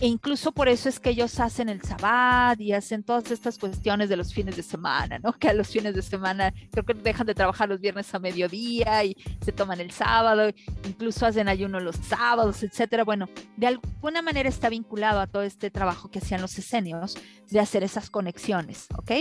E 0.00 0.06
incluso 0.06 0.52
por 0.52 0.68
eso 0.68 0.88
es 0.88 0.98
que 0.98 1.10
ellos 1.10 1.38
hacen 1.40 1.68
el 1.68 1.82
sabbat 1.82 2.58
y 2.58 2.72
hacen 2.72 3.02
todas 3.02 3.30
estas 3.30 3.58
cuestiones 3.58 4.08
de 4.08 4.16
los 4.16 4.32
fines 4.32 4.56
de 4.56 4.62
semana, 4.62 5.18
¿no? 5.18 5.32
Que 5.34 5.48
a 5.48 5.52
los 5.52 5.68
fines 5.68 5.94
de 5.94 6.00
semana 6.00 6.54
creo 6.70 6.86
que 6.86 6.94
dejan 6.94 7.26
de 7.26 7.34
trabajar 7.34 7.68
los 7.68 7.80
viernes 7.80 8.14
a 8.14 8.18
mediodía 8.18 9.04
y 9.04 9.14
se 9.44 9.52
toman 9.52 9.78
el 9.78 9.90
sábado, 9.90 10.50
incluso 10.86 11.26
hacen 11.26 11.48
ayuno 11.48 11.80
los 11.80 11.96
sábados, 11.96 12.62
etcétera. 12.62 13.04
Bueno, 13.04 13.28
de 13.58 13.66
alguna 13.66 14.22
manera 14.22 14.48
está 14.48 14.70
vinculado 14.70 15.20
a 15.20 15.26
todo 15.26 15.42
este 15.42 15.70
trabajo 15.70 16.10
que 16.10 16.20
hacían 16.20 16.40
los 16.40 16.58
esenios 16.58 17.18
de 17.50 17.60
hacer 17.60 17.84
esas 17.84 18.08
conexiones, 18.08 18.86
¿ok? 18.96 19.12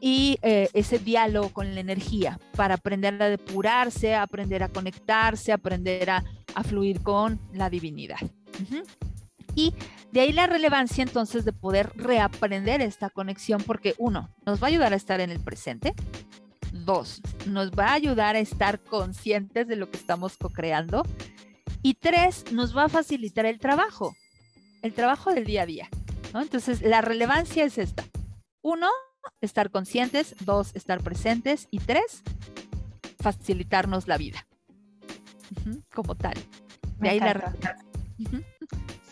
y 0.00 0.38
eh, 0.40 0.70
ese 0.72 0.98
diálogo 0.98 1.50
con 1.50 1.74
la 1.74 1.80
energía 1.80 2.40
para 2.56 2.76
aprender 2.76 3.22
a 3.22 3.28
depurarse, 3.28 4.14
aprender 4.14 4.62
a 4.62 4.68
conectarse, 4.68 5.52
aprender 5.52 6.08
a, 6.08 6.24
fluir 6.64 7.02
con 7.02 7.38
la 7.52 7.70
divinidad. 7.70 8.18
Y 9.54 9.74
de 10.12 10.20
ahí 10.20 10.32
la 10.32 10.46
relevancia 10.46 11.02
entonces 11.02 11.44
de 11.44 11.52
poder 11.52 11.92
reaprender 11.96 12.80
esta 12.80 13.10
conexión 13.10 13.62
porque 13.64 13.94
uno, 13.98 14.34
nos 14.44 14.62
va 14.62 14.66
a 14.66 14.70
ayudar 14.70 14.92
a 14.92 14.96
estar 14.96 15.20
en 15.20 15.30
el 15.30 15.40
presente. 15.40 15.94
Dos, 16.72 17.20
nos 17.46 17.72
va 17.72 17.88
a 17.88 17.94
ayudar 17.94 18.36
a 18.36 18.40
estar 18.40 18.80
conscientes 18.80 19.66
de 19.66 19.76
lo 19.76 19.90
que 19.90 19.96
estamos 19.96 20.36
co-creando. 20.36 21.04
Y 21.82 21.94
tres, 21.94 22.52
nos 22.52 22.76
va 22.76 22.84
a 22.84 22.88
facilitar 22.88 23.46
el 23.46 23.58
trabajo, 23.58 24.14
el 24.82 24.92
trabajo 24.92 25.32
del 25.32 25.44
día 25.44 25.62
a 25.62 25.66
día. 25.66 25.88
Entonces, 26.34 26.82
la 26.82 27.00
relevancia 27.00 27.64
es 27.64 27.78
esta. 27.78 28.04
Uno, 28.62 28.88
estar 29.40 29.70
conscientes, 29.70 30.36
dos, 30.40 30.74
estar 30.74 31.02
presentes 31.02 31.66
y 31.70 31.78
tres, 31.78 32.22
facilitarnos 33.18 34.06
la 34.06 34.18
vida 34.18 34.46
como 35.94 36.14
tal. 36.14 36.34
De 36.98 37.08
ahí 37.08 37.20
la 37.20 37.54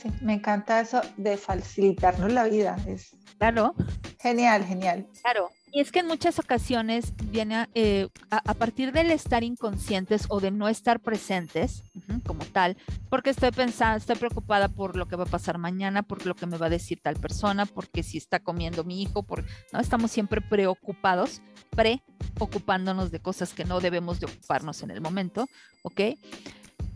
sí, 0.00 0.10
me 0.20 0.34
encanta 0.34 0.80
eso 0.80 1.00
de 1.16 1.36
facilitarnos 1.36 2.32
la 2.32 2.44
vida. 2.44 2.76
Es 2.86 3.16
claro. 3.38 3.74
Genial, 4.20 4.64
genial. 4.64 5.06
Claro, 5.22 5.50
Y 5.72 5.80
es 5.80 5.92
que 5.92 6.00
en 6.00 6.08
muchas 6.08 6.38
ocasiones 6.38 7.12
viene 7.26 7.68
eh, 7.74 8.08
a, 8.30 8.54
partir 8.54 8.92
del 8.92 9.10
estar 9.10 9.44
inconscientes 9.44 10.26
o 10.28 10.40
de 10.40 10.50
no 10.50 10.68
estar 10.68 10.98
presentes 10.98 11.84
como 12.26 12.44
tal, 12.46 12.76
porque 13.10 13.30
estoy 13.30 13.52
pensando, 13.52 13.98
estoy 13.98 14.16
preocupada 14.16 14.68
por 14.68 14.96
lo 14.96 15.06
que 15.06 15.16
va 15.16 15.24
a 15.24 15.26
pasar 15.26 15.58
mañana, 15.58 16.02
por 16.02 16.26
lo 16.26 16.34
que 16.34 16.46
me 16.46 16.56
va 16.56 16.66
a 16.66 16.70
decir 16.70 17.00
tal 17.00 17.16
persona, 17.16 17.64
porque 17.66 18.02
si 18.02 18.18
está 18.18 18.40
comiendo 18.40 18.82
mi 18.82 19.02
hijo, 19.02 19.22
por, 19.22 19.44
¿no? 19.72 19.78
Estamos 19.78 20.10
siempre 20.10 20.40
preocupados, 20.40 21.40
preocupándonos 21.70 23.10
de 23.10 23.20
cosas 23.20 23.54
que 23.54 23.64
no 23.64 23.80
debemos 23.80 24.18
de 24.20 24.26
ocuparnos 24.26 24.82
en 24.82 24.90
el 24.90 25.00
momento, 25.00 25.46
¿ok? 25.82 26.00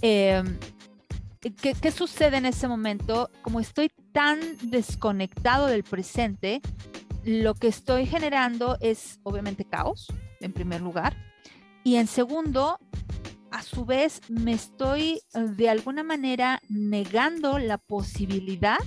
Em, 0.00 0.58
¿qué, 1.42 1.74
¿Qué 1.74 1.90
sucede 1.90 2.37
en 2.37 2.46
ese 2.46 2.68
momento? 2.68 3.31
Como 3.42 3.61
estoy 3.61 3.90
tan 4.12 4.40
desconectado 4.62 5.66
del 5.66 5.83
presente, 5.83 6.61
lo 7.24 7.55
que 7.55 7.68
estoy 7.68 8.07
generando 8.07 8.76
es 8.81 9.20
obviamente 9.22 9.64
caos, 9.64 10.07
en 10.40 10.52
primer 10.52 10.81
lugar. 10.81 11.16
Y 11.85 11.96
en 11.96 12.07
segundo, 12.07 12.78
a 13.50 13.62
su 13.62 13.85
vez, 13.85 14.20
me 14.28 14.52
estoy 14.52 15.20
eh, 15.35 15.40
de 15.40 15.68
alguna 15.68 16.02
manera 16.02 16.61
negando 16.68 17.59
la 17.59 17.78
posibilidad 17.78 18.78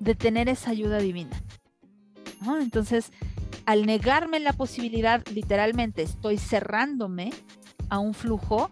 de 0.00 0.14
tener 0.14 0.48
esa 0.48 0.70
ayuda 0.70 0.98
divina. 0.98 1.42
Entonces, 2.60 3.12
al 3.66 3.84
negarme 3.84 4.40
la 4.40 4.52
posibilidad, 4.52 5.26
literalmente 5.28 6.02
estoy 6.02 6.38
cerrándome 6.38 7.32
a 7.90 7.98
un 7.98 8.14
flujo 8.14 8.70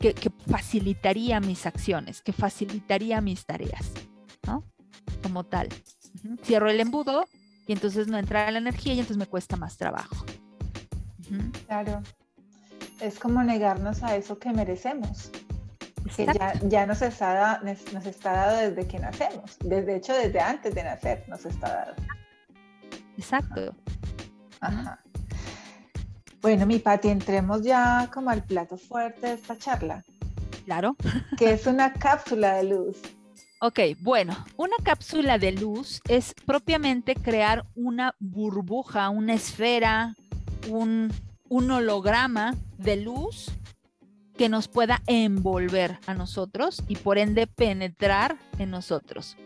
que, 0.00 0.32
facilitaría 0.50 1.40
mis 1.40 1.66
acciones, 1.66 2.22
que 2.22 2.32
facilitaría 2.32 3.20
mis 3.20 3.44
tareas, 3.44 3.92
¿no? 4.46 4.64
Como 5.22 5.44
tal. 5.44 5.68
Cierro 6.42 6.70
el 6.70 6.80
embudo 6.80 7.26
y 7.66 7.72
entonces 7.72 8.08
no 8.08 8.18
entra 8.18 8.50
la 8.50 8.58
energía 8.58 8.94
y 8.94 9.00
entonces 9.00 9.18
me 9.18 9.26
cuesta 9.26 9.56
más 9.56 9.76
trabajo. 9.76 10.24
Claro, 11.66 12.02
es 13.00 13.18
como 13.18 13.42
negarnos 13.42 14.02
a 14.02 14.16
eso 14.16 14.38
que 14.38 14.52
merecemos, 14.52 15.30
que 16.16 16.26
ya, 16.26 16.54
ya 16.64 16.86
nos, 16.86 17.02
está, 17.02 17.60
nos 17.62 18.06
está 18.06 18.32
dado 18.32 18.56
desde 18.56 18.88
que 18.88 18.98
nacemos, 18.98 19.56
desde 19.62 19.96
hecho 19.96 20.14
desde 20.14 20.40
antes 20.40 20.74
de 20.74 20.82
nacer 20.82 21.24
nos 21.28 21.44
está 21.44 21.68
dado. 21.68 21.94
Exacto. 23.16 23.76
Ajá. 24.60 24.98
Bueno, 26.40 26.64
mi 26.64 26.78
Pati, 26.78 27.08
entremos 27.08 27.62
ya 27.62 28.08
como 28.12 28.30
al 28.30 28.42
plato 28.42 28.78
fuerte 28.78 29.26
de 29.26 29.32
esta 29.34 29.58
charla. 29.58 30.04
Claro. 30.64 30.96
Que 31.38 31.52
es 31.52 31.66
una 31.66 31.92
cápsula 31.92 32.54
de 32.54 32.64
luz. 32.64 32.96
Ok, 33.62 33.80
bueno, 34.00 34.34
una 34.56 34.76
cápsula 34.82 35.36
de 35.36 35.52
luz 35.52 36.00
es 36.08 36.32
propiamente 36.46 37.14
crear 37.14 37.66
una 37.74 38.14
burbuja, 38.18 39.10
una 39.10 39.34
esfera, 39.34 40.16
un, 40.68 41.12
holograma 41.50 42.54
de 42.78 42.96
luz 42.96 43.50
que 44.38 44.48
nos 44.48 44.68
pueda 44.68 45.02
envolver 45.06 45.98
a 46.06 46.14
nosotros 46.14 46.82
y 46.88 46.96
por 46.96 47.18
ende 47.18 47.46
penetrar 47.46 48.38
en 48.58 48.70
nosotros. 48.70 49.36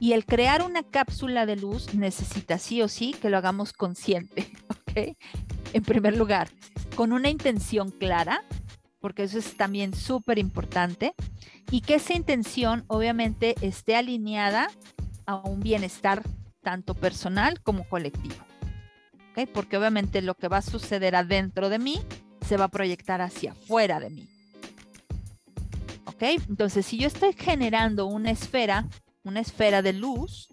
Y 0.00 0.12
el 0.12 0.26
crear 0.26 0.62
una 0.62 0.82
cápsula 0.82 1.46
de 1.46 1.54
luz 1.54 1.94
necesita 1.94 2.58
sí 2.58 2.82
o 2.82 2.88
sí 2.88 3.12
que 3.12 3.30
lo 3.30 3.36
hagamos 3.36 3.72
consciente, 3.72 4.50
¿ok? 4.68 5.16
En 5.76 5.82
primer 5.82 6.16
lugar, 6.16 6.48
con 6.94 7.12
una 7.12 7.28
intención 7.28 7.90
clara, 7.90 8.42
porque 8.98 9.24
eso 9.24 9.38
es 9.38 9.58
también 9.58 9.94
súper 9.94 10.38
importante 10.38 11.14
y 11.70 11.82
que 11.82 11.96
esa 11.96 12.14
intención 12.14 12.86
obviamente 12.86 13.56
esté 13.60 13.94
alineada 13.94 14.70
a 15.26 15.34
un 15.34 15.60
bienestar 15.60 16.22
tanto 16.62 16.94
personal 16.94 17.60
como 17.60 17.86
colectivo. 17.90 18.36
¿Okay? 19.32 19.44
Porque 19.44 19.76
obviamente 19.76 20.22
lo 20.22 20.34
que 20.34 20.48
va 20.48 20.56
a 20.56 20.62
suceder 20.62 21.14
adentro 21.14 21.68
de 21.68 21.78
mí 21.78 22.00
se 22.48 22.56
va 22.56 22.64
a 22.64 22.68
proyectar 22.68 23.20
hacia 23.20 23.52
afuera 23.52 24.00
de 24.00 24.08
mí. 24.08 24.26
¿Ok? 26.06 26.22
Entonces, 26.48 26.86
si 26.86 26.96
yo 26.96 27.06
estoy 27.06 27.34
generando 27.34 28.06
una 28.06 28.30
esfera, 28.30 28.88
una 29.24 29.40
esfera 29.40 29.82
de 29.82 29.92
luz, 29.92 30.48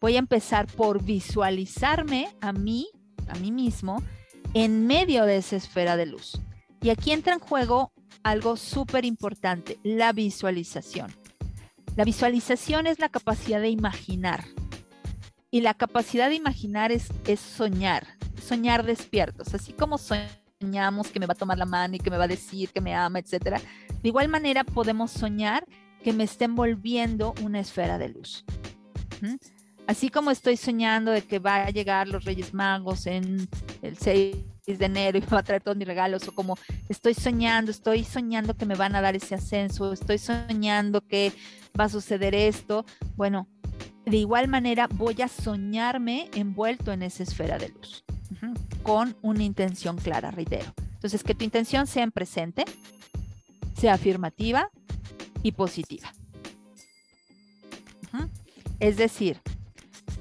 voy 0.00 0.14
a 0.14 0.20
empezar 0.20 0.68
por 0.68 1.02
visualizarme 1.02 2.28
a 2.40 2.52
mí, 2.52 2.86
a 3.26 3.34
mí 3.40 3.50
mismo, 3.50 4.00
en 4.54 4.86
medio 4.86 5.24
de 5.24 5.36
esa 5.36 5.56
esfera 5.56 5.96
de 5.96 6.06
luz. 6.06 6.40
Y 6.80 6.90
aquí 6.90 7.12
entra 7.12 7.34
en 7.34 7.40
juego 7.40 7.92
algo 8.22 8.56
súper 8.56 9.04
importante, 9.04 9.78
la 9.82 10.12
visualización. 10.12 11.12
La 11.96 12.04
visualización 12.04 12.86
es 12.86 12.98
la 12.98 13.08
capacidad 13.08 13.60
de 13.60 13.70
imaginar. 13.70 14.44
Y 15.50 15.62
la 15.62 15.74
capacidad 15.74 16.28
de 16.28 16.34
imaginar 16.34 16.92
es, 16.92 17.08
soñar, 17.40 18.06
soñar 18.40 18.84
despiertos, 18.84 19.54
así 19.54 19.72
como 19.72 19.98
soñamos 19.98 21.08
que 21.08 21.18
me 21.18 21.26
va 21.26 21.32
a 21.32 21.36
tomar 21.36 21.58
la 21.58 21.64
mano 21.64 21.96
y 21.96 21.98
que 21.98 22.10
me 22.10 22.18
va 22.18 22.24
a 22.24 22.28
decir 22.28 22.70
que 22.70 22.80
me 22.80 22.94
ama, 22.94 23.18
etc. 23.18 23.60
De 24.02 24.08
igual 24.08 24.28
manera 24.28 24.62
podemos 24.64 25.10
soñar 25.10 25.64
que 26.04 26.12
me 26.12 26.24
esté 26.24 26.44
envolviendo 26.44 27.34
una 27.42 27.60
esfera 27.60 27.98
de 27.98 28.10
luz. 28.10 28.44
Así 29.88 30.10
como 30.10 30.30
estoy 30.30 30.58
soñando 30.58 31.12
de 31.12 31.22
que 31.22 31.38
va 31.38 31.64
a 31.64 31.70
llegar 31.70 32.08
los 32.08 32.26
Reyes 32.26 32.52
Magos 32.52 33.06
en 33.06 33.48
el 33.80 33.96
6 33.96 34.36
de 34.66 34.84
enero 34.84 35.16
y 35.16 35.22
va 35.22 35.38
a 35.38 35.42
traer 35.42 35.62
todos 35.62 35.78
mis 35.78 35.86
regalos, 35.86 36.28
o 36.28 36.34
como 36.34 36.58
estoy 36.90 37.14
soñando, 37.14 37.70
estoy 37.70 38.04
soñando 38.04 38.52
que 38.52 38.66
me 38.66 38.74
van 38.74 38.94
a 38.94 39.00
dar 39.00 39.16
ese 39.16 39.34
ascenso, 39.34 39.90
estoy 39.94 40.18
soñando 40.18 41.00
que 41.00 41.32
va 41.80 41.84
a 41.84 41.88
suceder 41.88 42.34
esto. 42.34 42.84
Bueno, 43.16 43.48
de 44.04 44.18
igual 44.18 44.46
manera 44.46 44.88
voy 44.92 45.22
a 45.22 45.28
soñarme 45.28 46.28
envuelto 46.34 46.92
en 46.92 47.02
esa 47.02 47.22
esfera 47.22 47.56
de 47.56 47.70
luz, 47.70 48.04
con 48.82 49.16
una 49.22 49.42
intención 49.42 49.96
clara, 49.96 50.30
reitero. 50.30 50.70
Entonces, 50.96 51.24
que 51.24 51.34
tu 51.34 51.46
intención 51.46 51.86
sea 51.86 52.02
en 52.02 52.12
presente, 52.12 52.66
sea 53.74 53.94
afirmativa 53.94 54.68
y 55.42 55.52
positiva. 55.52 56.12
Es 58.80 58.98
decir, 58.98 59.40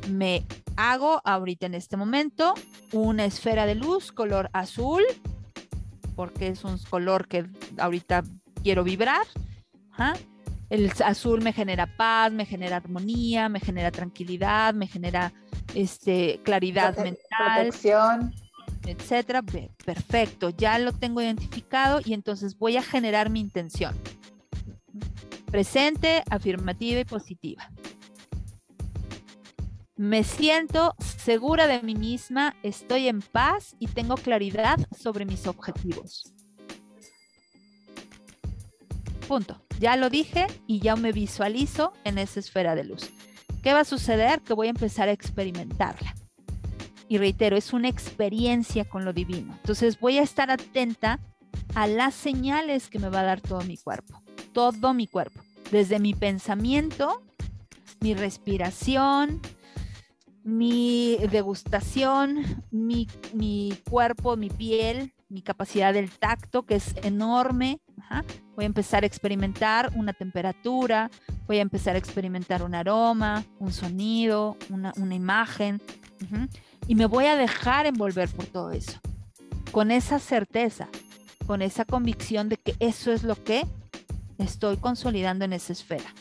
me 0.10 0.46
hago 0.76 1.22
ahorita 1.24 1.66
en 1.66 1.74
este 1.74 1.98
momento 1.98 2.54
una 2.92 3.26
esfera 3.26 3.66
de 3.66 3.76
luz 3.76 4.12
color 4.12 4.50
azul, 4.54 5.04
porque 6.16 6.48
es 6.48 6.64
un 6.64 6.78
color 6.90 7.28
que 7.28 7.46
ahorita 7.78 8.24
quiero 8.64 8.84
vibrar. 8.84 9.26
El 10.70 10.92
azul 11.04 11.42
me 11.42 11.54
genera 11.54 11.88
paz, 11.98 12.32
me 12.32 12.46
genera 12.46 12.78
armonía, 12.78 13.50
me 13.50 13.60
genera 13.60 13.92
tranquilidad, 13.92 14.74
me 14.74 14.88
genera 14.88 15.32
este, 15.74 16.40
claridad 16.44 16.96
mental. 16.98 17.68
Protección. 17.68 18.34
Etcétera. 18.86 19.44
Perfecto, 19.86 20.50
ya 20.50 20.80
lo 20.80 20.94
tengo 20.94 21.22
identificado 21.22 22.00
y 22.04 22.14
entonces 22.14 22.58
voy 22.58 22.78
a 22.78 22.84
generar 22.84 23.30
mi 23.30 23.40
intención. 23.40 23.96
Presente, 25.52 26.24
afirmativa 26.30 27.00
y 27.00 27.06
positiva. 27.06 27.70
Me 29.98 30.24
siento 30.24 30.94
segura 31.00 31.66
de 31.66 31.82
mí 31.82 31.96
misma, 31.96 32.56
estoy 32.62 33.08
en 33.08 33.22
paz 33.22 33.76
y 33.80 33.88
tengo 33.88 34.16
claridad 34.16 34.78
sobre 34.96 35.26
mis 35.26 35.48
objetivos. 35.48 36.32
Punto. 39.28 39.60
Ya 39.80 39.96
lo 39.96 40.12
dije 40.12 40.46
y 40.68 40.80
ya 40.80 40.96
me 40.96 41.12
visualizo 41.12 41.94
en 42.04 42.20
esa 42.20 42.40
esfera 42.40 42.76
de 42.76 42.84
luz. 42.84 43.10
¿Qué 43.64 43.74
va 43.74 43.80
a 43.80 43.86
suceder? 43.86 44.42
Que 44.42 44.54
voy 44.54 44.68
a 44.68 44.70
empezar 44.70 45.10
a 45.10 45.14
experimentarla. 45.14 46.16
Y 47.10 47.18
reitero, 47.18 47.58
es 47.58 47.74
una 47.74 47.90
experiencia 47.90 48.86
con 48.86 49.04
lo 49.04 49.14
divino. 49.14 49.56
Entonces 49.56 50.00
voy 50.00 50.20
a 50.20 50.24
estar 50.24 50.52
atenta 50.52 51.20
a 51.74 51.88
las 51.88 52.14
señales 52.14 52.90
que 52.90 53.00
me 53.00 53.10
va 53.10 53.22
a 53.22 53.24
dar 53.24 53.42
todo 53.42 53.62
mi 53.62 53.78
cuerpo. 53.78 54.22
Todo 54.54 54.94
mi 54.94 55.08
cuerpo. 55.08 55.42
Desde 55.72 56.00
mi 56.00 56.14
pensamiento, 56.14 57.24
mi 58.00 58.14
respiración, 58.14 59.42
mi 60.48 61.18
degustación, 61.30 62.64
mi, 62.72 63.06
cuerpo, 63.90 64.38
mi 64.38 64.50
piel, 64.50 65.14
mi 65.28 65.42
capacidad 65.42 65.94
del 65.94 66.10
tacto, 66.10 66.66
que 66.66 66.76
es 66.76 66.96
enorme. 67.04 67.82
Voy 68.56 68.64
a 68.64 68.68
empezar 68.68 69.04
a 69.04 69.08
experimentar 69.08 69.92
una 69.96 70.14
temperatura, 70.14 71.12
voy 71.48 71.58
a 71.58 71.62
empezar 71.62 71.96
a 71.96 71.98
experimentar 71.98 72.64
un 72.64 72.76
aroma, 72.76 73.44
un 73.60 73.74
sonido, 73.74 74.56
una, 74.70 74.94
imagen. 75.14 75.82
Y 76.88 76.96
me 76.96 77.08
voy 77.08 77.26
a 77.26 77.36
dejar 77.36 77.86
envolver 77.86 78.30
por 78.30 78.46
todo 78.46 78.72
eso. 78.72 79.02
Con 79.74 79.92
esa 79.92 80.18
certeza, 80.18 80.88
con 81.46 81.62
esa 81.62 81.84
convicción 81.84 82.48
de 82.48 82.56
que 82.56 82.74
eso 82.80 83.12
es 83.12 83.24
lo 83.24 83.36
que 83.36 83.68
estoy 84.38 84.78
consolidando 84.78 85.44
en 85.44 85.52
esa 85.52 85.74
esfera. 85.74 86.14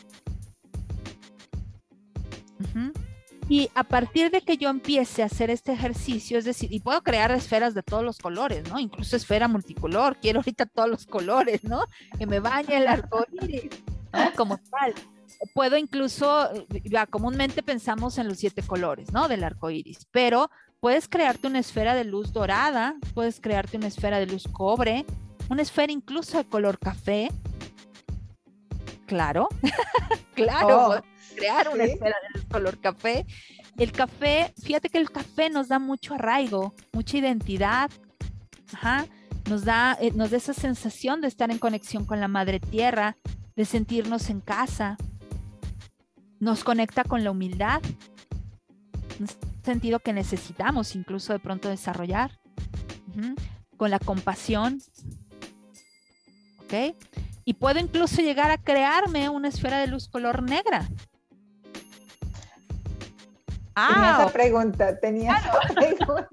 Y 3.49 3.69
a 3.75 3.83
partir 3.83 4.29
de 4.29 4.41
que 4.41 4.57
yo 4.57 4.69
empiece 4.69 5.23
a 5.23 5.27
hacer 5.27 5.49
este 5.49 5.71
ejercicio, 5.71 6.37
es 6.37 6.43
decir, 6.43 6.73
y 6.73 6.81
puedo 6.81 7.01
crear 7.01 7.31
esferas 7.31 7.73
de 7.73 7.81
todos 7.81 8.03
los 8.03 8.17
colores, 8.17 8.69
¿no? 8.69 8.77
Incluso 8.77 9.15
esfera 9.15 9.47
multicolor, 9.47 10.17
quiero 10.21 10.39
ahorita 10.39 10.65
todos 10.65 10.89
los 10.89 11.05
colores, 11.05 11.63
¿no? 11.63 11.85
Que 12.17 12.25
me 12.27 12.39
bañe 12.39 12.77
el 12.77 12.87
arco 12.87 13.25
iris, 13.41 13.71
¿no? 14.11 14.33
Como 14.35 14.57
tal. 14.57 14.93
Puedo 15.53 15.77
incluso, 15.77 16.49
ya 16.83 17.05
comúnmente 17.05 17.63
pensamos 17.63 18.17
en 18.17 18.27
los 18.27 18.39
siete 18.39 18.63
colores, 18.63 19.13
¿no? 19.13 19.27
Del 19.27 19.43
arco 19.43 19.69
iris, 19.69 20.07
pero 20.11 20.49
puedes 20.79 21.07
crearte 21.07 21.47
una 21.47 21.59
esfera 21.59 21.95
de 21.95 22.03
luz 22.03 22.33
dorada, 22.33 22.95
puedes 23.13 23.39
crearte 23.39 23.77
una 23.77 23.87
esfera 23.87 24.19
de 24.19 24.25
luz 24.25 24.47
cobre, 24.51 25.05
una 25.49 25.61
esfera 25.61 25.93
incluso 25.93 26.37
de 26.37 26.45
color 26.45 26.79
café. 26.79 27.31
Claro, 29.05 29.47
claro, 30.35 30.89
oh, 30.89 31.01
crear 31.37 31.69
una 31.69 31.83
esfera 31.85 32.15
de 32.21 32.39
luz 32.39 32.47
color 32.49 32.79
café. 32.79 33.25
El 33.77 33.91
café, 33.91 34.53
fíjate 34.61 34.89
que 34.89 34.97
el 34.97 35.11
café 35.11 35.49
nos 35.49 35.67
da 35.67 35.79
mucho 35.79 36.15
arraigo, 36.15 36.73
mucha 36.91 37.17
identidad. 37.17 37.91
Nos 39.49 39.63
da, 39.63 39.97
eh, 40.01 40.11
nos 40.13 40.31
da 40.31 40.37
esa 40.37 40.53
sensación 40.53 41.21
de 41.21 41.27
estar 41.27 41.51
en 41.51 41.59
conexión 41.59 42.05
con 42.05 42.19
la 42.19 42.27
madre 42.27 42.59
tierra, 42.59 43.15
de 43.55 43.65
sentirnos 43.65 44.29
en 44.29 44.41
casa. 44.41 44.97
Nos 46.39 46.63
conecta 46.63 47.03
con 47.03 47.23
la 47.23 47.31
humildad, 47.31 47.81
un 49.19 49.27
sentido 49.63 49.99
que 49.99 50.13
necesitamos 50.13 50.95
incluso 50.95 51.33
de 51.33 51.39
pronto 51.39 51.69
desarrollar, 51.69 52.39
con 53.77 53.89
la 53.89 53.99
compasión. 53.99 54.79
¿Ok? 56.63 56.95
Y 57.45 57.53
puedo 57.53 57.79
incluso 57.79 58.21
llegar 58.21 58.51
a 58.51 58.57
crearme 58.57 59.29
una 59.29 59.47
esfera 59.47 59.79
de 59.79 59.87
luz 59.87 60.09
color 60.09 60.43
negra. 60.43 60.89
Ah, 63.79 63.93
tenía 63.93 64.11
esa 64.11 64.33
pregunta, 64.33 64.99
tenía 64.99 65.37
esa 65.37 65.73
pregunta. 65.73 66.27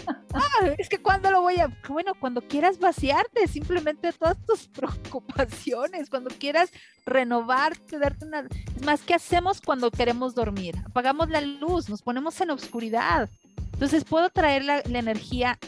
Ah, 0.38 0.66
es 0.76 0.90
que 0.90 0.98
cuando 0.98 1.30
lo 1.30 1.40
voy 1.40 1.58
a, 1.60 1.68
bueno, 1.88 2.12
cuando 2.20 2.42
quieras 2.42 2.78
vaciarte 2.78 3.48
simplemente 3.48 4.12
todas 4.12 4.36
tus 4.44 4.68
preocupaciones, 4.74 6.10
cuando 6.10 6.28
quieras 6.30 6.70
renovarte, 7.06 7.98
darte 7.98 8.26
una... 8.26 8.46
Es 8.76 8.84
más, 8.84 9.00
¿qué 9.00 9.14
hacemos 9.14 9.62
cuando 9.62 9.90
queremos 9.90 10.34
dormir? 10.34 10.76
Apagamos 10.84 11.30
la 11.30 11.40
luz, 11.40 11.88
nos 11.88 12.02
ponemos 12.02 12.38
en 12.42 12.50
oscuridad. 12.50 13.30
Entonces 13.72 14.04
puedo 14.04 14.28
traer 14.28 14.64
la, 14.64 14.82
la 14.84 14.98
energía 14.98 15.58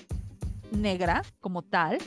negra 0.70 1.22
como 1.40 1.62
tal 1.62 1.98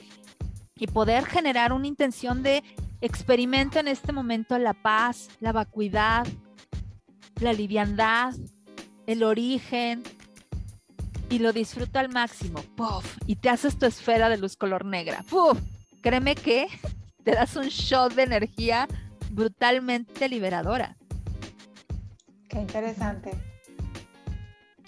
y 0.75 0.86
poder 0.86 1.25
generar 1.25 1.73
una 1.73 1.88
intención 1.88 2.43
de 2.43 2.63
experimento 3.01 3.79
en 3.79 3.88
este 3.88 4.13
momento 4.13 4.57
la 4.60 4.73
paz, 4.73 5.29
la 5.39 5.51
vacuidad, 5.51 6.27
la 7.39 7.53
liviandad, 7.53 8.34
el 9.07 9.23
origen 9.23 10.03
y 11.29 11.39
lo 11.39 11.53
disfruto 11.53 11.99
al 11.99 12.09
máximo. 12.09 12.61
Puff, 12.75 13.17
y 13.25 13.35
te 13.35 13.49
haces 13.49 13.77
tu 13.77 13.85
esfera 13.85 14.29
de 14.29 14.37
luz 14.37 14.55
color 14.55 14.85
negra. 14.85 15.23
Puff, 15.29 15.59
créeme 16.01 16.35
que 16.35 16.67
te 17.23 17.31
das 17.31 17.55
un 17.55 17.67
shot 17.67 18.13
de 18.13 18.23
energía 18.23 18.87
brutalmente 19.31 20.27
liberadora. 20.27 20.97
Qué 22.49 22.59
interesante. 22.59 23.31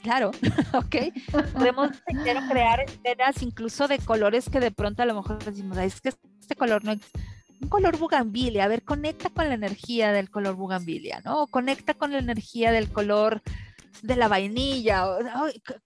Claro, 0.01 0.31
ok. 0.73 0.95
Podemos 1.53 1.91
crear 2.49 2.81
esferas 2.81 3.41
incluso 3.41 3.87
de 3.87 3.99
colores 3.99 4.49
que 4.49 4.59
de 4.59 4.71
pronto 4.71 5.01
a 5.01 5.05
lo 5.05 5.15
mejor 5.15 5.43
decimos, 5.43 5.77
es 5.77 6.01
que 6.01 6.09
este 6.41 6.55
color 6.55 6.83
no 6.83 6.91
es 6.91 6.99
un 7.61 7.69
color 7.69 7.97
bugambilia. 7.97 8.65
A 8.65 8.67
ver, 8.67 8.83
conecta 8.83 9.29
con 9.29 9.47
la 9.47 9.53
energía 9.53 10.11
del 10.11 10.29
color 10.29 10.55
bugambilia, 10.55 11.21
¿no? 11.23 11.47
conecta 11.47 11.93
con 11.93 12.11
la 12.11 12.19
energía 12.19 12.73
del 12.73 12.91
color 12.91 13.41
de 14.01 14.15
la 14.15 14.27
vainilla. 14.27 15.05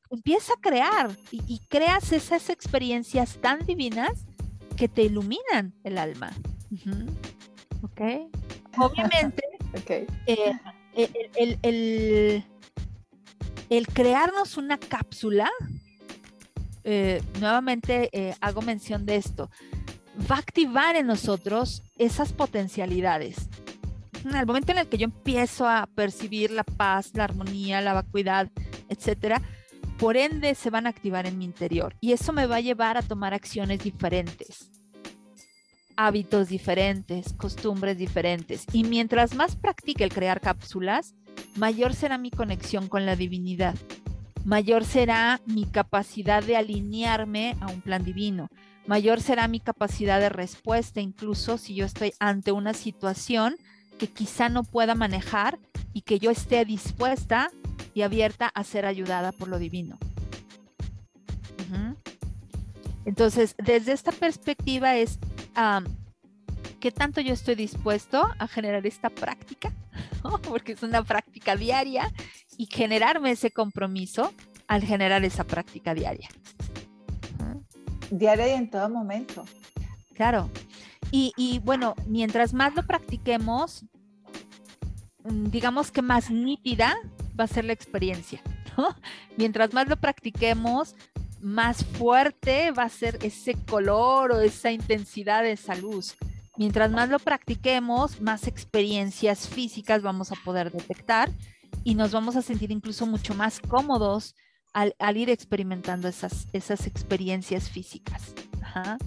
empieza 0.09 0.53
a 0.53 0.61
crear 0.61 1.09
y, 1.31 1.59
creas 1.69 2.11
esas 2.11 2.49
experiencias 2.49 3.37
tan 3.41 3.65
divinas 3.65 4.25
que 4.75 4.87
te 4.87 5.03
iluminan 5.03 5.73
el 5.83 5.97
alma. 5.97 6.31
¿Ok? 7.81 8.01
Obviamente, 8.77 9.43
eh, 10.27 10.53
el, 11.35 12.43
el, 13.69 13.87
crearnos 13.87 14.57
una 14.57 14.77
cápsula, 14.77 15.49
eh, 16.83 17.21
nuevamente 17.39 18.09
eh, 18.13 18.35
hago 18.39 18.61
mención 18.61 19.05
de 19.05 19.15
esto, 19.17 19.49
va 20.31 20.35
a 20.35 20.39
activar 20.39 20.95
en 20.95 21.07
nosotros 21.07 21.83
esas 21.97 22.33
potencialidades 22.33 23.49
al 24.35 24.45
momento 24.45 24.71
en 24.71 24.79
el 24.79 24.87
que 24.87 24.97
yo 24.97 25.05
empiezo 25.05 25.67
a 25.67 25.87
percibir 25.93 26.51
la 26.51 26.63
paz, 26.63 27.11
la 27.13 27.25
armonía, 27.25 27.81
la 27.81 27.93
vacuidad, 27.93 28.49
etcétera, 28.89 29.41
por 29.97 30.15
ende 30.15 30.55
se 30.55 30.69
van 30.69 30.85
a 30.85 30.89
activar 30.89 31.25
en 31.25 31.37
mi 31.37 31.45
interior. 31.45 31.95
Y 32.01 32.11
eso 32.11 32.33
me 32.33 32.45
va 32.45 32.57
a 32.57 32.61
llevar 32.61 32.97
a 32.97 33.01
tomar 33.01 33.33
acciones 33.33 33.83
diferentes, 33.83 34.69
hábitos 35.95 36.49
diferentes, 36.49 37.33
costumbres 37.33 37.97
diferentes. 37.97 38.65
Y 38.71 38.83
mientras 38.83 39.35
más 39.35 39.55
practique 39.55 40.03
el 40.03 40.13
crear 40.13 40.39
cápsulas, 40.39 41.15
mayor 41.55 41.93
será 41.93 42.17
mi 42.17 42.31
conexión 42.31 42.87
con 42.87 43.05
la 43.05 43.15
divinidad, 43.15 43.75
mayor 44.45 44.85
será 44.85 45.41
mi 45.45 45.65
capacidad 45.65 46.43
de 46.43 46.55
alinearme 46.55 47.57
a 47.59 47.67
un 47.67 47.81
plan 47.81 48.03
divino, 48.03 48.49
mayor 48.85 49.19
será 49.19 49.47
mi 49.47 49.59
capacidad 49.59 50.19
de 50.19 50.29
respuesta, 50.29 51.01
incluso 51.01 51.57
si 51.57 51.75
yo 51.75 51.85
estoy 51.85 52.13
ante 52.19 52.51
una 52.51 52.73
situación 52.73 53.57
que 53.97 54.07
quizá 54.07 54.49
no 54.49 54.63
pueda 54.63 54.95
manejar 54.95 55.59
y 55.93 56.01
que 56.01 56.19
yo 56.19 56.31
esté 56.31 56.63
dispuesta 56.65 57.51
y 57.93 58.03
abierta 58.03 58.47
a 58.53 58.63
ser 58.63 58.85
ayudada 58.85 59.31
por 59.31 59.47
lo 59.47 59.59
divino. 59.59 59.97
Entonces, 63.05 63.55
desde 63.57 63.93
esta 63.93 64.11
perspectiva 64.11 64.95
es, 64.95 65.17
¿qué 66.79 66.91
tanto 66.91 67.21
yo 67.21 67.33
estoy 67.33 67.55
dispuesto 67.55 68.27
a 68.37 68.47
generar 68.47 68.85
esta 68.85 69.09
práctica? 69.09 69.71
Porque 70.47 70.73
es 70.73 70.83
una 70.83 71.03
práctica 71.03 71.55
diaria 71.55 72.11
y 72.57 72.65
generarme 72.65 73.31
ese 73.31 73.51
compromiso 73.51 74.33
al 74.67 74.83
generar 74.83 75.23
esa 75.23 75.45
práctica 75.45 75.93
diaria. 75.93 76.27
Diaria 78.11 78.49
y 78.49 78.51
en 78.51 78.69
todo 78.69 78.89
momento. 78.89 79.45
Claro, 80.13 80.49
y, 81.11 81.59
bueno, 81.63 81.95
mientras 82.05 82.53
más 82.53 82.75
lo 82.75 82.83
practiquemos, 82.83 83.85
mm, 85.23 85.49
digamos 85.49 85.91
que 85.91 86.01
más 86.01 86.29
nítida 86.29 86.95
va 87.39 87.45
a 87.45 87.47
ser 87.47 87.65
la 87.65 87.73
experiencia. 87.73 88.41
Mientras 89.37 89.73
más 89.73 89.87
lo 89.87 89.97
practiquemos, 89.97 90.95
más 91.41 91.85
fuerte 91.85 92.71
va 92.71 92.83
a 92.83 92.89
ser 92.89 93.19
ese 93.21 93.53
color 93.53 94.31
o 94.31 94.39
esa 94.41 94.71
intensidad 94.71 95.43
de 95.43 95.51
esa 95.51 95.75
luz. 95.75 96.15
Mientras 96.57 96.91
más 96.91 97.09
lo 97.09 97.19
practiquemos, 97.19 98.19
más 98.21 98.47
experiencias 98.47 99.47
físicas 99.47 100.01
vamos 100.01 100.31
a 100.31 100.35
poder 100.43 100.71
detectar 100.71 101.29
y 101.83 101.93
nos 101.95 102.11
vamos 102.11 102.35
a 102.35 102.41
sentir 102.41 102.71
incluso 102.71 103.05
mucho 103.05 103.35
más 103.35 103.59
cómodos 103.59 104.35
al, 104.73 105.17
ir 105.17 105.29
experimentando 105.29 106.07
esas, 106.07 106.47
esas 106.53 106.87
experiencias 106.87 107.69
físicas. 107.69 108.33
Ajá. 108.61 108.97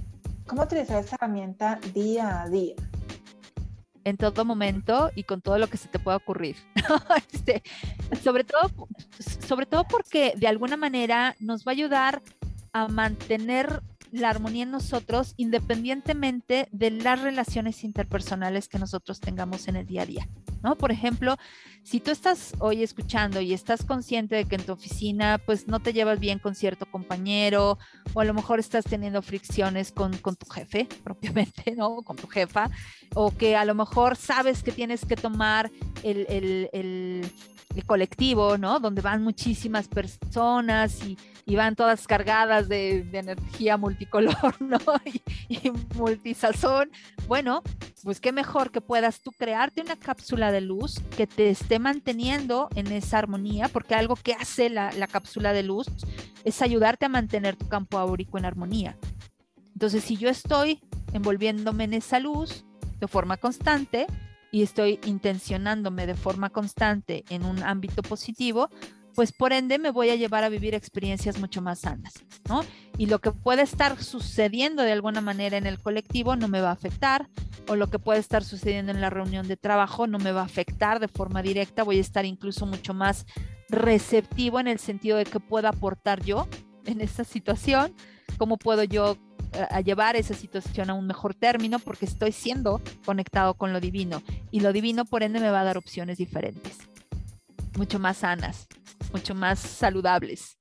¿Cómo 0.51 0.65
utilizar 0.65 0.99
esa 0.99 1.15
herramienta 1.15 1.79
día 1.95 2.43
a 2.43 2.49
día? 2.49 2.75
En 4.03 4.17
todo 4.17 4.45
momento 4.45 5.13
y 5.15 5.23
con 5.23 5.41
todo 5.41 5.59
lo 5.59 5.69
que 5.69 5.77
se 5.77 5.87
te 5.87 6.01
pueda 6.01 6.17
ocurrir. 6.17 6.57
Este, 7.33 7.63
sobre, 8.21 8.43
todo, 8.43 8.89
sobre 9.47 9.67
todo 9.67 9.85
porque 9.85 10.35
de 10.37 10.49
alguna 10.49 10.77
manera 10.77 11.37
nos 11.39 11.65
va 11.65 11.71
a 11.71 11.75
ayudar 11.75 12.21
a 12.73 12.89
mantener 12.89 13.81
la 14.11 14.31
armonía 14.31 14.65
en 14.65 14.73
nosotros 14.73 15.35
independientemente 15.37 16.67
de 16.73 16.91
las 16.91 17.23
relaciones 17.23 17.85
interpersonales 17.85 18.67
que 18.69 18.81
nosotros 18.81 19.21
tengamos 19.21 19.69
en 19.69 19.77
el 19.77 19.87
día 19.87 20.03
a 20.03 20.07
día. 20.07 20.29
¿no? 20.65 20.75
Por 20.75 20.91
ejemplo, 20.91 21.37
si 21.83 22.01
tú 22.01 22.11
estás 22.11 22.53
hoy 22.59 22.83
escuchando 22.83 23.41
y 23.41 23.53
estás 23.53 23.85
consciente 23.85 24.37
de 24.37 24.45
que 24.45 24.57
en 24.57 24.65
tu 24.65 24.73
oficina 24.73 25.39
pues 25.45 25.67
no 25.67 25.81
te 25.81 25.93
llevas 25.93 26.21
bien 26.21 26.39
con 26.39 26.55
cierto 26.55 26.87
compañero 26.87 27.79
o 28.13 28.21
a 28.21 28.25
lo 28.25 28.35
mejor 28.35 28.61
estás 28.61 28.85
teniendo 28.85 29.23
fricciones 29.23 29.93
con, 29.93 30.13
tu 30.13 30.47
jefe 30.47 30.87
propiamente, 31.05 31.75
¿no? 31.77 32.03
Con 32.03 32.17
tu 32.17 32.27
jefa, 32.27 32.71
o 33.15 33.31
que 33.31 33.57
a 33.57 33.65
lo 33.65 33.75
mejor 33.75 34.17
sabes 34.17 34.63
que 34.63 34.73
tienes 34.73 35.05
que 35.05 35.17
tomar 35.17 35.71
el, 36.03 36.71
el 37.75 37.85
colectivo, 37.87 38.59
¿no? 38.59 38.81
Donde 38.81 39.01
van 39.01 39.23
muchísimas 39.23 39.89
personas 39.89 40.99
y, 41.05 41.17
van 41.57 41.75
todas 41.75 42.07
cargadas 42.07 42.69
de, 42.69 42.99
energía 43.13 43.77
multicolor, 43.77 44.55
¿no? 44.61 44.79
Y, 45.05 45.23
y, 45.49 45.73
multisazón. 45.97 46.91
Bueno, 47.27 47.63
pues 48.03 48.21
qué 48.21 48.33
mejor 48.33 48.71
que 48.71 48.81
puedas 48.81 49.21
tú 49.21 49.33
crearte 49.33 49.81
una 49.81 49.97
cápsula 49.97 50.53
de 50.53 50.61
luz 50.61 51.01
que 51.17 51.27
te 51.27 51.43
manteniendo 51.79 52.69
en 52.75 52.89
esa 52.89 53.19
armonía, 53.19 53.69
porque 53.69 53.95
algo 53.95 54.17
que 54.17 54.35
hace 54.35 54.71
la, 54.71 54.93
la 54.93 55.07
cápsula 55.07 55.53
de 55.53 55.63
luz 55.63 55.87
es 56.45 56.63
ayudarte 56.63 57.07
a 57.07 57.09
mantener 57.09 57.57
tu 57.57 57.69
campo 57.69 57.99
áurico 57.99 58.39
en 58.39 58.45
armonía. 58.45 58.97
Entonces, 59.73 60.05
si 60.05 60.17
yo 60.17 60.29
estoy 60.29 60.81
envolviéndome 61.13 61.85
en 61.85 61.95
esa 61.95 62.21
luz 62.21 62.65
de 62.99 63.09
forma 63.09 63.37
constante 63.37 64.07
y 64.53 64.63
estoy 64.63 65.01
intencionándome 65.05 66.07
de 66.07 66.15
forma 66.15 66.51
constante 66.51 67.25
en 67.31 67.45
un 67.45 67.63
ámbito 67.63 68.03
positivo, 68.03 68.69
pues 69.15 69.33
por 69.33 69.53
ende 69.53 69.79
me 69.79 69.91
voy 69.91 70.11
a 70.11 70.17
llevar 70.17 70.45
a 70.45 70.49
vivir 70.49 70.75
experiencias 70.75 71.39
mucho 71.39 71.63
más 71.63 71.81
sanas, 71.81 72.15
¿no? 72.49 72.65
Y 72.99 73.07
lo 73.07 73.19
que 73.19 73.33
puede 73.33 73.63
estar 73.63 74.03
sucediendo 74.03 74.83
de 74.83 74.93
alguna 74.93 75.21
manera 75.21 75.57
en 75.57 75.67
el 75.67 75.79
colectivo 75.79 76.37
no 76.37 76.49
me 76.49 76.61
va 76.61 76.71
a 76.71 76.73
afectar, 76.73 77.29
o 77.69 77.77
lo 77.77 77.89
que 77.91 77.99
puede 77.99 78.21
estar 78.21 78.45
sucediendo 78.45 78.93
en 78.93 79.01
la 79.01 79.11
reunión 79.11 79.49
de 79.49 79.57
trabajo 79.57 80.07
no 80.07 80.19
me 80.19 80.33
va 80.33 80.43
a 80.43 80.45
afectar 80.45 81.01
de 81.01 81.09
forma 81.09 81.43
directa, 81.43 81.83
voy 81.83 81.99
a 81.99 82.01
estar 82.01 82.25
incluso 82.25 82.67
mucho 82.67 82.95
más 82.95 83.27
receptivo 83.69 84.61
en 84.61 84.67
el 84.67 84.79
sentido 84.79 85.17
de 85.17 85.25
que 85.25 85.41
puedo 85.41 85.69
aportar 85.69 86.25
yo 86.25 86.49
en 86.87 87.01
esta 87.01 87.25
situación, 87.25 87.95
cómo 88.39 88.57
puedo 88.57 88.85
yo 88.85 89.17
a 89.71 89.81
llevar 89.81 90.17
esa 90.17 90.35
situación 90.35 90.91
a 90.91 90.95
un 90.95 91.07
mejor 91.07 91.35
término 91.35 91.79
porque 91.79 92.05
estoy 92.05 92.33
siendo 92.33 92.81
conectado 93.05 93.55
con 93.55 93.73
lo 93.73 93.81
divino 93.81 94.23
y 94.51 94.61
lo 94.61 94.73
divino 94.73 95.05
por 95.05 95.23
ende 95.23 95.41
me 95.41 95.51
va 95.51 95.63
a 95.63 95.65
dar 95.65 95.77
opciones 95.77 96.19
diferentes, 96.19 96.79
mucho 97.77 97.99
más 97.99 98.19
sanas, 98.19 98.67
mucho 99.13 99.35
más 99.35 99.59
saludables. 99.59 100.59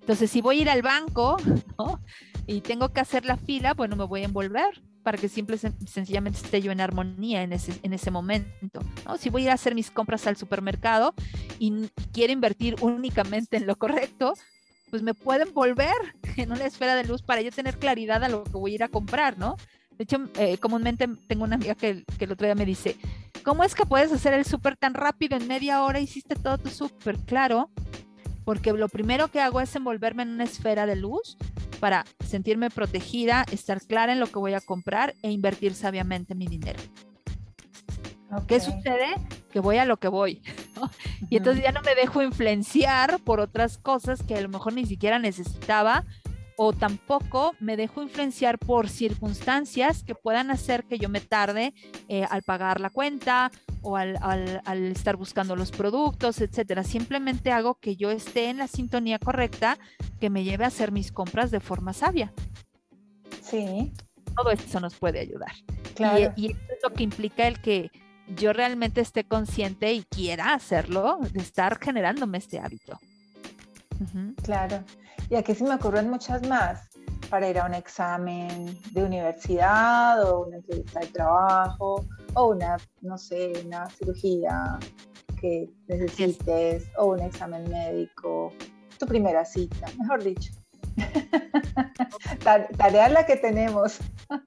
Entonces, 0.00 0.30
si 0.30 0.40
voy 0.40 0.58
a 0.58 0.62
ir 0.62 0.70
al 0.70 0.82
banco 0.82 1.36
y 2.46 2.60
tengo 2.60 2.92
que 2.92 3.00
hacer 3.00 3.24
la 3.24 3.36
fila, 3.36 3.74
bueno, 3.74 3.96
me 3.96 4.04
voy 4.04 4.22
a 4.22 4.26
envolver 4.26 4.82
para 5.02 5.18
que 5.18 5.28
simple 5.28 5.58
sencillamente 5.58 6.38
esté 6.38 6.62
yo 6.62 6.70
en 6.70 6.80
armonía 6.80 7.42
en 7.42 7.52
ese, 7.52 7.78
en 7.82 7.92
ese 7.92 8.10
momento. 8.10 8.80
¿no? 9.04 9.16
Si 9.18 9.30
voy 9.30 9.42
a 9.42 9.44
ir 9.44 9.50
a 9.50 9.54
hacer 9.54 9.74
mis 9.74 9.90
compras 9.90 10.26
al 10.26 10.36
supermercado 10.36 11.14
y 11.58 11.88
quiero 12.12 12.32
invertir 12.32 12.76
únicamente 12.80 13.56
en 13.56 13.66
lo 13.66 13.76
correcto, 13.76 14.34
pues 14.90 15.02
me 15.02 15.14
pueden 15.14 15.52
volver 15.52 15.94
en 16.36 16.52
una 16.52 16.66
esfera 16.66 16.94
de 16.94 17.04
luz 17.04 17.22
para 17.22 17.40
yo 17.40 17.50
tener 17.50 17.78
claridad 17.78 18.22
a 18.22 18.28
lo 18.28 18.44
que 18.44 18.52
voy 18.52 18.72
a 18.72 18.74
ir 18.76 18.82
a 18.84 18.88
comprar, 18.88 19.38
¿no? 19.38 19.56
De 19.90 20.04
hecho, 20.04 20.18
eh, 20.38 20.58
comúnmente 20.58 21.06
tengo 21.28 21.44
una 21.44 21.56
amiga 21.56 21.74
que, 21.74 22.04
que, 22.18 22.24
el 22.24 22.32
otro 22.32 22.46
día 22.46 22.54
me 22.54 22.64
dice, 22.64 22.96
¿cómo 23.42 23.64
es 23.64 23.74
que 23.74 23.86
puedes 23.86 24.12
hacer 24.12 24.34
el 24.34 24.44
súper 24.44 24.76
tan 24.76 24.94
rápido? 24.94 25.36
En 25.36 25.46
media 25.46 25.82
hora 25.82 26.00
hiciste 26.00 26.36
todo 26.36 26.58
tu 26.58 26.70
súper. 26.70 27.18
Claro, 27.18 27.70
porque 28.44 28.72
lo 28.72 28.88
primero 28.88 29.28
que 29.28 29.40
hago 29.40 29.60
es 29.60 29.74
envolverme 29.76 30.22
en 30.22 30.30
una 30.30 30.44
esfera 30.44 30.86
de 30.86 30.96
luz 30.96 31.36
para 31.80 32.04
sentirme 32.24 32.70
protegida, 32.70 33.44
estar 33.50 33.80
clara 33.80 34.12
en 34.12 34.20
lo 34.20 34.26
que 34.26 34.38
voy 34.38 34.54
a 34.54 34.60
comprar 34.60 35.14
e 35.22 35.30
invertir 35.30 35.74
sabiamente 35.74 36.34
mi 36.34 36.46
dinero. 36.46 36.80
¿Qué 38.46 38.60
sucede? 38.60 39.08
Que 39.52 39.60
voy 39.60 39.76
a 39.76 39.84
lo 39.84 39.98
que 39.98 40.08
voy. 40.08 40.42
Y 41.30 41.36
entonces 41.36 41.62
ya 41.62 41.70
no 41.70 41.80
me 41.82 41.94
dejo 41.94 42.22
influenciar 42.22 43.20
por 43.20 43.38
otras 43.38 43.78
cosas 43.78 44.22
que 44.24 44.34
a 44.34 44.40
lo 44.40 44.48
mejor 44.48 44.72
ni 44.72 44.84
siquiera 44.84 45.20
necesitaba 45.20 46.04
o 46.56 46.72
tampoco 46.72 47.54
me 47.60 47.76
dejo 47.76 48.02
influenciar 48.02 48.58
por 48.58 48.88
circunstancias 48.88 50.02
que 50.04 50.14
puedan 50.14 50.50
hacer 50.50 50.84
que 50.84 50.98
yo 50.98 51.08
me 51.08 51.20
tarde 51.20 51.74
eh, 52.08 52.24
al 52.30 52.42
pagar 52.42 52.80
la 52.80 52.90
cuenta 52.90 53.50
o 53.80 53.96
al, 53.96 54.16
al, 54.22 54.84
estar 54.86 55.16
buscando 55.16 55.56
los 55.56 55.70
productos, 55.70 56.40
etcétera. 56.40 56.84
Simplemente 56.84 57.50
hago 57.52 57.74
que 57.74 57.96
yo 57.96 58.10
esté 58.10 58.50
en 58.50 58.58
la 58.58 58.68
sintonía 58.68 59.18
correcta 59.18 59.78
que 60.20 60.30
me 60.30 60.44
lleve 60.44 60.64
a 60.64 60.68
hacer 60.68 60.92
mis 60.92 61.10
compras 61.10 61.50
de 61.50 61.60
forma 61.60 61.92
sabia. 61.92 62.32
Sí. 63.42 63.92
Todo 64.36 64.50
eso 64.50 64.80
nos 64.80 64.94
puede 64.94 65.20
ayudar. 65.20 65.52
Claro. 65.94 66.32
Y, 66.36 66.46
y 66.46 66.50
eso 66.52 66.60
es 66.68 66.82
lo 66.82 66.92
que 66.92 67.02
implica 67.02 67.46
el 67.46 67.60
que 67.60 67.90
yo 68.28 68.52
realmente 68.52 69.00
esté 69.00 69.24
consciente 69.24 69.92
y 69.92 70.04
quiera 70.04 70.54
hacerlo, 70.54 71.18
de 71.32 71.40
estar 71.40 71.78
generándome 71.80 72.38
este 72.38 72.58
hábito. 72.58 72.98
Claro. 74.42 74.84
Y 75.30 75.36
aquí 75.36 75.54
se 75.54 75.64
me 75.64 75.74
ocurren 75.74 76.10
muchas 76.10 76.46
más 76.48 76.88
para 77.30 77.48
ir 77.48 77.58
a 77.58 77.66
un 77.66 77.74
examen 77.74 78.78
de 78.90 79.04
universidad 79.04 80.22
o 80.30 80.46
una 80.46 80.56
entrevista 80.56 81.00
de 81.00 81.06
trabajo 81.06 82.04
o 82.34 82.44
una, 82.48 82.76
no 83.00 83.16
sé, 83.16 83.52
una 83.64 83.88
cirugía 83.88 84.78
que 85.40 85.70
necesites 85.88 86.84
o 86.98 87.06
un 87.06 87.20
examen 87.20 87.68
médico, 87.70 88.52
tu 88.98 89.06
primera 89.06 89.44
cita, 89.44 89.86
mejor 89.98 90.22
dicho. 90.22 90.52
Tarea 92.76 93.08
la 93.08 93.24
que 93.24 93.36
tenemos. 93.36 93.98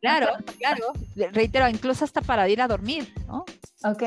Claro, 0.01 0.27
claro. 0.57 0.93
Reitero, 1.31 1.67
incluso 1.67 2.05
hasta 2.05 2.21
para 2.21 2.47
ir 2.49 2.61
a 2.61 2.67
dormir, 2.67 3.13
¿no? 3.27 3.45
Ok. 3.83 4.03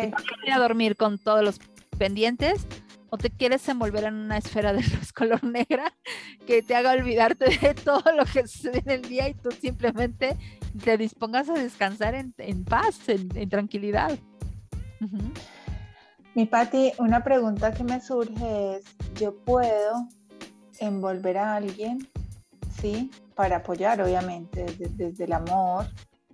Ir 0.47 0.53
a 0.53 0.59
dormir 0.59 0.97
con 0.97 1.19
todos 1.19 1.43
los 1.43 1.59
pendientes 1.99 2.67
o 3.11 3.19
te 3.19 3.31
quieres 3.31 3.69
envolver 3.69 4.05
en 4.05 4.15
una 4.15 4.39
esfera 4.39 4.73
de 4.73 4.83
luz 4.83 5.13
color 5.15 5.43
negra 5.45 5.93
que 6.47 6.63
te 6.63 6.75
haga 6.75 6.93
olvidarte 6.93 7.59
de 7.59 7.75
todo 7.75 8.13
lo 8.13 8.25
que 8.25 8.47
sucede 8.47 8.83
en 8.85 8.91
el 8.91 9.03
día 9.03 9.29
y 9.29 9.35
tú 9.35 9.51
simplemente 9.51 10.37
te 10.85 10.97
dispongas 10.97 11.49
a 11.49 11.55
descansar 11.55 12.15
en, 12.15 12.65
paz, 12.65 13.09
en, 13.09 13.49
tranquilidad. 13.49 14.19
Mi 16.35 16.47
Patti, 16.47 16.93
una 16.99 17.23
pregunta 17.25 17.73
que 17.73 17.85
me 17.85 18.01
surge 18.01 18.77
es, 18.77 18.85
¿yo 19.15 19.35
puedo 19.45 20.09
envolver 20.79 21.39
a 21.39 21.57
alguien, 21.57 22.07
sí, 22.81 23.11
para 23.35 23.57
apoyar 23.57 24.01
obviamente 24.03 24.67
desde, 24.97 25.25
el 25.25 25.33
amor 25.33 25.87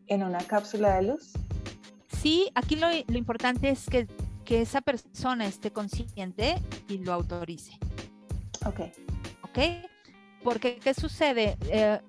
en 0.07 0.23
una 0.23 0.39
cápsula 0.39 0.97
de 0.97 1.03
luz? 1.03 1.33
Sí, 2.21 2.51
aquí 2.55 2.77
lo, 2.77 2.89
lo 2.89 3.19
importante 3.19 3.69
es 3.69 3.87
que 3.87 4.07
que 4.45 4.61
esa 4.61 4.81
persona 4.81 5.47
esté 5.47 5.71
consciente 5.73 6.57
y 6.89 6.99
lo 6.99 7.13
autorice. 7.13 7.79
Ok. 8.67 8.81
Ok. 9.43 9.59
Porque, 10.43 10.77
¿qué 10.77 10.95
sucede? 10.95 11.57
Eh, 11.71 12.01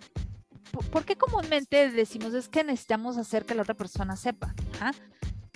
¿Por 0.92 1.06
qué 1.06 1.16
comúnmente 1.16 1.90
decimos 1.92 2.34
es 2.34 2.50
que 2.50 2.64
necesitamos 2.64 3.18
hacer 3.18 3.46
que 3.46 3.56
la 3.56 3.62
otra 3.62 3.76
persona 3.76 4.18
sepa? 4.18 4.54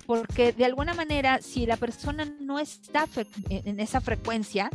Porque 0.06 0.52
de 0.52 0.64
alguna 0.64 0.94
manera, 0.94 1.40
si 1.42 1.66
la 1.66 1.76
persona 1.76 2.24
no 2.40 2.58
está 2.58 3.06
en 3.50 3.78
esa 3.80 4.00
frecuencia, 4.00 4.70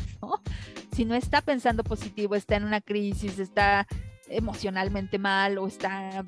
si 0.96 1.04
no 1.04 1.16
está 1.16 1.42
pensando 1.42 1.84
positivo, 1.84 2.36
está 2.36 2.58
en 2.58 2.64
una 2.64 2.80
crisis, 2.80 3.40
está 3.40 3.88
emocionalmente 4.30 5.18
mal 5.18 5.58
o 5.58 5.68
está 5.68 6.24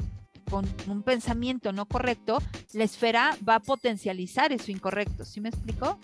con 0.50 0.66
un 0.88 1.04
pensamiento 1.04 1.72
no 1.72 1.86
correcto, 1.86 2.40
la 2.74 2.84
esfera 2.84 3.38
va 3.48 3.56
a 3.56 3.60
potencializar 3.60 4.52
eso 4.52 4.72
incorrecto. 4.72 5.26
¿Sí 5.26 5.42
me 5.42 5.50
explico? 5.50 6.00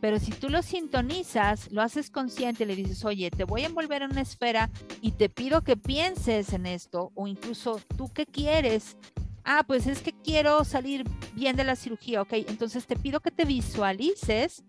Pero 0.00 0.18
si 0.18 0.32
tú 0.32 0.48
lo 0.48 0.62
sintonizas, 0.62 1.70
lo 1.70 1.82
haces 1.82 2.10
consciente, 2.10 2.64
le 2.64 2.74
dices, 2.74 3.04
oye, 3.04 3.30
te 3.30 3.44
voy 3.44 3.62
a 3.62 3.66
envolver 3.66 4.02
en 4.02 4.12
una 4.12 4.22
esfera 4.22 4.70
y 5.02 5.12
te 5.12 5.28
pido 5.28 5.62
que 5.62 5.76
pienses 5.76 6.52
en 6.54 6.66
esto, 6.66 7.12
o 7.14 7.26
incluso 7.26 7.80
tú 7.96 8.10
qué 8.12 8.24
quieres. 8.24 8.96
Ah, 9.44 9.62
pues 9.66 9.86
es 9.86 10.00
que 10.00 10.12
quiero 10.12 10.64
salir 10.64 11.04
bien 11.34 11.56
de 11.56 11.64
la 11.64 11.76
cirugía, 11.76 12.22
ok. 12.22 12.32
Entonces 12.48 12.86
te 12.86 12.96
pido 12.96 13.20
que 13.20 13.30
te 13.30 13.44
visualices 13.44 14.64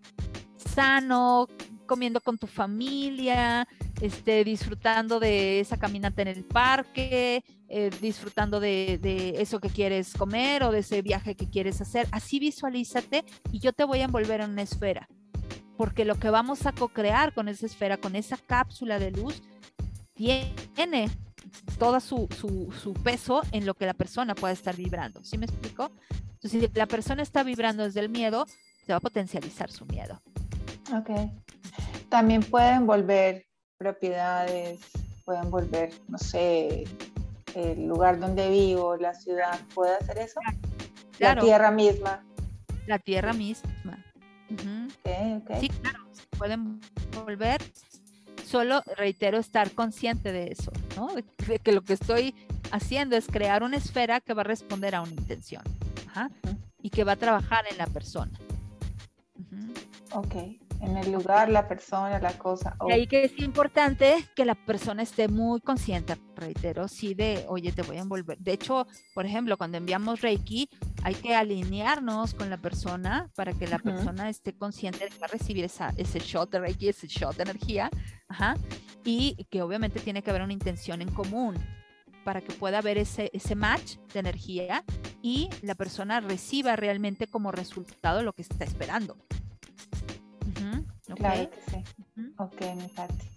sano, 0.56 1.48
comiendo 1.92 2.22
con 2.22 2.38
tu 2.38 2.46
familia, 2.46 3.68
este, 4.00 4.44
disfrutando 4.44 5.20
de 5.20 5.60
esa 5.60 5.76
caminata 5.76 6.22
en 6.22 6.28
el 6.28 6.42
parque, 6.42 7.44
eh, 7.68 7.90
disfrutando 8.00 8.60
de, 8.60 9.34
eso 9.36 9.60
que 9.60 9.68
quieres 9.68 10.14
comer 10.14 10.62
o 10.62 10.72
de 10.72 10.78
ese 10.78 11.02
viaje 11.02 11.34
que 11.34 11.50
quieres 11.50 11.82
hacer. 11.82 12.08
Así 12.10 12.38
visualízate 12.38 13.26
y 13.50 13.58
yo 13.58 13.74
te 13.74 13.84
voy 13.84 13.98
a 13.98 14.04
envolver 14.04 14.40
en 14.40 14.52
una 14.52 14.62
esfera. 14.62 15.06
Porque 15.76 16.06
lo 16.06 16.14
que 16.14 16.30
vamos 16.30 16.64
a 16.64 16.72
co-crear 16.72 17.34
con 17.34 17.46
esa 17.46 17.66
esfera, 17.66 17.98
con 17.98 18.16
esa 18.16 18.38
cápsula 18.38 18.98
de 18.98 19.10
luz, 19.10 19.42
tiene 20.14 21.10
todo 21.78 22.00
su, 22.00 22.26
su, 22.80 22.94
peso 22.94 23.42
en 23.52 23.66
lo 23.66 23.74
que 23.74 23.84
la 23.84 23.92
persona 23.92 24.34
puede 24.34 24.54
estar 24.54 24.74
vibrando. 24.74 25.22
¿Sí 25.24 25.36
me 25.36 25.44
explico? 25.44 25.92
Entonces, 26.36 26.52
si 26.52 26.70
la 26.72 26.86
persona 26.86 27.22
está 27.22 27.42
vibrando 27.42 27.82
desde 27.82 28.00
el 28.00 28.08
miedo, 28.08 28.46
se 28.84 28.92
va 28.92 28.96
a 28.96 29.00
potencializar 29.00 29.70
su 29.70 29.86
miedo. 29.86 30.20
Ok. 30.92 31.10
También 32.08 32.42
pueden 32.42 32.86
volver 32.86 33.46
propiedades, 33.78 34.80
pueden 35.24 35.50
volver, 35.50 35.92
no 36.08 36.18
sé, 36.18 36.84
el 37.54 37.86
lugar 37.86 38.18
donde 38.18 38.50
vivo, 38.50 38.96
la 38.96 39.14
ciudad, 39.14 39.58
¿puede 39.74 39.94
hacer 39.96 40.18
eso? 40.18 40.40
La 41.18 41.36
tierra 41.36 41.70
misma. 41.70 42.24
La 42.86 42.98
tierra 42.98 43.32
misma. 43.32 43.72
Sí, 45.60 45.68
claro, 45.68 45.98
pueden 46.36 46.80
volver. 47.24 47.62
Solo 48.44 48.82
reitero 48.96 49.38
estar 49.38 49.70
consciente 49.70 50.32
de 50.32 50.48
eso, 50.48 50.72
¿no? 50.96 51.14
De, 51.14 51.24
que 51.58 51.72
lo 51.72 51.82
que 51.82 51.94
estoy 51.94 52.34
haciendo 52.70 53.16
es 53.16 53.26
crear 53.26 53.62
una 53.62 53.76
esfera 53.76 54.20
que 54.20 54.34
va 54.34 54.42
a 54.42 54.44
responder 54.44 54.94
a 54.94 55.02
una 55.02 55.12
intención 55.12 55.62
y 56.82 56.90
que 56.90 57.04
va 57.04 57.12
a 57.12 57.16
trabajar 57.16 57.64
en 57.70 57.78
la 57.78 57.86
persona. 57.86 58.32
Ok 60.12 60.34
en 60.82 60.96
el 60.96 61.12
lugar, 61.12 61.48
la 61.48 61.68
persona, 61.68 62.18
la 62.18 62.36
cosa. 62.36 62.76
Y 62.88 62.92
ahí 62.92 63.06
que 63.06 63.24
es 63.24 63.38
importante 63.38 64.28
que 64.34 64.44
la 64.44 64.56
persona 64.56 65.02
esté 65.02 65.28
muy 65.28 65.60
consciente, 65.60 66.16
reitero, 66.34 66.88
sí 66.88 67.14
de, 67.14 67.44
oye, 67.48 67.70
te 67.70 67.82
voy 67.82 67.98
a 67.98 68.00
envolver. 68.00 68.36
De 68.38 68.52
hecho, 68.52 68.88
por 69.14 69.24
ejemplo, 69.24 69.56
cuando 69.56 69.78
enviamos 69.78 70.20
Reiki, 70.20 70.68
hay 71.04 71.14
que 71.14 71.36
alinearnos 71.36 72.34
con 72.34 72.50
la 72.50 72.56
persona 72.56 73.30
para 73.36 73.52
que 73.52 73.68
la 73.68 73.78
persona 73.78 74.28
esté 74.28 74.54
consciente 74.54 75.04
de 75.04 75.10
que 75.10 75.18
va 75.18 75.26
a 75.26 75.30
recibir 75.30 75.64
esa, 75.64 75.94
ese 75.96 76.18
shot 76.18 76.50
de 76.50 76.58
Reiki, 76.58 76.88
ese 76.88 77.06
shot 77.06 77.36
de 77.36 77.44
energía, 77.44 77.88
ajá, 78.28 78.56
y 79.04 79.46
que 79.50 79.62
obviamente 79.62 80.00
tiene 80.00 80.22
que 80.22 80.30
haber 80.30 80.42
una 80.42 80.52
intención 80.52 81.00
en 81.00 81.12
común 81.12 81.54
para 82.24 82.40
que 82.40 82.52
pueda 82.52 82.78
haber 82.78 82.98
ese, 82.98 83.30
ese 83.32 83.54
match 83.54 83.98
de 84.12 84.20
energía 84.20 84.84
y 85.22 85.48
la 85.62 85.76
persona 85.76 86.20
reciba 86.20 86.74
realmente 86.74 87.28
como 87.28 87.52
resultado 87.52 88.22
lo 88.22 88.32
que 88.32 88.42
está 88.42 88.64
esperando. 88.64 89.16
Claro 91.16 91.50
que 91.50 91.60
sí. 91.70 91.84
Ok, 92.38 92.60
mi 92.76 92.88
Pati. 92.88 93.30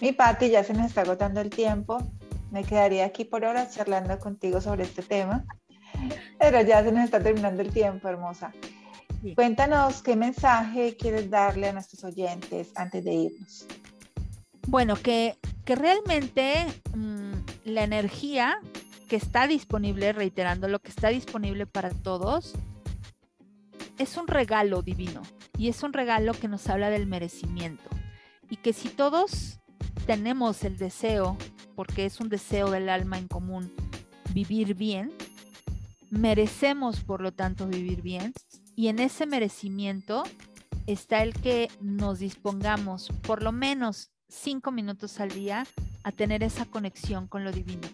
Mi 0.00 0.12
Pati, 0.12 0.50
ya 0.50 0.64
se 0.64 0.74
nos 0.74 0.86
está 0.86 1.02
agotando 1.02 1.40
el 1.40 1.50
tiempo. 1.50 1.98
Me 2.50 2.64
quedaría 2.64 3.06
aquí 3.06 3.24
por 3.24 3.44
horas 3.44 3.74
charlando 3.74 4.18
contigo 4.18 4.60
sobre 4.60 4.84
este 4.84 5.02
tema. 5.02 5.44
Pero 6.38 6.60
ya 6.62 6.82
se 6.82 6.92
nos 6.92 7.04
está 7.04 7.20
terminando 7.20 7.62
el 7.62 7.72
tiempo, 7.72 8.08
hermosa. 8.08 8.52
Cuéntanos 9.36 10.02
qué 10.02 10.16
mensaje 10.16 10.96
quieres 10.96 11.30
darle 11.30 11.68
a 11.68 11.72
nuestros 11.72 12.02
oyentes 12.02 12.72
antes 12.74 13.04
de 13.04 13.14
irnos. 13.14 13.66
Bueno, 14.66 14.96
que, 14.96 15.36
que 15.64 15.76
realmente 15.76 16.66
mm, 16.94 17.32
la 17.64 17.84
energía 17.84 18.58
que 19.08 19.16
está 19.16 19.46
disponible, 19.46 20.12
reiterando 20.12 20.68
lo 20.68 20.80
que 20.80 20.90
está 20.90 21.08
disponible 21.08 21.66
para 21.66 21.90
todos, 21.90 22.54
es 24.02 24.16
un 24.16 24.26
regalo 24.26 24.82
divino 24.82 25.22
y 25.56 25.68
es 25.68 25.82
un 25.82 25.92
regalo 25.92 26.32
que 26.34 26.48
nos 26.48 26.68
habla 26.68 26.90
del 26.90 27.06
merecimiento. 27.06 27.88
Y 28.50 28.56
que 28.56 28.72
si 28.72 28.88
todos 28.88 29.60
tenemos 30.06 30.64
el 30.64 30.76
deseo, 30.76 31.36
porque 31.76 32.04
es 32.04 32.20
un 32.20 32.28
deseo 32.28 32.70
del 32.70 32.88
alma 32.88 33.18
en 33.18 33.28
común, 33.28 33.72
vivir 34.34 34.74
bien, 34.74 35.12
merecemos 36.10 37.00
por 37.00 37.22
lo 37.22 37.32
tanto 37.32 37.66
vivir 37.66 38.02
bien 38.02 38.32
y 38.74 38.88
en 38.88 38.98
ese 38.98 39.24
merecimiento 39.24 40.24
está 40.86 41.22
el 41.22 41.32
que 41.32 41.70
nos 41.80 42.18
dispongamos 42.18 43.08
por 43.22 43.42
lo 43.42 43.52
menos 43.52 44.10
cinco 44.28 44.72
minutos 44.72 45.20
al 45.20 45.30
día 45.30 45.64
a 46.02 46.12
tener 46.12 46.42
esa 46.42 46.66
conexión 46.66 47.28
con 47.28 47.44
lo 47.44 47.52
divino 47.52 47.88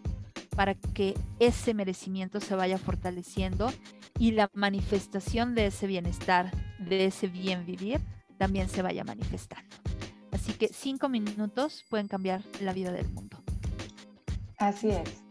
para 0.59 0.75
que 0.75 1.15
ese 1.39 1.73
merecimiento 1.73 2.41
se 2.41 2.57
vaya 2.57 2.79
fortaleciendo 2.79 3.73
y 4.19 4.33
la 4.33 4.51
manifestación 4.55 5.55
de 5.55 5.67
ese 5.67 5.87
bienestar, 5.87 6.51
de 6.81 7.05
ese 7.05 7.29
bien 7.29 7.65
vivir, 7.65 8.01
también 8.39 8.69
se 8.69 8.83
vaya 8.83 9.05
manifestando. 9.05 9.77
Así 10.33 10.53
que 10.55 10.67
cinco 10.67 11.09
minutos 11.09 11.85
pueden 11.89 12.09
cambiar 12.09 12.43
la 12.61 12.73
vida 12.73 12.91
del 12.91 13.09
mundo. 13.09 13.41
Así 14.57 14.91
es. 14.91 15.23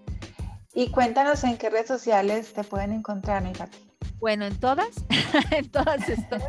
Y 0.73 0.91
cuéntanos 0.91 1.43
en 1.43 1.57
qué 1.57 1.69
redes 1.69 1.87
sociales 1.87 2.53
te 2.53 2.63
pueden 2.63 2.93
encontrar, 2.93 3.43
mi 3.43 3.51
Pati. 3.51 3.79
Bueno, 4.19 4.45
en 4.45 4.57
todas, 4.57 4.91
en 5.51 5.69
todas 5.69 6.07
estoy. 6.07 6.39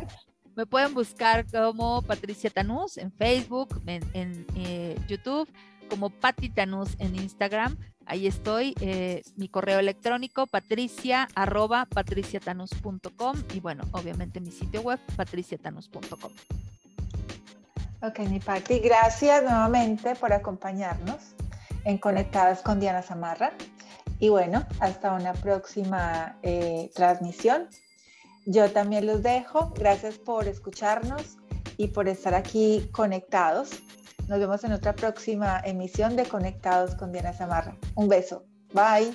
Me 0.55 0.65
pueden 0.65 0.93
buscar 0.93 1.45
como 1.51 2.01
Patricia 2.01 2.49
Tanús 2.49 2.97
en 2.97 3.11
Facebook, 3.11 3.81
en, 3.87 4.45
eh, 4.55 4.97
YouTube, 5.09 5.49
como 5.89 6.09
Pati 6.11 6.47
Tanús 6.47 6.95
en 6.99 7.17
Instagram. 7.17 7.77
Ahí 8.09 8.25
estoy. 8.25 8.75
Eh, 8.81 9.21
mi 9.37 9.47
correo 9.47 9.77
electrónico 9.77 10.47
patricia 10.47 11.27
arroba 11.35 11.85
patriciatanus.com 11.85 13.43
y 13.53 13.59
bueno, 13.59 13.83
obviamente 13.91 14.41
mi 14.41 14.51
sitio 14.51 14.81
web 14.81 14.99
patriciatanus.com. 15.15 16.31
Ok, 18.01 18.19
mi 18.21 18.39
Pati, 18.39 18.79
gracias 18.79 19.43
nuevamente 19.43 20.15
por 20.15 20.33
acompañarnos 20.33 21.35
en 21.83 21.99
Conectadas 21.99 22.61
con 22.63 22.79
Diana 22.79 23.03
Zamarra. 23.03 23.53
Y 24.17 24.29
bueno, 24.29 24.65
hasta 24.79 25.13
una 25.13 25.33
próxima 25.33 26.35
eh, 26.41 26.89
transmisión. 26.95 27.67
Yo 28.47 28.71
también 28.71 29.05
los 29.05 29.21
dejo. 29.21 29.71
Gracias 29.77 30.17
por 30.17 30.47
escucharnos 30.47 31.37
y 31.77 31.89
por 31.89 32.07
estar 32.07 32.33
aquí 32.33 32.89
conectados. 32.91 33.69
Nos 34.29 34.37
vemos 34.37 34.63
en 34.63 34.73
otra 34.73 34.93
próxima 34.93 35.59
emisión 35.65 36.15
de 36.15 36.23
Conectados 36.23 36.93
con 36.93 37.11
Diana 37.11 37.33
Zamarra. 37.33 37.75
Un 37.95 38.07
beso. 38.07 38.43
Bye. 38.73 39.11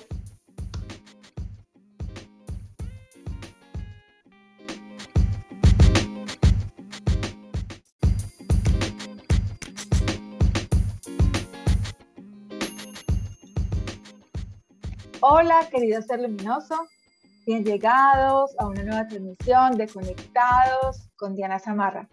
Hola, 15.21 15.65
querido 15.71 16.01
ser 16.01 16.19
luminoso. 16.19 16.75
Bien 17.45 17.63
llegados 17.63 18.53
a 18.59 18.67
una 18.67 18.83
nueva 18.83 19.07
transmisión 19.07 19.77
de 19.77 19.87
Conectados 19.87 21.07
con 21.15 21.37
Diana 21.37 21.57
Zamarra. 21.57 22.09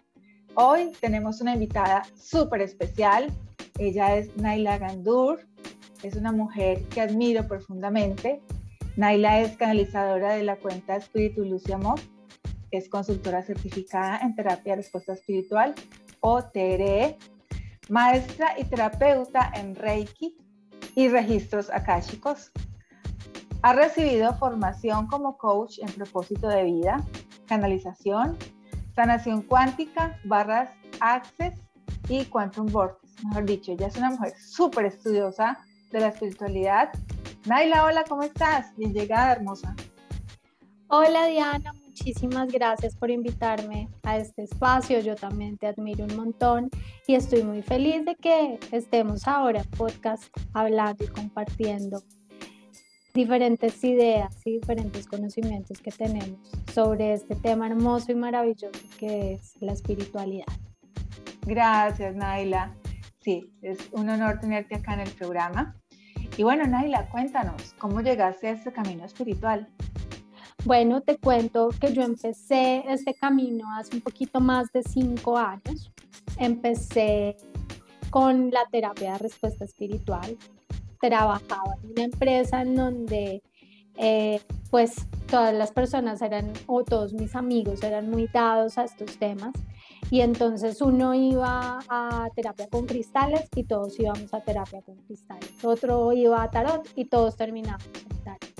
Hoy 0.55 0.91
tenemos 1.01 1.41
una 1.41 1.55
invitada 1.55 2.03
súper 2.15 2.61
especial. 2.61 3.31
Ella 3.79 4.15
es 4.15 4.37
Naila 4.37 4.77
Gandur. 4.77 5.39
Es 6.03 6.15
una 6.15 6.31
mujer 6.31 6.83
que 6.89 7.01
admiro 7.01 7.47
profundamente. 7.47 8.39
Naila 8.95 9.41
es 9.41 9.57
canalizadora 9.57 10.35
de 10.35 10.43
la 10.43 10.57
cuenta 10.57 10.95
Espíritu 10.95 11.43
Luz 11.43 11.67
y 11.67 11.71
Amor. 11.71 11.99
Es 12.69 12.87
consultora 12.87 13.41
certificada 13.41 14.19
en 14.19 14.35
terapia 14.35 14.73
de 14.73 14.83
respuesta 14.83 15.13
espiritual 15.13 15.73
o 16.19 16.43
TRE. 16.43 17.17
Maestra 17.89 18.53
y 18.59 18.65
terapeuta 18.65 19.51
en 19.55 19.75
Reiki 19.75 20.37
y 20.93 21.07
registros 21.07 21.71
akáshicos. 21.71 22.51
Ha 23.63 23.73
recibido 23.73 24.35
formación 24.35 25.07
como 25.07 25.35
coach 25.35 25.79
en 25.79 25.91
propósito 25.93 26.47
de 26.47 26.63
vida, 26.63 27.03
canalización, 27.47 28.37
sanación 28.95 29.41
cuántica, 29.41 30.19
barras 30.23 30.69
access 30.99 31.53
y 32.09 32.25
quantum 32.25 32.67
vortex. 32.67 33.23
Mejor 33.23 33.45
dicho, 33.45 33.71
ella 33.71 33.87
es 33.87 33.97
una 33.97 34.11
mujer 34.11 34.33
súper 34.37 34.85
estudiosa 34.85 35.59
de 35.91 35.99
la 35.99 36.07
espiritualidad. 36.07 36.89
Naila, 37.45 37.85
hola, 37.85 38.03
¿cómo 38.07 38.23
estás? 38.23 38.75
Bien 38.77 38.93
llegada, 38.93 39.33
hermosa. 39.33 39.75
Hola, 40.87 41.25
Diana, 41.25 41.73
muchísimas 41.73 42.51
gracias 42.51 42.95
por 42.95 43.09
invitarme 43.09 43.89
a 44.03 44.17
este 44.17 44.43
espacio. 44.43 44.99
Yo 44.99 45.15
también 45.15 45.57
te 45.57 45.67
admiro 45.67 46.05
un 46.05 46.15
montón 46.15 46.69
y 47.07 47.15
estoy 47.15 47.43
muy 47.43 47.61
feliz 47.61 48.05
de 48.05 48.15
que 48.15 48.59
estemos 48.71 49.27
ahora 49.27 49.63
podcast 49.77 50.23
hablando 50.53 51.03
y 51.03 51.07
compartiendo 51.07 52.03
diferentes 53.13 53.83
ideas 53.83 54.35
y 54.45 54.53
diferentes 54.53 55.05
conocimientos 55.07 55.79
que 55.79 55.91
tenemos 55.91 56.39
sobre 56.73 57.13
este 57.13 57.35
tema 57.35 57.67
hermoso 57.67 58.11
y 58.11 58.15
maravilloso 58.15 58.79
que 58.97 59.33
es 59.33 59.55
la 59.61 59.73
espiritualidad. 59.73 60.47
Gracias, 61.45 62.15
Naila. 62.15 62.75
Sí, 63.21 63.51
es 63.61 63.77
un 63.91 64.09
honor 64.09 64.39
tenerte 64.39 64.75
acá 64.75 64.95
en 64.95 65.01
el 65.01 65.11
programa. 65.11 65.75
Y 66.37 66.43
bueno, 66.43 66.65
Naila, 66.65 67.07
cuéntanos, 67.09 67.75
¿cómo 67.77 68.01
llegaste 68.01 68.47
a 68.47 68.51
este 68.51 68.73
camino 68.73 69.05
espiritual? 69.05 69.67
Bueno, 70.65 71.01
te 71.01 71.17
cuento 71.17 71.69
que 71.79 71.93
yo 71.93 72.01
empecé 72.01 72.83
este 72.87 73.13
camino 73.13 73.65
hace 73.77 73.95
un 73.95 74.01
poquito 74.01 74.39
más 74.39 74.71
de 74.71 74.81
cinco 74.81 75.37
años. 75.37 75.91
Empecé 76.37 77.37
con 78.09 78.49
la 78.49 78.65
terapia 78.71 79.13
de 79.13 79.17
respuesta 79.19 79.65
espiritual 79.65 80.37
trabajaba 81.09 81.75
en 81.83 81.91
una 81.91 82.03
empresa 82.03 82.61
en 82.61 82.75
donde 82.75 83.43
eh, 83.97 84.41
pues 84.71 84.95
todas 85.29 85.53
las 85.53 85.71
personas 85.71 86.21
eran, 86.21 86.53
o 86.65 86.83
todos 86.83 87.13
mis 87.13 87.35
amigos 87.35 87.83
eran 87.83 88.09
muy 88.09 88.27
dados 88.27 88.77
a 88.77 88.85
estos 88.85 89.17
temas. 89.17 89.53
Y 90.09 90.21
entonces 90.21 90.81
uno 90.81 91.13
iba 91.13 91.79
a 91.89 92.29
terapia 92.35 92.67
con 92.69 92.85
cristales 92.85 93.49
y 93.55 93.63
todos 93.63 93.99
íbamos 93.99 94.33
a 94.33 94.41
terapia 94.41 94.81
con 94.81 94.95
cristales. 95.03 95.51
Otro 95.63 96.13
iba 96.13 96.41
a 96.41 96.49
tarot 96.49 96.87
y 96.95 97.05
todos 97.05 97.35
terminamos 97.35 97.85
en 98.09 98.23
tarot. 98.23 98.53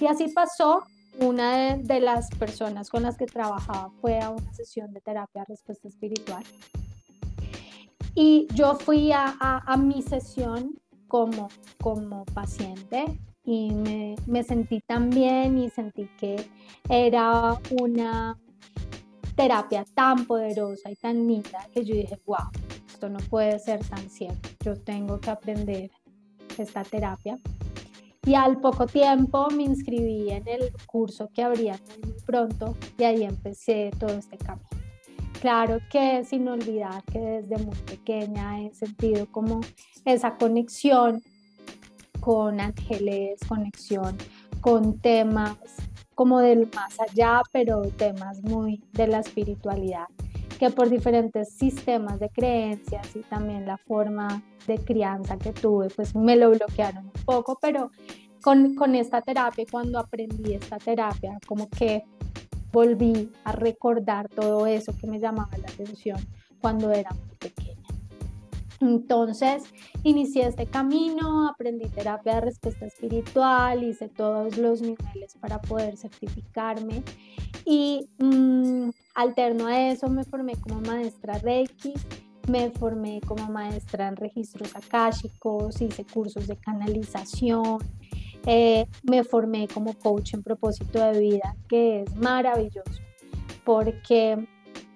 Y 0.00 0.06
así 0.06 0.28
pasó. 0.28 0.84
Una 1.20 1.74
de, 1.76 1.98
las 1.98 2.30
personas 2.30 2.90
con 2.90 3.02
las 3.02 3.16
que 3.16 3.26
trabajaba 3.26 3.90
fue 4.00 4.20
a 4.20 4.30
una 4.30 4.54
sesión 4.54 4.92
de 4.92 5.00
terapia 5.00 5.44
respuesta 5.48 5.88
espiritual. 5.88 6.44
Y 8.14 8.46
yo 8.54 8.76
fui 8.76 9.10
a, 9.10 9.34
a, 9.40 9.64
a 9.66 9.76
mi 9.76 10.00
sesión 10.02 10.78
como, 11.08 11.48
como 11.80 12.24
paciente 12.26 13.04
y 13.44 13.70
me, 13.72 14.14
me 14.26 14.44
sentí 14.44 14.80
tan 14.80 15.10
bien 15.10 15.58
y 15.58 15.70
sentí 15.70 16.08
que 16.18 16.48
era 16.88 17.58
una 17.80 18.38
terapia 19.34 19.84
tan 19.94 20.26
poderosa 20.26 20.90
y 20.90 20.96
tan 20.96 21.26
linda 21.26 21.66
que 21.72 21.84
yo 21.84 21.94
dije, 21.94 22.18
wow, 22.26 22.50
esto 22.86 23.08
no 23.08 23.18
puede 23.30 23.58
ser 23.58 23.84
tan 23.84 24.10
cierto, 24.10 24.48
yo 24.64 24.76
tengo 24.76 25.20
que 25.20 25.30
aprender 25.30 25.90
esta 26.58 26.82
terapia. 26.82 27.38
Y 28.26 28.34
al 28.34 28.60
poco 28.60 28.86
tiempo 28.86 29.48
me 29.50 29.62
inscribí 29.62 30.30
en 30.30 30.46
el 30.48 30.72
curso 30.86 31.30
que 31.32 31.42
abría 31.42 31.80
muy 32.04 32.14
pronto 32.26 32.76
y 32.98 33.04
ahí 33.04 33.22
empecé 33.22 33.90
todo 33.98 34.10
este 34.10 34.36
camino. 34.36 34.77
Claro 35.40 35.78
que 35.88 36.24
sin 36.24 36.48
olvidar 36.48 37.02
que 37.04 37.20
desde 37.20 37.64
muy 37.64 37.76
pequeña 37.76 38.60
he 38.60 38.74
sentido 38.74 39.26
como 39.30 39.60
esa 40.04 40.36
conexión 40.36 41.22
con 42.20 42.60
ángeles, 42.60 43.38
conexión 43.48 44.16
con 44.60 44.98
temas 44.98 45.56
como 46.18 46.40
del 46.40 46.68
más 46.74 46.98
allá, 46.98 47.42
pero 47.52 47.82
temas 47.82 48.42
muy 48.42 48.82
de 48.92 49.06
la 49.06 49.20
espiritualidad, 49.20 50.06
que 50.58 50.68
por 50.70 50.90
diferentes 50.90 51.54
sistemas 51.54 52.18
de 52.18 52.28
creencias 52.30 53.14
y 53.14 53.20
también 53.20 53.64
la 53.64 53.76
forma 53.76 54.42
de 54.66 54.78
crianza 54.78 55.38
que 55.38 55.52
tuve, 55.52 55.88
pues 55.90 56.16
me 56.16 56.34
lo 56.34 56.50
bloquearon 56.50 57.04
un 57.06 57.24
poco, 57.24 57.56
pero 57.62 57.92
con, 58.42 58.74
con 58.74 58.96
esta 58.96 59.22
terapia, 59.22 59.64
cuando 59.70 60.00
aprendí 60.00 60.54
esta 60.54 60.78
terapia, 60.78 61.38
como 61.46 61.68
que 61.70 62.02
volví 62.72 63.30
a 63.44 63.52
recordar 63.52 64.28
todo 64.28 64.66
eso 64.66 64.94
que 64.96 65.06
me 65.06 65.18
llamaba 65.18 65.56
la 65.58 65.68
atención 65.68 66.18
cuando 66.60 66.90
era 66.92 67.10
muy 67.10 67.36
pequeña. 67.36 67.68
Entonces, 68.80 69.64
inicié 70.04 70.46
este 70.46 70.66
camino, 70.66 71.48
aprendí 71.48 71.88
terapia 71.88 72.36
de 72.36 72.42
respuesta 72.42 72.86
espiritual, 72.86 73.82
hice 73.82 74.08
todos 74.08 74.56
los 74.56 74.82
niveles 74.82 75.34
para 75.40 75.60
poder 75.60 75.96
certificarme 75.96 77.02
y 77.64 78.08
mm, 78.18 78.90
alterno 79.14 79.66
a 79.66 79.88
eso 79.88 80.08
me 80.08 80.24
formé 80.24 80.54
como 80.56 80.80
maestra 80.80 81.38
Reiki, 81.38 81.92
me 82.48 82.70
formé 82.70 83.20
como 83.26 83.48
maestra 83.48 84.06
en 84.06 84.16
registros 84.16 84.74
akáshicos, 84.76 85.80
hice 85.82 86.04
cursos 86.04 86.46
de 86.46 86.56
canalización, 86.56 87.78
eh, 88.46 88.86
me 89.02 89.24
formé 89.24 89.68
como 89.68 89.94
coach 89.94 90.34
en 90.34 90.42
propósito 90.42 91.00
de 91.00 91.18
vida, 91.18 91.54
que 91.68 92.02
es 92.02 92.16
maravilloso, 92.16 93.02
porque 93.64 94.46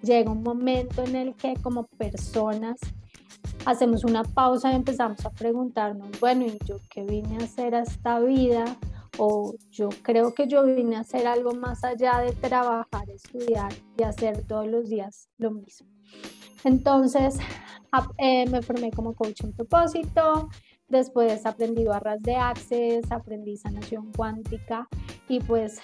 llega 0.02 0.30
un 0.30 0.42
momento 0.42 1.02
en 1.04 1.16
el 1.16 1.34
que 1.34 1.54
como 1.62 1.86
personas 1.86 2.78
hacemos 3.64 4.04
una 4.04 4.24
pausa 4.24 4.72
y 4.72 4.76
empezamos 4.76 5.24
a 5.24 5.30
preguntarnos, 5.30 6.08
bueno, 6.20 6.46
¿y 6.46 6.58
yo 6.64 6.76
qué 6.90 7.02
vine 7.02 7.38
a 7.38 7.44
hacer 7.44 7.74
a 7.74 7.82
esta 7.82 8.20
vida? 8.20 8.64
O 9.18 9.54
yo 9.70 9.90
creo 10.02 10.34
que 10.34 10.48
yo 10.48 10.64
vine 10.64 10.96
a 10.96 11.00
hacer 11.00 11.26
algo 11.26 11.54
más 11.54 11.84
allá 11.84 12.18
de 12.20 12.32
trabajar, 12.32 13.10
estudiar 13.10 13.72
y 13.98 14.02
hacer 14.04 14.42
todos 14.46 14.66
los 14.66 14.88
días 14.88 15.28
lo 15.36 15.50
mismo. 15.50 15.91
Entonces 16.64 17.38
eh, 18.18 18.48
me 18.48 18.62
formé 18.62 18.90
como 18.90 19.14
coach 19.14 19.42
en 19.42 19.52
propósito, 19.52 20.48
después 20.88 21.44
aprendí 21.46 21.84
barras 21.84 22.22
de 22.22 22.36
access, 22.36 23.10
aprendí 23.10 23.56
sanación 23.56 24.12
cuántica 24.12 24.88
y 25.28 25.40
pues 25.40 25.80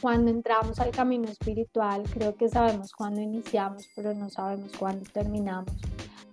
cuando 0.00 0.30
entramos 0.30 0.80
al 0.80 0.90
camino 0.90 1.28
espiritual 1.28 2.02
creo 2.12 2.34
que 2.36 2.48
sabemos 2.48 2.92
cuándo 2.92 3.20
iniciamos, 3.20 3.88
pero 3.94 4.12
no 4.14 4.28
sabemos 4.28 4.72
cuándo 4.78 5.08
terminamos 5.12 5.72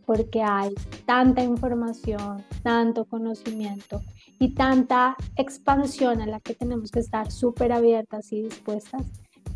porque 0.06 0.42
hay 0.44 0.74
tanta 1.06 1.42
información, 1.42 2.44
tanto 2.64 3.06
conocimiento 3.06 4.02
y 4.40 4.54
tanta 4.54 5.16
expansión 5.38 6.22
a 6.22 6.26
la 6.26 6.42
que 6.42 6.54
tenemos 6.54 6.92
que 6.92 7.00
estar 7.00 7.32
súper 7.32 7.72
abiertas 7.72 8.32
y 8.34 8.42
dispuestas, 8.42 9.04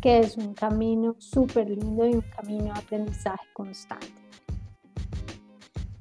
que 0.06 0.20
es 0.20 0.36
un 0.36 0.54
camino 0.54 1.16
súper 1.18 1.68
lindo 1.68 2.06
y 2.06 2.14
un 2.14 2.20
camino 2.20 2.72
de 2.72 2.78
aprendizaje 2.78 3.44
constante. 3.52 4.06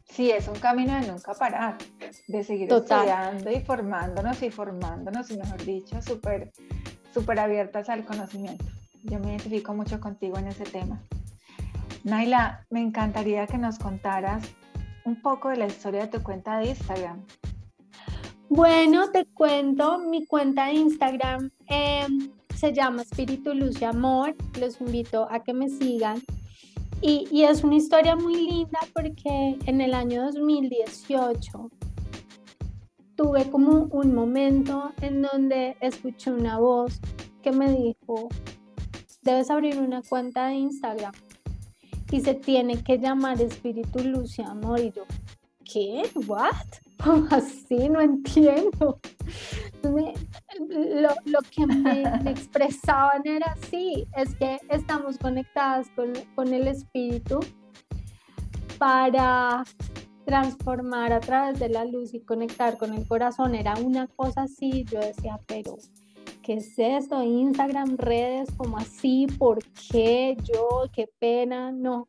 Sí, 0.03 0.29
es 0.29 0.47
un 0.47 0.59
camino 0.59 0.93
de 0.93 1.07
nunca 1.07 1.33
parar, 1.33 1.79
de 2.27 2.43
seguir 2.43 2.71
estudiando 2.71 3.49
y 3.49 3.61
formándonos 3.61 4.43
y 4.43 4.51
formándonos, 4.51 5.31
y 5.31 5.37
mejor 5.37 5.65
dicho, 5.65 5.99
súper 6.03 6.51
súper 7.15 7.39
abiertas 7.39 7.89
al 7.89 8.05
conocimiento. 8.05 8.65
Yo 9.01 9.17
me 9.17 9.29
identifico 9.29 9.73
mucho 9.73 9.99
contigo 9.99 10.37
en 10.37 10.49
ese 10.49 10.65
tema. 10.65 11.01
Naila, 12.03 12.63
me 12.69 12.81
encantaría 12.81 13.47
que 13.47 13.57
nos 13.57 13.79
contaras 13.79 14.43
un 15.03 15.19
poco 15.19 15.49
de 15.49 15.57
la 15.57 15.65
historia 15.65 16.01
de 16.01 16.19
tu 16.19 16.21
cuenta 16.21 16.59
de 16.59 16.67
Instagram. 16.67 17.25
Bueno, 18.49 19.09
te 19.09 19.25
cuento, 19.25 19.97
mi 19.97 20.27
cuenta 20.27 20.67
de 20.67 20.73
Instagram 20.73 21.49
em, 21.65 22.29
se 22.55 22.73
llama 22.73 23.03
Espíritu 23.03 23.53
Luz 23.53 23.81
y 23.81 23.85
Amor. 23.85 24.35
Los 24.59 24.79
invito 24.81 25.27
a 25.29 25.43
que 25.43 25.53
me 25.53 25.69
sigan. 25.69 26.21
Y, 27.01 27.43
es 27.43 27.63
una 27.63 27.75
historia 27.75 28.15
muy 28.15 28.35
linda 28.49 28.79
porque 28.93 29.57
en 29.65 29.81
el 29.81 29.93
año 29.93 30.23
2018 30.23 31.69
tuve 33.15 33.49
como 33.51 33.83
un 33.91 34.15
momento 34.15 34.91
en 35.01 35.21
donde 35.21 35.77
escuché 35.81 36.31
una 36.31 36.57
voz 36.57 36.99
que 37.43 37.51
me 37.51 37.71
dijo, 37.71 38.29
debes 39.21 39.51
abrir 39.51 39.77
una 39.77 40.01
cuenta 40.01 40.47
de 40.47 40.55
Instagram 40.55 41.13
y 42.11 42.21
se 42.21 42.33
tiene 42.33 42.83
que 42.83 42.97
llamar 42.97 43.39
espíritu 43.41 43.99
luz 43.99 44.39
y 44.39 44.41
amor. 44.41 44.79
Y 44.79 44.91
yo, 44.91 45.05
¿qué? 45.63 46.03
¿What? 46.27 46.53
¿Cómo 47.03 47.27
así? 47.29 47.89
No 47.89 48.01
entiendo. 48.01 48.99
Lo, 49.89 51.09
lo, 51.25 51.39
que 51.51 51.65
me, 51.65 52.03
expresaban 52.29 53.21
era 53.25 53.55
así, 53.61 54.07
es 54.15 54.35
que 54.35 54.59
estamos 54.69 55.17
conectadas 55.17 55.87
con, 55.95 56.13
con 56.35 56.53
el 56.53 56.67
espíritu 56.67 57.39
para 58.77 59.63
transformar 60.25 61.13
a 61.13 61.19
través 61.19 61.59
de 61.59 61.69
la 61.69 61.85
luz 61.85 62.13
y 62.13 62.19
conectar 62.19 62.77
con 62.77 62.93
el 62.93 63.07
corazón. 63.07 63.55
Era 63.55 63.75
una 63.75 64.07
cosa 64.07 64.43
así, 64.43 64.83
yo 64.85 64.99
decía, 64.99 65.39
pero 65.45 65.77
¿qué 66.43 66.55
es 66.55 66.73
esto? 66.77 67.23
Instagram, 67.23 67.97
redes, 67.97 68.49
como 68.57 68.77
así, 68.77 69.27
¿por 69.37 69.59
qué 69.91 70.35
yo? 70.43 70.89
Qué 70.91 71.07
pena, 71.19 71.71
no. 71.71 72.07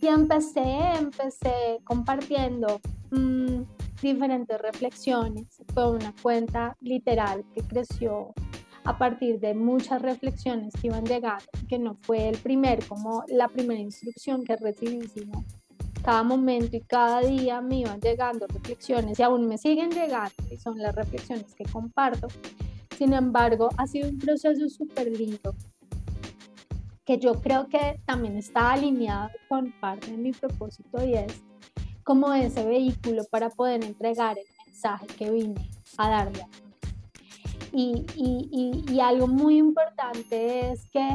Y 0.00 0.06
empecé, 0.06 0.62
empecé 0.98 1.78
compartiendo 1.84 2.80
mm, 3.10 3.62
diferentes 4.02 4.60
reflexiones. 4.60 5.62
Fue 5.72 5.90
una 5.90 6.14
cuenta 6.22 6.76
literal 6.80 7.44
que 7.54 7.62
creció 7.62 8.34
a 8.84 8.98
partir 8.98 9.40
de 9.40 9.54
muchas 9.54 10.02
reflexiones 10.02 10.74
que 10.80 10.88
iban 10.88 11.04
llegando, 11.04 11.44
que 11.68 11.78
no 11.78 11.96
fue 12.02 12.28
el 12.28 12.36
primer, 12.36 12.86
como 12.86 13.24
la 13.28 13.48
primera 13.48 13.80
instrucción 13.80 14.44
que 14.44 14.56
recibí, 14.56 15.06
sino 15.08 15.44
cada 16.02 16.22
momento 16.22 16.76
y 16.76 16.80
cada 16.80 17.20
día 17.20 17.62
me 17.62 17.78
iban 17.78 17.98
llegando 18.00 18.46
reflexiones 18.46 19.18
y 19.18 19.22
aún 19.22 19.46
me 19.46 19.56
siguen 19.56 19.90
llegando 19.90 20.34
y 20.50 20.58
son 20.58 20.78
las 20.78 20.94
reflexiones 20.94 21.54
que 21.54 21.64
comparto 21.64 22.28
sin 22.96 23.12
embargo, 23.12 23.70
ha 23.76 23.86
sido 23.86 24.08
un 24.08 24.18
proceso 24.18 24.68
súper 24.68 25.08
lindo 25.08 25.54
que 27.04 27.18
yo 27.18 27.34
creo 27.40 27.68
que 27.68 28.00
también 28.06 28.36
está 28.36 28.72
alineado 28.72 29.30
con 29.48 29.72
parte 29.80 30.12
de 30.12 30.16
mi 30.16 30.32
propósito 30.32 31.04
y 31.04 31.14
es 31.14 31.42
como 32.04 32.32
ese 32.32 32.64
vehículo 32.64 33.24
para 33.30 33.50
poder 33.50 33.84
entregar 33.84 34.38
el 34.38 34.46
mensaje 34.66 35.06
que 35.06 35.30
vine 35.30 35.68
a 35.96 36.08
darle. 36.08 36.46
Y, 37.72 38.06
y, 38.14 38.84
y, 38.88 39.00
algo 39.00 39.26
muy 39.26 39.58
importante 39.58 40.70
es 40.70 40.86
que 40.90 41.08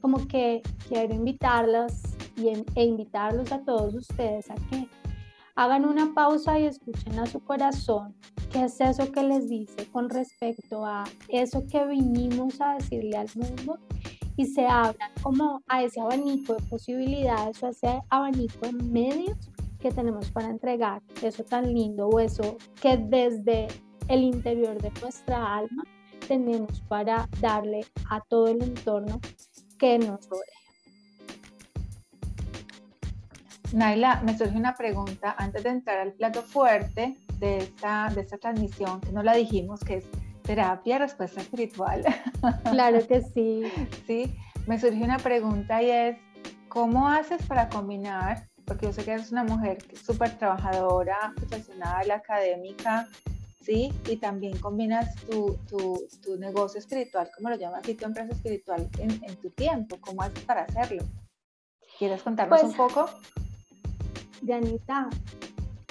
como 0.00 0.26
que 0.26 0.62
quiero 0.88 1.14
invitarlos 1.14 1.92
y, 2.36 2.48
e 2.48 2.84
invitarlos 2.84 3.52
a 3.52 3.60
todos 3.60 3.94
ustedes 3.94 4.50
a 4.50 4.56
que 4.68 4.88
hagan 5.54 5.84
una 5.84 6.12
pausa 6.12 6.58
y 6.58 6.66
escuchen 6.66 7.20
a 7.20 7.26
su 7.26 7.38
corazón 7.38 8.16
¿Qué 8.52 8.64
es 8.64 8.78
eso 8.82 9.10
que 9.10 9.22
les 9.22 9.48
dice 9.48 9.86
con 9.90 10.10
respecto 10.10 10.84
a 10.84 11.04
eso 11.28 11.64
que 11.70 11.86
vinimos 11.86 12.60
a 12.60 12.74
decirle 12.74 13.16
al 13.16 13.28
mundo? 13.34 13.78
Y 14.36 14.44
se 14.44 14.66
abran 14.66 15.10
como 15.22 15.62
a 15.68 15.82
ese 15.82 16.02
abanico 16.02 16.56
de 16.56 16.62
posibilidades 16.64 17.62
o 17.62 17.66
a 17.68 17.70
ese 17.70 18.02
abanico 18.10 18.66
de 18.66 18.72
medios 18.74 19.38
que 19.82 19.90
tenemos 19.90 20.30
para 20.30 20.48
entregar 20.48 21.02
eso 21.22 21.42
tan 21.44 21.74
lindo 21.74 22.08
o 22.08 22.20
eso 22.20 22.56
que 22.80 22.96
desde 22.96 23.66
el 24.08 24.22
interior 24.22 24.80
de 24.80 24.92
nuestra 25.00 25.56
alma 25.56 25.82
tenemos 26.28 26.80
para 26.82 27.28
darle 27.40 27.84
a 28.08 28.20
todo 28.20 28.46
el 28.46 28.62
entorno 28.62 29.20
que 29.78 29.98
nos 29.98 30.28
rodea. 30.28 30.62
Naila, 33.72 34.22
me 34.22 34.38
surge 34.38 34.56
una 34.56 34.76
pregunta 34.76 35.34
antes 35.36 35.64
de 35.64 35.70
entrar 35.70 35.98
al 35.98 36.12
plato 36.12 36.42
fuerte 36.42 37.16
de 37.38 37.58
esta, 37.58 38.08
de 38.14 38.20
esta 38.20 38.38
transmisión, 38.38 39.00
que 39.00 39.10
no 39.12 39.22
la 39.22 39.34
dijimos, 39.34 39.80
que 39.80 39.96
es 39.96 40.04
terapia, 40.42 40.98
respuesta 40.98 41.40
espiritual. 41.40 42.04
Claro 42.70 43.06
que 43.06 43.22
sí. 43.22 43.62
Sí, 44.06 44.32
me 44.66 44.78
surgió 44.78 45.04
una 45.04 45.18
pregunta 45.18 45.82
y 45.82 45.90
es, 45.90 46.16
¿cómo 46.68 47.08
haces 47.08 47.44
para 47.46 47.68
combinar? 47.68 48.51
Porque 48.66 48.86
yo 48.86 48.92
sé 48.92 49.04
que 49.04 49.12
eres 49.12 49.32
una 49.32 49.44
mujer 49.44 49.78
súper 49.96 50.38
trabajadora, 50.38 51.32
profesional, 51.36 52.10
académica, 52.10 53.08
¿sí? 53.60 53.92
Y 54.08 54.16
también 54.16 54.58
combinas 54.58 55.14
tu, 55.26 55.58
tu, 55.68 56.08
tu, 56.22 56.36
negocio 56.36 56.78
espiritual, 56.78 57.30
como 57.34 57.50
lo 57.50 57.56
llamas, 57.56 57.88
y 57.88 57.94
tu 57.94 58.04
empresa 58.04 58.32
espiritual 58.32 58.88
en, 58.98 59.10
en, 59.24 59.36
tu 59.36 59.50
tiempo. 59.50 59.98
¿Cómo 60.00 60.22
haces 60.22 60.44
para 60.44 60.62
hacerlo? 60.62 61.04
¿Quieres 61.98 62.22
contarnos 62.22 62.60
pues, 62.60 62.70
un 62.70 62.76
poco? 62.76 63.10
Janita, 64.46 65.08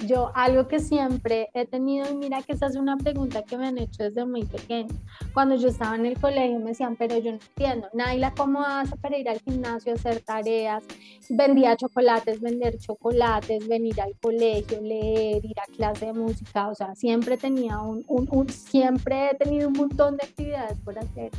yo 0.06 0.30
algo 0.34 0.68
que 0.68 0.80
siempre 0.80 1.48
he 1.54 1.66
tenido, 1.66 2.10
y 2.10 2.14
mira 2.14 2.42
que 2.42 2.52
esa 2.52 2.66
es 2.66 2.76
una 2.76 2.96
pregunta 2.96 3.42
que 3.42 3.56
me 3.56 3.66
han 3.68 3.78
hecho 3.78 4.02
desde 4.02 4.24
muy 4.24 4.44
pequeña. 4.44 4.94
Cuando 5.32 5.56
yo 5.56 5.68
estaba 5.68 5.96
en 5.96 6.06
el 6.06 6.20
colegio 6.20 6.58
me 6.58 6.70
decían, 6.70 6.96
pero 6.96 7.18
yo 7.18 7.32
no 7.32 7.38
entiendo, 7.38 7.88
Naila, 7.92 8.34
¿cómo 8.34 8.62
haces 8.62 8.98
para 9.00 9.16
ir 9.18 9.28
al 9.28 9.40
gimnasio, 9.40 9.94
hacer 9.94 10.20
tareas? 10.20 10.84
Vendía 11.28 11.76
chocolates, 11.76 12.40
vender 12.40 12.78
chocolates, 12.78 13.66
venir 13.68 14.00
al 14.00 14.14
colegio, 14.20 14.80
leer, 14.80 15.44
ir 15.44 15.58
a 15.60 15.72
clase 15.76 16.06
de 16.06 16.12
música, 16.12 16.68
o 16.68 16.74
sea, 16.74 16.94
siempre 16.94 17.36
tenía 17.36 17.80
un, 17.80 18.04
un, 18.08 18.28
un 18.30 18.48
siempre 18.48 19.30
he 19.30 19.34
tenido 19.34 19.68
un 19.68 19.74
montón 19.74 20.16
de 20.16 20.24
actividades 20.24 20.78
por 20.80 20.98
hacer. 20.98 21.30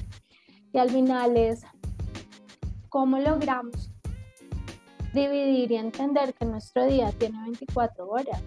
Y 0.72 0.78
al 0.78 0.90
final 0.90 1.38
es, 1.38 1.62
¿cómo 2.90 3.20
logramos 3.20 3.93
dividir 5.14 5.72
y 5.72 5.76
entender 5.76 6.34
que 6.34 6.46
nuestro 6.46 6.86
día 6.86 7.12
tiene 7.12 7.40
24 7.44 8.10
horas 8.10 8.42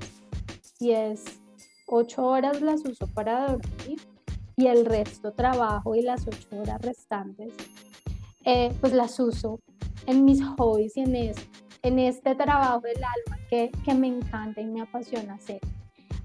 y 0.81 0.91
es 0.91 1.25
8 1.87 2.23
horas 2.23 2.61
las 2.61 2.85
uso 2.85 3.07
para 3.07 3.47
dormir 3.47 4.01
y 4.57 4.67
el 4.67 4.85
resto 4.85 5.33
trabajo 5.33 5.95
y 5.95 6.03
las 6.03 6.27
8 6.27 6.49
horas 6.61 6.81
restantes 6.83 7.53
eh, 8.45 8.73
pues 8.81 8.93
las 8.93 9.19
uso 9.19 9.61
en 10.07 10.25
mis 10.25 10.41
hobbies 10.57 10.97
y 10.97 11.01
en, 11.01 11.35
en 11.83 11.99
este 11.99 12.35
trabajo 12.35 12.81
del 12.81 12.97
alma 12.97 13.39
que, 13.51 13.71
que 13.85 13.95
me 13.95 14.07
encanta 14.07 14.61
y 14.61 14.67
me 14.67 14.83
apasiona 14.83 15.35
hacer. 15.35 15.61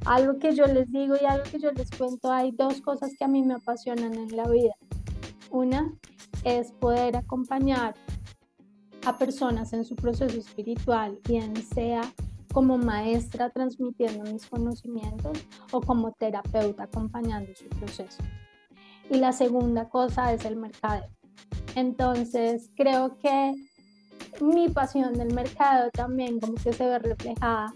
Algo 0.05 0.37
que 0.37 0.55
yo 0.55 0.65
les 0.65 0.91
digo 0.91 1.15
y 1.19 1.25
algo 1.25 1.43
que 1.51 1.59
yo 1.59 1.71
les 1.71 1.89
cuento, 1.91 2.31
hay 2.31 2.51
dos 2.51 2.81
cosas 2.81 3.11
que 3.17 3.25
a 3.25 3.27
mí 3.27 3.43
me 3.43 3.55
apasionan 3.55 4.13
en 4.13 4.35
la 4.35 4.47
vida. 4.47 4.75
Una 5.49 5.93
es 6.43 6.71
poder 6.73 7.15
acompañar 7.15 7.95
a 9.05 9.17
personas 9.17 9.73
en 9.73 9.85
su 9.85 9.95
proceso 9.95 10.37
espiritual, 10.37 11.19
bien 11.27 11.55
sea 11.55 12.01
como 12.53 12.77
maestra 12.77 13.49
transmitiendo 13.49 14.29
mis 14.31 14.45
conocimientos 14.45 15.37
o 15.71 15.81
como 15.81 16.11
terapeuta 16.11 16.83
acompañando 16.83 17.51
su 17.55 17.67
proceso. 17.69 18.21
Y 19.09 19.17
la 19.17 19.31
segunda 19.31 19.89
cosa 19.89 20.33
es 20.33 20.45
el 20.45 20.55
mercado. 20.55 21.05
Entonces, 21.75 22.69
creo 22.75 23.17
que 23.17 23.53
mi 24.41 24.69
pasión 24.69 25.13
del 25.13 25.33
mercado 25.33 25.89
también 25.91 26.39
como 26.39 26.55
que 26.55 26.73
se 26.73 26.85
ve 26.85 26.99
reflejada 26.99 27.73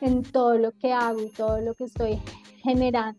en 0.00 0.22
todo 0.22 0.58
lo 0.58 0.72
que 0.72 0.92
hago 0.92 1.22
y 1.22 1.30
todo 1.30 1.60
lo 1.60 1.74
que 1.74 1.84
estoy 1.84 2.20
generando 2.62 3.18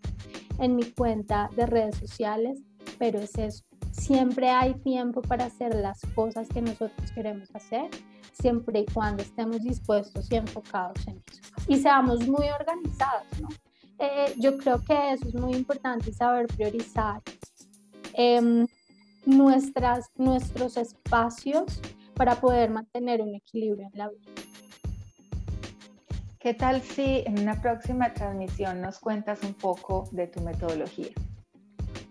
en 0.59 0.75
mi 0.75 0.83
cuenta 0.91 1.49
de 1.55 1.65
redes 1.65 1.97
sociales, 1.97 2.59
pero 2.97 3.19
es 3.19 3.37
eso. 3.37 3.66
Siempre 3.97 4.49
hay 4.49 4.75
tiempo 4.75 5.21
para 5.21 5.45
hacer 5.45 5.75
las 5.75 5.99
cosas 6.15 6.47
que 6.47 6.61
nosotros 6.61 7.11
queremos 7.11 7.53
hacer, 7.55 7.89
siempre 8.31 8.81
y 8.81 8.85
cuando 8.85 9.23
estemos 9.23 9.63
dispuestos 9.63 10.31
y 10.31 10.35
enfocados 10.35 11.05
en 11.07 11.21
eso. 11.29 11.41
Y 11.67 11.77
seamos 11.77 12.25
muy 12.27 12.47
organizados, 12.49 13.27
¿no? 13.41 13.49
Eh, 13.99 14.33
yo 14.37 14.55
creo 14.57 14.81
que 14.83 15.13
eso 15.13 15.27
es 15.27 15.33
muy 15.33 15.53
importante, 15.53 16.13
saber 16.13 16.45
priorizar 16.47 17.21
em, 18.13 18.67
nuestras, 19.25 20.05
nuestros 20.15 20.77
espacios 20.77 21.81
para 22.13 22.35
poder 22.35 22.69
mantener 22.69 23.21
un 23.21 23.33
equilibrio 23.35 23.89
en 23.91 23.97
la 23.97 24.09
vida. 24.09 24.31
¿Qué 26.39 26.53
tal 26.53 26.81
si 26.81 27.23
en 27.25 27.39
una 27.39 27.59
próxima 27.59 28.13
transmisión 28.13 28.79
nos 28.79 28.99
cuentas 28.99 29.43
un 29.43 29.55
poco 29.55 30.07
de 30.11 30.27
tu 30.27 30.39
metodología? 30.41 31.09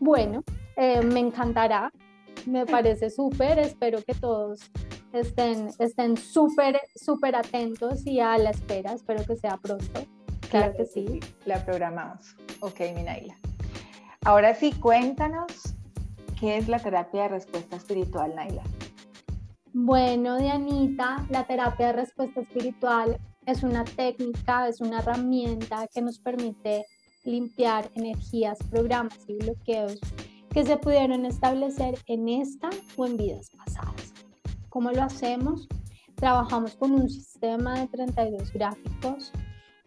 Bueno, 0.00 0.42
eh, 0.76 1.02
me 1.02 1.20
encantará, 1.20 1.92
me 2.46 2.66
parece 2.66 3.10
súper, 3.10 3.58
espero 3.58 4.02
que 4.02 4.14
todos 4.14 4.60
estén 5.12 5.70
estén 5.78 6.16
súper, 6.16 6.80
súper 6.94 7.34
atentos 7.36 8.06
y 8.06 8.20
a 8.20 8.36
la 8.38 8.50
espera, 8.50 8.92
espero 8.92 9.24
que 9.24 9.36
sea 9.36 9.56
pronto. 9.56 10.00
Claro, 10.50 10.74
que, 10.76 10.86
sí. 10.86 11.20
La 11.44 11.64
programamos. 11.64 12.36
Ok, 12.60 12.80
Minaila. 12.94 13.36
Ahora 14.24 14.54
sí, 14.54 14.72
cuéntanos 14.72 15.74
qué 16.38 16.56
es 16.56 16.68
la 16.68 16.78
terapia 16.78 17.22
de 17.22 17.28
respuesta 17.28 17.76
espiritual, 17.76 18.34
Naila. 18.34 18.62
Bueno, 19.72 20.38
Dianita, 20.38 21.26
la 21.30 21.44
terapia 21.44 21.88
de 21.88 21.92
respuesta 21.94 22.40
espiritual 22.40 23.18
es 23.44 23.62
una 23.62 23.84
técnica, 23.84 24.68
es 24.68 24.80
una 24.80 25.00
herramienta 25.00 25.86
que 25.92 26.00
nos 26.00 26.18
permite 26.18 26.86
limpiar 27.24 27.90
energías, 27.94 28.58
programas 28.70 29.18
y 29.28 29.36
bloqueos 29.36 29.98
que 30.56 30.64
se 30.64 30.78
pudieron 30.78 31.26
establecer 31.26 31.98
en 32.06 32.30
esta 32.30 32.70
o 32.96 33.04
en 33.04 33.18
vidas 33.18 33.50
pasadas. 33.50 34.14
¿Cómo 34.70 34.90
lo 34.90 35.02
hacemos? 35.02 35.68
Trabajamos 36.14 36.76
con 36.76 36.92
un 36.92 37.10
sistema 37.10 37.78
de 37.78 37.88
32 37.88 38.54
gráficos 38.54 39.32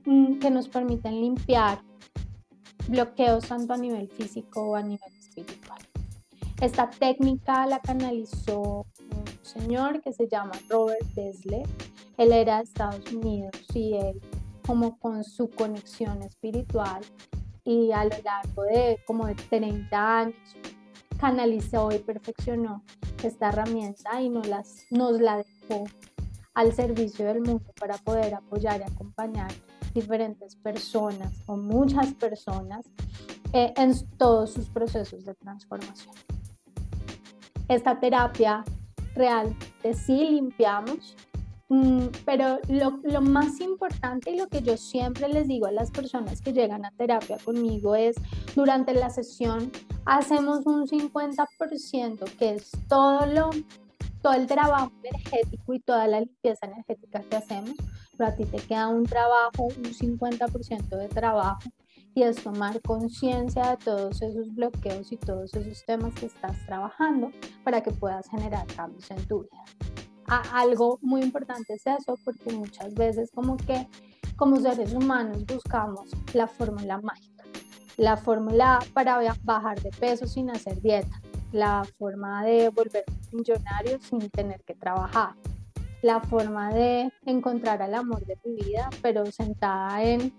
mm, 0.05 0.37
que 0.37 0.51
nos 0.51 0.69
permiten 0.69 1.21
limpiar 1.21 1.81
bloqueos 2.87 3.47
tanto 3.47 3.73
a 3.73 3.77
nivel 3.77 4.09
físico 4.09 4.61
o 4.61 4.75
a 4.75 4.83
nivel 4.83 5.11
espiritual. 5.17 5.81
Esta 6.61 6.87
técnica 6.87 7.65
la 7.65 7.79
canalizó 7.79 8.85
un 8.99 9.25
señor 9.41 10.03
que 10.03 10.13
se 10.13 10.27
llama 10.27 10.51
Robert 10.69 11.03
Desler 11.15 11.67
él 12.17 12.31
era 12.31 12.57
de 12.57 12.65
Estados 12.65 13.11
Unidos 13.11 13.55
y 13.73 13.95
él 13.95 14.21
como 14.67 14.99
con 14.99 15.23
su 15.23 15.49
conexión 15.49 16.21
espiritual 16.21 17.01
y 17.69 17.91
a 17.91 18.03
lo 18.03 18.15
largo 18.23 18.63
de 18.63 18.99
como 19.05 19.27
de 19.27 19.35
30 19.35 20.17
años 20.17 20.35
canalizó 21.19 21.91
y 21.91 21.99
perfeccionó 21.99 22.83
esta 23.23 23.49
herramienta 23.49 24.19
y 24.19 24.29
nos, 24.29 24.47
las, 24.47 24.87
nos 24.89 25.21
la 25.21 25.37
dejó 25.37 25.83
al 26.55 26.73
servicio 26.73 27.27
del 27.27 27.41
mundo 27.41 27.71
para 27.79 27.99
poder 27.99 28.33
apoyar 28.33 28.79
y 28.81 28.91
acompañar 28.91 29.51
diferentes 29.93 30.55
personas 30.55 31.31
o 31.45 31.57
muchas 31.57 32.11
personas 32.15 32.87
eh, 33.53 33.71
en 33.77 33.93
todos 34.17 34.51
sus 34.53 34.67
procesos 34.69 35.23
de 35.23 35.35
transformación. 35.35 36.15
Esta 37.67 37.99
terapia 37.99 38.63
realmente 39.13 39.93
sí 39.93 40.27
limpiamos 40.27 41.15
pero 42.25 42.59
lo, 42.67 43.21
más 43.21 43.59
importante 43.59 44.31
y 44.31 44.37
lo 44.37 44.47
que 44.47 44.63
yo 44.63 44.75
siempre 44.75 45.29
les 45.29 45.47
digo 45.47 45.67
a 45.67 45.71
las 45.71 45.91
personas 45.91 46.41
que 46.41 46.51
llegan 46.51 46.83
a 46.83 46.91
terapia 46.91 47.37
conmigo 47.37 47.95
es, 47.95 48.15
durante 48.55 48.93
la 48.93 49.11
sesión 49.11 49.71
hacemos 50.05 50.65
un 50.65 50.87
50% 50.87 52.23
que 52.37 52.55
es 52.55 52.71
todo, 52.87 53.27
lo, 53.27 53.51
todo 54.23 54.33
el 54.33 54.47
trabajo 54.47 54.91
energético 55.03 55.73
y 55.75 55.79
toda 55.79 56.07
la 56.07 56.21
limpieza 56.21 56.65
energética 56.65 57.21
que 57.21 57.35
hacemos, 57.35 57.75
pero 58.17 58.31
a 58.31 58.35
ti 58.35 58.45
te 58.45 58.57
queda 58.57 58.87
un 58.87 59.05
trabajo, 59.05 59.65
un 59.65 59.83
50% 59.83 60.97
de 60.97 61.07
trabajo 61.07 61.69
y 62.15 62.23
es 62.23 62.43
tomar 62.43 62.81
conciencia 62.81 63.69
de 63.69 63.77
todos 63.77 64.23
esos 64.23 64.55
bloqueos 64.55 65.11
y 65.11 65.17
todos 65.17 65.53
esos 65.53 65.85
temas 65.85 66.15
que 66.15 66.25
estás 66.25 66.57
trabajando 66.65 67.31
para 67.63 67.83
que 67.83 67.91
puedas 67.91 68.27
generar 68.27 68.65
cambios 68.75 69.11
en 69.11 69.23
tu 69.27 69.43
vida 69.43 70.08
algo 70.29 70.99
muy 71.01 71.21
importante 71.21 71.73
es 71.73 71.85
eso, 71.85 72.17
porque 72.23 72.51
muchas 72.51 72.93
veces 72.93 73.31
como 73.33 73.57
que 73.57 73.87
como 74.35 74.57
seres 74.57 74.93
humanos 74.93 75.45
buscamos 75.45 76.09
la 76.33 76.47
fórmula 76.47 76.99
mágica, 77.01 77.43
la 77.97 78.15
fórmula 78.15 78.79
para 78.93 79.19
bajar 79.43 79.81
de 79.81 79.89
peso 79.91 80.27
sin 80.27 80.49
hacer 80.49 80.81
dieta, 80.81 81.21
la 81.51 81.83
forma 81.97 82.45
de 82.45 82.69
volver 82.69 83.03
millonario 83.33 83.99
sin 84.01 84.29
tener 84.29 84.63
que 84.63 84.75
trabajar, 84.75 85.33
la 86.01 86.21
forma 86.21 86.73
de 86.73 87.11
encontrar 87.25 87.81
el 87.81 87.93
amor 87.93 88.25
de 88.25 88.37
tu 88.37 88.55
vida, 88.55 88.89
pero 89.01 89.25
sentada 89.25 90.01
en 90.03 90.33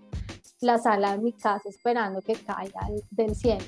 la 0.61 0.79
sala 0.79 1.11
de 1.11 1.19
mi 1.19 1.33
casa 1.33 1.69
esperando 1.69 2.21
que 2.21 2.33
caiga 2.33 2.87
del 3.11 3.35
cielo. 3.35 3.65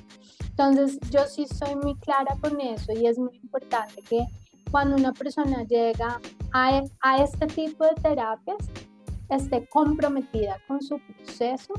Entonces 0.50 1.00
yo 1.12 1.26
sí 1.26 1.46
soy 1.48 1.76
muy 1.76 1.96
clara 1.96 2.38
con 2.42 2.60
eso 2.62 2.92
y 2.94 3.08
es 3.08 3.20
muy 3.20 3.36
importante 3.38 4.02
que 4.02 4.26
cuando 4.74 4.96
una 4.96 5.14
persona 5.14 5.64
llega 5.66 6.20
a, 6.52 6.82
a 7.02 7.24
este 7.24 7.46
tipo 7.46 7.86
de 7.86 7.94
terapias, 8.02 8.58
esté 9.30 9.68
comprometida 9.68 10.58
con 10.68 10.82
su 10.82 10.98
proceso 10.98 11.76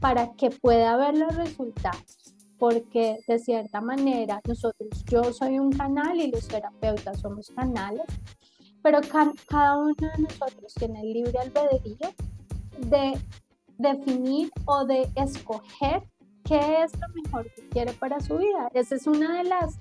para 0.00 0.34
que 0.34 0.50
pueda 0.50 0.98
ver 0.98 1.16
los 1.16 1.34
resultados. 1.34 2.34
Porque 2.58 3.16
de 3.26 3.38
cierta 3.38 3.80
manera 3.80 4.42
nosotros, 4.46 5.02
yo 5.06 5.32
soy 5.32 5.58
un 5.58 5.72
canal 5.72 6.20
y 6.20 6.30
los 6.30 6.46
terapeutas 6.46 7.20
somos 7.20 7.50
canales, 7.56 8.04
pero 8.82 9.00
cada 9.48 9.78
uno 9.78 9.94
de 9.96 10.22
nosotros 10.22 10.74
tiene 10.74 11.00
el 11.00 11.14
libre 11.14 11.38
albedrío 11.38 12.10
de 12.80 13.18
definir 13.78 14.50
o 14.66 14.84
de 14.84 15.08
escoger 15.14 16.02
qué 16.44 16.82
es 16.82 16.92
lo 17.00 17.22
mejor 17.22 17.50
que 17.54 17.66
quiere 17.70 17.94
para 17.94 18.20
su 18.20 18.36
vida. 18.36 18.68
Esa 18.74 18.94
es 18.96 19.06
una 19.06 19.38
de 19.38 19.44
las 19.44 19.78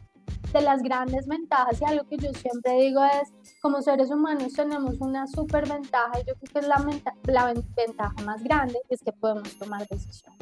de 0.53 0.61
las 0.61 0.81
grandes 0.81 1.27
ventajas 1.27 1.81
y 1.81 1.85
algo 1.85 2.07
que 2.07 2.17
yo 2.17 2.31
siempre 2.33 2.79
digo 2.79 3.03
es, 3.03 3.33
como 3.61 3.81
seres 3.81 4.09
humanos 4.09 4.53
tenemos 4.53 4.95
una 4.99 5.27
super 5.27 5.67
ventaja 5.67 6.11
y 6.15 6.27
yo 6.27 6.33
creo 6.35 6.53
que 6.53 6.59
es 6.59 6.67
la, 6.67 7.01
la 7.25 7.53
ventaja 7.75 8.15
más 8.23 8.41
grande, 8.43 8.79
es 8.89 9.01
que 9.01 9.11
podemos 9.11 9.57
tomar 9.57 9.85
decisiones. 9.87 10.39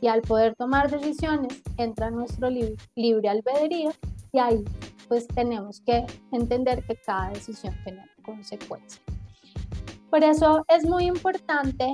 Y 0.00 0.08
al 0.08 0.22
poder 0.22 0.54
tomar 0.56 0.90
decisiones 0.90 1.62
entra 1.76 2.10
nuestro 2.10 2.48
libre, 2.48 3.28
albedrío 3.28 3.92
y 4.32 4.38
ahí 4.38 4.64
pues 5.08 5.26
tenemos 5.26 5.80
que 5.80 6.06
entender 6.32 6.82
que 6.86 6.96
cada 6.96 7.30
decisión 7.30 7.74
tiene 7.84 8.02
consecuencias. 8.24 9.02
Por 10.08 10.24
eso 10.24 10.64
es 10.68 10.84
muy 10.84 11.04
importante 11.04 11.92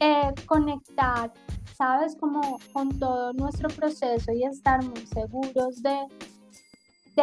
eh, 0.00 0.34
conectar, 0.46 1.32
¿sabes? 1.76 2.16
Como 2.16 2.58
con 2.72 2.98
todo 2.98 3.32
nuestro 3.32 3.68
proceso 3.68 4.30
y 4.32 4.44
estar 4.44 4.84
muy 4.84 5.06
seguros 5.06 5.82
de 5.82 6.06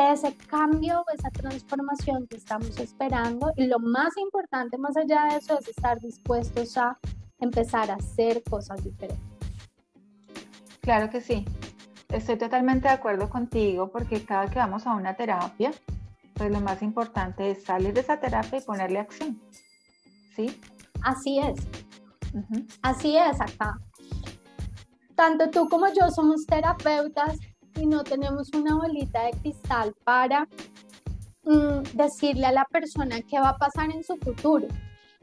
de 0.01 0.11
ese 0.11 0.35
cambio, 0.35 1.05
esa 1.13 1.29
transformación 1.29 2.27
que 2.27 2.35
estamos 2.37 2.77
esperando. 2.79 3.51
Y 3.55 3.67
lo 3.67 3.79
más 3.79 4.17
importante 4.17 4.77
más 4.77 4.97
allá 4.97 5.25
de 5.29 5.37
eso 5.37 5.57
es 5.57 5.69
estar 5.69 5.99
dispuestos 5.99 6.77
a 6.77 6.97
empezar 7.39 7.89
a 7.89 7.95
hacer 7.95 8.43
cosas 8.43 8.83
diferentes. 8.83 9.23
Claro 10.81 11.09
que 11.09 11.21
sí. 11.21 11.45
Estoy 12.09 12.37
totalmente 12.37 12.87
de 12.87 12.93
acuerdo 12.93 13.29
contigo 13.29 13.89
porque 13.89 14.23
cada 14.23 14.49
que 14.49 14.59
vamos 14.59 14.85
a 14.85 14.93
una 14.93 15.15
terapia, 15.15 15.71
pues 16.33 16.51
lo 16.51 16.59
más 16.59 16.81
importante 16.81 17.51
es 17.51 17.63
salir 17.63 17.93
de 17.93 18.01
esa 18.01 18.19
terapia 18.19 18.59
y 18.59 18.61
ponerle 18.61 18.99
acción. 18.99 19.41
¿Sí? 20.35 20.61
Así 21.01 21.39
es. 21.39 21.55
Así 22.81 23.15
es 23.17 23.39
acá. 23.39 23.79
Tanto 25.15 25.49
tú 25.49 25.69
como 25.69 25.87
yo 25.87 26.09
somos 26.11 26.45
terapeutas 26.45 27.37
y 27.75 27.85
no 27.85 28.03
tenemos 28.03 28.49
una 28.53 28.75
bolita 28.75 29.23
de 29.25 29.31
cristal 29.31 29.93
para 30.03 30.47
mm, 31.43 31.83
decirle 31.93 32.45
a 32.45 32.51
la 32.51 32.65
persona 32.65 33.21
qué 33.21 33.39
va 33.39 33.49
a 33.49 33.57
pasar 33.57 33.91
en 33.91 34.03
su 34.03 34.15
futuro. 34.17 34.67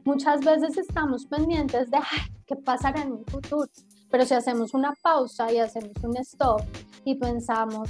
muchas 0.05 0.41
veces 0.41 0.77
estamos 0.77 1.25
pendientes 1.25 1.89
de 1.89 1.99
qué 2.45 2.55
pasará 2.55 3.01
en 3.01 3.13
un 3.13 3.25
futuro, 3.25 3.69
pero 4.09 4.25
si 4.25 4.33
hacemos 4.33 4.73
una 4.73 4.93
pausa 5.01 5.51
y 5.51 5.59
hacemos 5.59 5.93
un 6.03 6.17
stop 6.17 6.61
y 7.05 7.15
pensamos, 7.15 7.89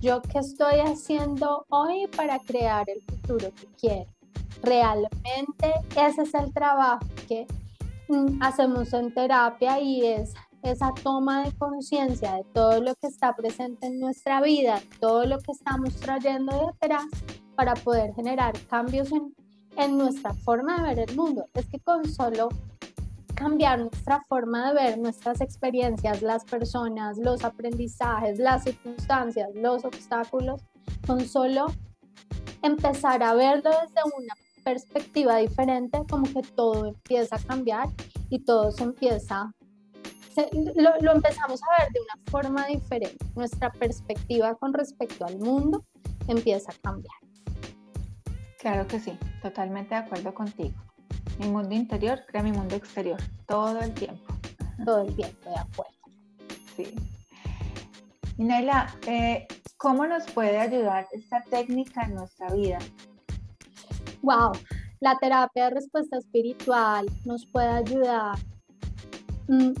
yo 0.00 0.20
qué 0.22 0.38
estoy 0.40 0.80
haciendo 0.80 1.64
hoy 1.68 2.06
para 2.16 2.38
crear 2.40 2.88
el 2.90 3.02
futuro 3.02 3.52
que 3.54 3.66
quiero. 3.80 4.10
Realmente 4.62 5.72
ese 5.96 6.22
es 6.22 6.34
el 6.34 6.52
trabajo 6.52 7.06
que 7.28 7.46
mm, 8.08 8.42
hacemos 8.42 8.92
en 8.92 9.14
terapia 9.14 9.80
y 9.80 10.04
es 10.04 10.34
esa 10.62 10.92
toma 10.94 11.44
de 11.44 11.52
conciencia 11.52 12.34
de 12.34 12.44
todo 12.52 12.80
lo 12.80 12.94
que 12.94 13.08
está 13.08 13.34
presente 13.34 13.86
en 13.86 14.00
nuestra 14.00 14.40
vida, 14.40 14.80
todo 15.00 15.24
lo 15.24 15.38
que 15.38 15.52
estamos 15.52 15.94
trayendo 15.96 16.52
de 16.56 16.66
atrás 16.66 17.06
para 17.56 17.74
poder 17.74 18.14
generar 18.14 18.54
cambios 18.68 19.10
en, 19.12 19.34
en 19.76 19.98
nuestra 19.98 20.34
forma 20.34 20.76
de 20.76 20.94
ver 20.94 21.10
el 21.10 21.16
mundo. 21.16 21.46
Es 21.54 21.66
que 21.66 21.80
con 21.80 22.08
solo 22.08 22.48
cambiar 23.34 23.80
nuestra 23.80 24.24
forma 24.28 24.68
de 24.68 24.74
ver 24.74 24.98
nuestras 24.98 25.40
experiencias, 25.40 26.22
las 26.22 26.44
personas, 26.44 27.18
los 27.18 27.44
aprendizajes, 27.44 28.38
las 28.38 28.64
circunstancias, 28.64 29.50
los 29.54 29.84
obstáculos, 29.84 30.62
con 31.06 31.20
solo 31.26 31.66
empezar 32.62 33.22
a 33.22 33.34
verlo 33.34 33.70
desde 33.70 34.00
una 34.16 34.34
perspectiva 34.62 35.36
diferente, 35.38 35.98
como 36.08 36.24
que 36.24 36.42
todo 36.54 36.86
empieza 36.86 37.36
a 37.36 37.40
cambiar 37.40 37.88
y 38.30 38.38
todo 38.40 38.70
se 38.70 38.84
empieza, 38.84 39.52
lo, 40.74 40.90
lo 41.00 41.12
empezamos 41.12 41.60
a 41.62 41.82
ver 41.82 41.92
de 41.92 42.00
una 42.00 42.30
forma 42.30 42.66
diferente. 42.66 43.24
Nuestra 43.34 43.70
perspectiva 43.70 44.54
con 44.54 44.72
respecto 44.72 45.24
al 45.24 45.38
mundo 45.38 45.84
empieza 46.28 46.72
a 46.72 46.74
cambiar. 46.82 47.14
Claro 48.58 48.86
que 48.86 49.00
sí, 49.00 49.18
totalmente 49.42 49.94
de 49.94 50.02
acuerdo 50.02 50.32
contigo. 50.32 50.74
Mi 51.38 51.48
mundo 51.48 51.74
interior 51.74 52.22
crea 52.28 52.42
mi 52.42 52.52
mundo 52.52 52.76
exterior, 52.76 53.20
todo 53.46 53.80
el 53.80 53.92
tiempo. 53.92 54.34
Todo 54.84 55.02
el 55.02 55.14
tiempo, 55.16 55.50
de 55.50 55.56
acuerdo. 55.56 55.92
Sí. 56.76 56.94
Y 58.38 58.44
Naila, 58.44 58.94
eh, 59.06 59.46
¿cómo 59.76 60.06
nos 60.06 60.30
puede 60.30 60.58
ayudar 60.58 61.06
esta 61.12 61.42
técnica 61.42 62.02
en 62.02 62.14
nuestra 62.14 62.50
vida? 62.54 62.78
Wow, 64.22 64.52
la 65.00 65.18
terapia 65.18 65.64
de 65.64 65.70
respuesta 65.70 66.18
espiritual 66.18 67.06
nos 67.24 67.44
puede 67.46 67.68
ayudar 67.68 68.38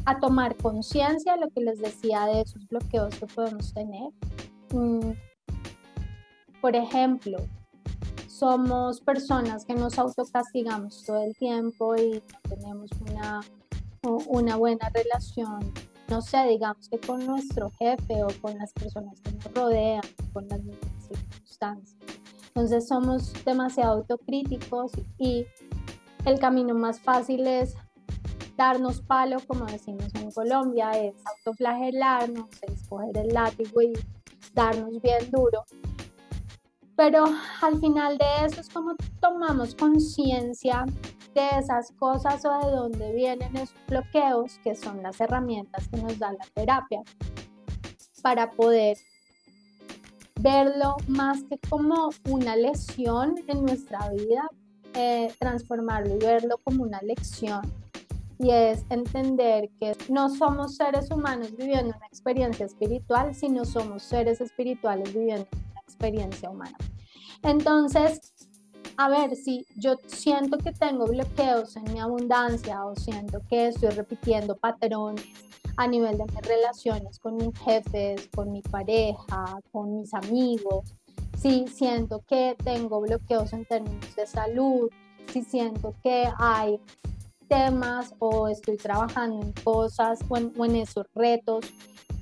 a 0.04 0.18
tomar 0.18 0.56
conciencia, 0.56 1.36
lo 1.36 1.48
que 1.50 1.60
les 1.60 1.78
decía, 1.78 2.26
de 2.26 2.42
esos 2.42 2.66
bloqueos 2.68 3.14
que 3.16 3.26
podemos 3.26 3.72
tener. 3.72 4.10
Mm, 4.72 5.12
por 6.60 6.76
ejemplo, 6.76 7.38
somos 8.26 9.00
personas 9.00 9.64
que 9.64 9.74
nos 9.74 9.98
autocastigamos 9.98 11.04
todo 11.04 11.22
el 11.22 11.36
tiempo 11.36 11.96
y 11.96 12.22
no 12.32 12.56
tenemos 12.56 12.90
una, 13.08 13.40
una 14.28 14.56
buena 14.56 14.88
relación, 14.88 15.72
no 16.08 16.20
sé, 16.22 16.46
digamos 16.48 16.88
que 16.88 16.98
con 16.98 17.24
nuestro 17.24 17.70
jefe 17.78 18.22
o 18.22 18.28
con 18.40 18.58
las 18.58 18.72
personas 18.72 19.20
que 19.20 19.32
nos 19.32 19.54
rodean, 19.54 20.02
con 20.32 20.48
las 20.48 20.62
mismas 20.62 21.06
circunstancias. 21.08 21.96
Entonces 22.48 22.86
somos 22.86 23.32
demasiado 23.44 23.98
autocríticos 23.98 24.92
y 25.18 25.46
el 26.24 26.38
camino 26.38 26.74
más 26.74 27.00
fácil 27.00 27.46
es 27.46 27.76
darnos 28.56 29.00
palo, 29.00 29.38
como 29.46 29.66
decimos 29.66 30.14
en 30.14 30.30
Colombia, 30.30 30.90
es 30.92 31.14
autoflagelarnos, 31.24 32.48
es 32.62 32.88
coger 32.88 33.16
el 33.16 33.28
látigo 33.28 33.82
y 33.82 33.92
darnos 34.54 35.00
bien 35.00 35.30
duro 35.30 35.64
pero 36.96 37.24
al 37.60 37.80
final 37.80 38.18
de 38.18 38.46
eso 38.46 38.60
es 38.60 38.68
como 38.68 38.94
tomamos 39.20 39.74
conciencia 39.74 40.84
de 41.34 41.48
esas 41.58 41.92
cosas 41.92 42.44
o 42.44 42.64
de 42.64 42.70
dónde 42.70 43.12
vienen 43.12 43.56
esos 43.56 43.74
bloqueos, 43.88 44.58
que 44.62 44.74
son 44.74 45.02
las 45.02 45.20
herramientas 45.20 45.88
que 45.88 45.96
nos 45.96 46.18
da 46.18 46.32
la 46.32 46.46
terapia, 46.54 47.00
para 48.22 48.50
poder 48.50 48.98
verlo 50.40 50.96
más 51.08 51.42
que 51.44 51.58
como 51.68 52.10
una 52.28 52.54
lesión 52.56 53.36
en 53.46 53.64
nuestra 53.64 54.10
vida, 54.10 54.48
eh, 54.94 55.32
transformarlo 55.38 56.14
y 56.14 56.18
verlo 56.18 56.58
como 56.62 56.82
una 56.82 57.00
lección. 57.00 57.62
Y 58.42 58.50
es 58.50 58.84
entender 58.90 59.70
que 59.78 59.96
no 60.08 60.28
somos 60.28 60.74
seres 60.74 61.10
humanos 61.12 61.56
viviendo 61.56 61.94
una 61.96 62.06
experiencia 62.06 62.66
espiritual, 62.66 63.34
sino 63.36 63.64
somos 63.64 64.02
seres 64.02 64.40
espirituales 64.40 65.14
viviendo 65.14 65.46
una 65.70 65.80
experiencia 65.80 66.50
humana. 66.50 66.76
Entonces, 67.44 68.20
a 68.96 69.08
ver, 69.08 69.36
si 69.36 69.64
yo 69.76 69.94
siento 70.06 70.58
que 70.58 70.72
tengo 70.72 71.06
bloqueos 71.06 71.76
en 71.76 71.84
mi 71.92 72.00
abundancia 72.00 72.84
o 72.84 72.96
siento 72.96 73.40
que 73.48 73.68
estoy 73.68 73.90
repitiendo 73.90 74.56
patrones 74.56 75.24
a 75.76 75.86
nivel 75.86 76.18
de 76.18 76.24
mis 76.24 76.42
relaciones 76.42 77.20
con 77.20 77.36
mis 77.36 77.56
jefes, 77.60 78.28
con 78.34 78.50
mi 78.50 78.62
pareja, 78.62 79.60
con 79.70 80.00
mis 80.00 80.12
amigos, 80.14 80.96
si 81.38 81.66
siento 81.68 82.22
que 82.26 82.56
tengo 82.62 83.00
bloqueos 83.00 83.52
en 83.52 83.64
términos 83.66 84.16
de 84.16 84.26
salud, 84.26 84.90
si 85.32 85.42
siento 85.42 85.94
que 86.02 86.28
hay 86.38 86.80
temas 87.48 88.14
o 88.18 88.48
estoy 88.48 88.76
trabajando 88.76 89.40
en 89.40 89.52
cosas 89.52 90.20
o 90.28 90.36
en, 90.36 90.76
esos 90.76 91.06
retos 91.14 91.66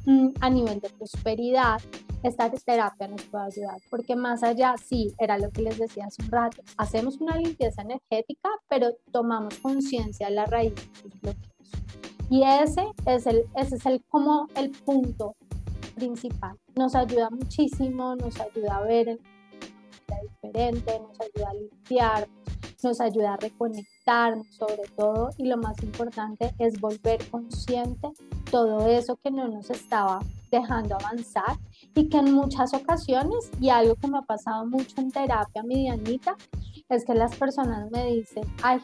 mm, 0.07 0.29
a 0.41 0.51
nivel 0.51 0.81
de 0.81 0.91
prosperidad, 0.91 1.81
esta 2.23 2.51
terapia 2.51 3.09
nos 3.09 3.23
puede 3.25 3.45
ayudar, 3.45 3.81
porque 3.89 4.15
más 4.15 4.43
allá, 4.43 4.75
sí, 4.77 5.15
era 5.19 5.39
lo 5.39 5.51
que 5.51 5.63
les 5.63 5.79
decía 5.79 6.07
hace 6.07 6.23
un 6.23 6.31
rato, 6.31 6.63
hacemos 6.77 7.17
una 7.19 7.37
limpieza 7.37 7.83
energética, 7.83 8.51
pero 8.69 8.91
tomamos 9.11 9.55
conciencia 9.59 10.29
de 10.29 10.35
la 10.35 10.47
raíz 10.47 10.75
de 10.75 11.09
los 11.09 11.21
bloqueos. 11.21 11.51
Y 12.29 12.43
ese 12.45 12.85
es 13.07 13.27
el, 13.27 13.45
ese 13.57 13.77
es 13.77 13.87
el, 13.87 14.05
como 14.09 14.47
el 14.55 14.71
punto 14.71 15.35
principal. 15.97 16.57
Nos 16.77 16.95
ayuda 16.95 17.29
muchísimo, 17.31 18.15
nos 18.17 18.39
ayuda 18.39 18.77
a 18.77 18.83
ver 18.83 19.19
diferente, 20.43 21.01
nos 21.01 21.21
ayuda 21.21 21.51
a 21.51 21.55
limpiar, 21.55 22.29
nos 22.83 23.01
ayuda 23.01 23.35
a 23.35 23.37
reconectarnos 24.01 24.47
sobre 24.55 24.83
todo 24.97 25.31
y 25.39 25.47
lo 25.47 25.57
más 25.57 25.83
importante 25.83 26.55
es 26.59 26.81
volver 26.81 27.19
consciente 27.31 28.09
todo 28.51 28.87
eso 28.87 29.17
que 29.17 29.31
no 29.31 29.49
nos 29.49 29.71
estaba 29.71 30.21
dejando 30.51 30.97
avanzar 30.97 31.59
y 31.95 32.09
que 32.09 32.19
en 32.19 32.33
muchas 32.33 32.75
ocasiones, 32.75 33.51
y 33.61 33.71
algo 33.71 33.95
que 33.97 34.09
me 34.09 34.19
ha 34.19 34.23
pasado 34.23 34.67
mucho 34.67 35.01
en 35.01 35.11
terapia 35.11 35.63
medianita, 35.63 36.37
es 36.89 37.05
que 37.05 37.15
las 37.15 37.35
personas 37.37 37.91
me 37.91 38.07
dicen, 38.07 38.45
ay, 38.63 38.81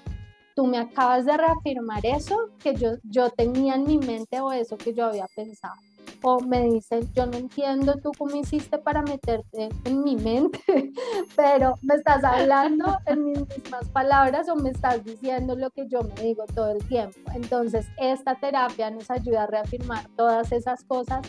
tú 0.55 0.67
me 0.67 0.79
acabas 0.79 1.25
de 1.27 1.37
reafirmar 1.37 2.05
eso 2.07 2.51
que 2.63 2.75
yo, 2.75 2.93
yo 3.05 3.31
tenía 3.31 3.75
en 3.75 3.85
mi 3.85 3.99
mente 3.99 4.41
o 4.41 4.53
eso 4.53 4.77
que 4.77 4.95
yo 4.95 5.07
había 5.07 5.27
pensado 5.35 5.75
o 6.23 6.41
me 6.41 6.65
dicen, 6.65 7.11
yo 7.13 7.27
no 7.27 7.37
entiendo 7.37 7.95
tú 8.03 8.13
cómo 8.17 8.37
hiciste 8.37 8.79
para 8.79 9.03
meterte 9.03 9.69
en 9.85 10.03
mi 10.03 10.17
mente, 10.17 10.61
pero 11.37 11.75
me 11.83 11.95
estás 11.95 12.25
hablando 12.25 12.99
en 13.07 13.25
mis 13.25 13.41
mismas 13.41 13.89
palabras 13.93 14.49
o 14.49 14.57
me 14.57 14.71
estás 14.71 15.05
diciendo 15.05 15.57
lo 15.57 15.71
que 15.71 15.87
yo 15.89 16.03
me 16.03 16.15
digo 16.23 16.45
todo 16.55 16.73
el 16.73 16.85
tiempo. 16.87 17.19
Entonces, 17.35 17.87
esta 17.99 18.35
terapia 18.35 18.91
nos 18.91 19.11
ayuda 19.11 19.45
a 19.45 19.47
reafirmar 19.47 20.09
todas 20.17 20.53
esas 20.53 20.85
cosas 20.85 21.27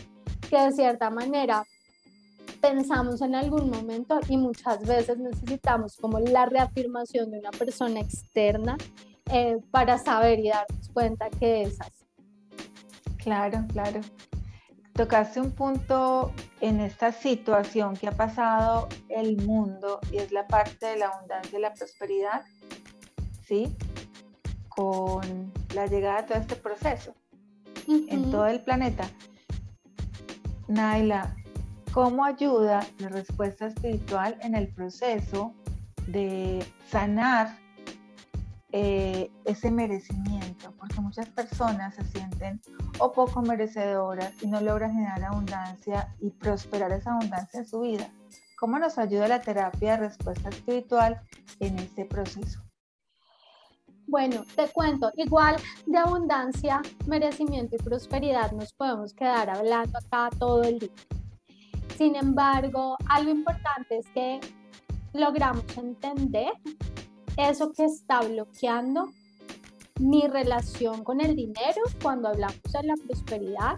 que 0.48 0.60
de 0.60 0.72
cierta 0.72 1.10
manera 1.10 1.64
pensamos 2.60 3.20
en 3.22 3.34
algún 3.34 3.70
momento 3.70 4.20
y 4.28 4.36
muchas 4.36 4.84
veces 4.84 5.18
necesitamos 5.18 5.96
como 5.96 6.18
la 6.18 6.46
reafirmación 6.46 7.30
de 7.30 7.38
una 7.38 7.50
persona 7.50 8.00
externa 8.00 8.76
eh, 9.30 9.58
para 9.70 9.98
saber 9.98 10.40
y 10.40 10.48
darnos 10.48 10.88
cuenta 10.92 11.28
que 11.30 11.62
es 11.62 11.80
así. 11.80 12.04
Claro, 13.18 13.64
claro 13.72 14.00
tocaste 14.98 15.40
un 15.40 15.52
punto 15.52 16.32
en 16.60 16.80
esta 16.80 17.12
situación 17.12 17.96
que 17.96 18.08
ha 18.08 18.16
pasado 18.16 18.88
el 19.08 19.36
mundo 19.46 20.00
y 20.10 20.16
es 20.16 20.32
la 20.32 20.48
parte 20.48 20.86
de 20.86 20.96
la 20.96 21.06
abundancia 21.06 21.56
y 21.56 21.62
la 21.62 21.72
prosperidad, 21.72 22.42
¿sí? 23.46 23.76
Con 24.68 25.52
la 25.72 25.86
llegada 25.86 26.22
de 26.22 26.26
todo 26.26 26.38
este 26.38 26.56
proceso 26.56 27.14
en 27.86 28.28
todo 28.32 28.48
el 28.48 28.60
planeta. 28.60 29.08
Naila, 30.66 31.32
¿cómo 31.92 32.24
ayuda 32.24 32.84
la 32.98 33.08
respuesta 33.08 33.68
espiritual 33.68 34.36
en 34.42 34.56
el 34.56 34.66
proceso 34.66 35.54
de 36.08 36.66
sanar 36.90 37.56
eh, 38.70 39.30
ese 39.44 39.70
merecimiento, 39.70 40.72
porque 40.78 41.00
muchas 41.00 41.26
personas 41.30 41.94
se 41.94 42.04
sienten 42.04 42.60
o 42.98 43.12
poco 43.12 43.40
merecedoras 43.40 44.42
y 44.42 44.46
no 44.46 44.60
logran 44.60 44.92
generar 44.92 45.24
abundancia 45.24 46.14
y 46.20 46.30
prosperar 46.30 46.92
esa 46.92 47.12
abundancia 47.12 47.60
en 47.60 47.66
su 47.66 47.80
vida. 47.80 48.10
¿Cómo 48.58 48.78
nos 48.78 48.98
ayuda 48.98 49.28
la 49.28 49.40
terapia 49.40 49.92
de 49.92 50.08
respuesta 50.08 50.50
espiritual 50.50 51.22
en 51.60 51.78
este 51.78 52.04
proceso? 52.04 52.60
Bueno, 54.06 54.42
te 54.56 54.68
cuento, 54.68 55.12
igual 55.16 55.56
de 55.86 55.98
abundancia, 55.98 56.82
merecimiento 57.06 57.76
y 57.76 57.78
prosperidad 57.78 58.52
nos 58.52 58.72
podemos 58.72 59.12
quedar 59.12 59.48
hablando 59.50 59.98
acá 59.98 60.30
todo 60.38 60.62
el 60.62 60.78
día. 60.78 60.90
Sin 61.96 62.16
embargo, 62.16 62.96
algo 63.08 63.30
importante 63.30 63.98
es 63.98 64.06
que 64.14 64.40
logramos 65.12 65.64
entender 65.76 66.52
eso 67.38 67.72
que 67.72 67.84
está 67.84 68.20
bloqueando 68.20 69.12
mi 70.00 70.26
relación 70.26 71.04
con 71.04 71.20
el 71.20 71.36
dinero 71.36 71.82
cuando 72.02 72.28
hablamos 72.28 72.60
de 72.72 72.82
la 72.82 72.94
prosperidad 72.96 73.76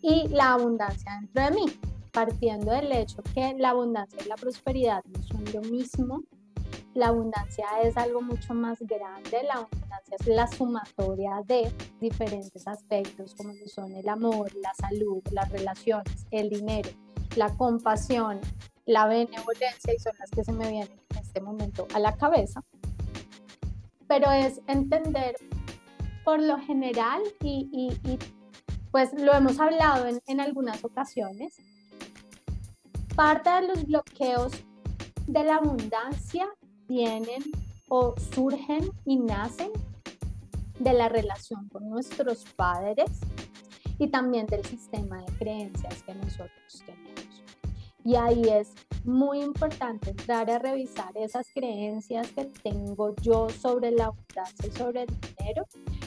y 0.00 0.28
la 0.28 0.52
abundancia 0.52 1.18
dentro 1.20 1.44
de 1.44 1.50
mí, 1.50 1.72
partiendo 2.12 2.70
del 2.70 2.92
hecho 2.92 3.20
que 3.34 3.54
la 3.58 3.70
abundancia 3.70 4.18
y 4.24 4.28
la 4.28 4.36
prosperidad 4.36 5.02
no 5.06 5.22
son 5.24 5.44
lo 5.52 5.60
mismo. 5.62 6.22
La 6.94 7.08
abundancia 7.08 7.66
es 7.82 7.96
algo 7.96 8.22
mucho 8.22 8.54
más 8.54 8.78
grande, 8.80 9.42
la 9.42 9.54
abundancia 9.54 10.16
es 10.20 10.26
la 10.26 10.46
sumatoria 10.46 11.42
de 11.46 11.72
diferentes 12.00 12.66
aspectos 12.66 13.34
como 13.34 13.52
son 13.66 13.94
el 13.94 14.08
amor, 14.08 14.52
la 14.56 14.72
salud, 14.74 15.22
las 15.32 15.50
relaciones, 15.50 16.26
el 16.30 16.48
dinero, 16.48 16.90
la 17.36 17.54
compasión, 17.56 18.40
la 18.88 19.06
benevolencia 19.06 19.94
y 19.94 19.98
son 19.98 20.14
las 20.18 20.30
que 20.30 20.42
se 20.42 20.50
me 20.50 20.66
vienen 20.70 21.00
en 21.10 21.18
este 21.18 21.42
momento 21.42 21.86
a 21.94 21.98
la 21.98 22.16
cabeza. 22.16 22.64
Pero 24.08 24.32
es 24.32 24.62
entender 24.66 25.36
por 26.24 26.40
lo 26.40 26.58
general 26.58 27.20
y, 27.42 27.90
pues 28.90 29.12
lo 29.12 29.34
hemos 29.34 29.60
hablado 29.60 30.06
en, 30.26 30.40
algunas 30.40 30.82
ocasiones, 30.84 31.54
parte 33.14 33.50
de 33.50 33.68
los 33.68 33.84
bloqueos 33.84 34.52
de 35.26 35.44
la 35.44 35.56
abundancia 35.56 36.48
vienen 36.88 37.42
o 37.90 38.14
surgen 38.34 38.90
y 39.04 39.18
nacen 39.18 39.70
de 40.78 40.94
la 40.94 41.10
relación 41.10 41.68
con 41.68 41.90
nuestros 41.90 42.44
padres 42.56 43.10
y 43.98 44.08
también 44.08 44.46
del 44.46 44.64
sistema 44.64 45.20
de 45.20 45.32
creencias 45.36 46.02
que 46.04 46.14
nosotros 46.14 46.82
tenemos. 46.86 47.17
Y 48.08 48.16
ahí 48.16 48.42
es 48.48 48.72
muy 49.04 49.42
importante 49.42 50.08
entrar 50.08 50.50
a 50.50 50.58
revisar 50.58 51.14
esas 51.14 51.46
creencias 51.52 52.26
que 52.28 52.46
tengo 52.62 53.14
yo 53.20 53.50
sobre 53.50 53.90
la 53.90 54.06
abundancia 54.06 54.66
y 54.66 54.70
sobre 54.70 55.02
el 55.02 55.08
dinero, 55.36 55.66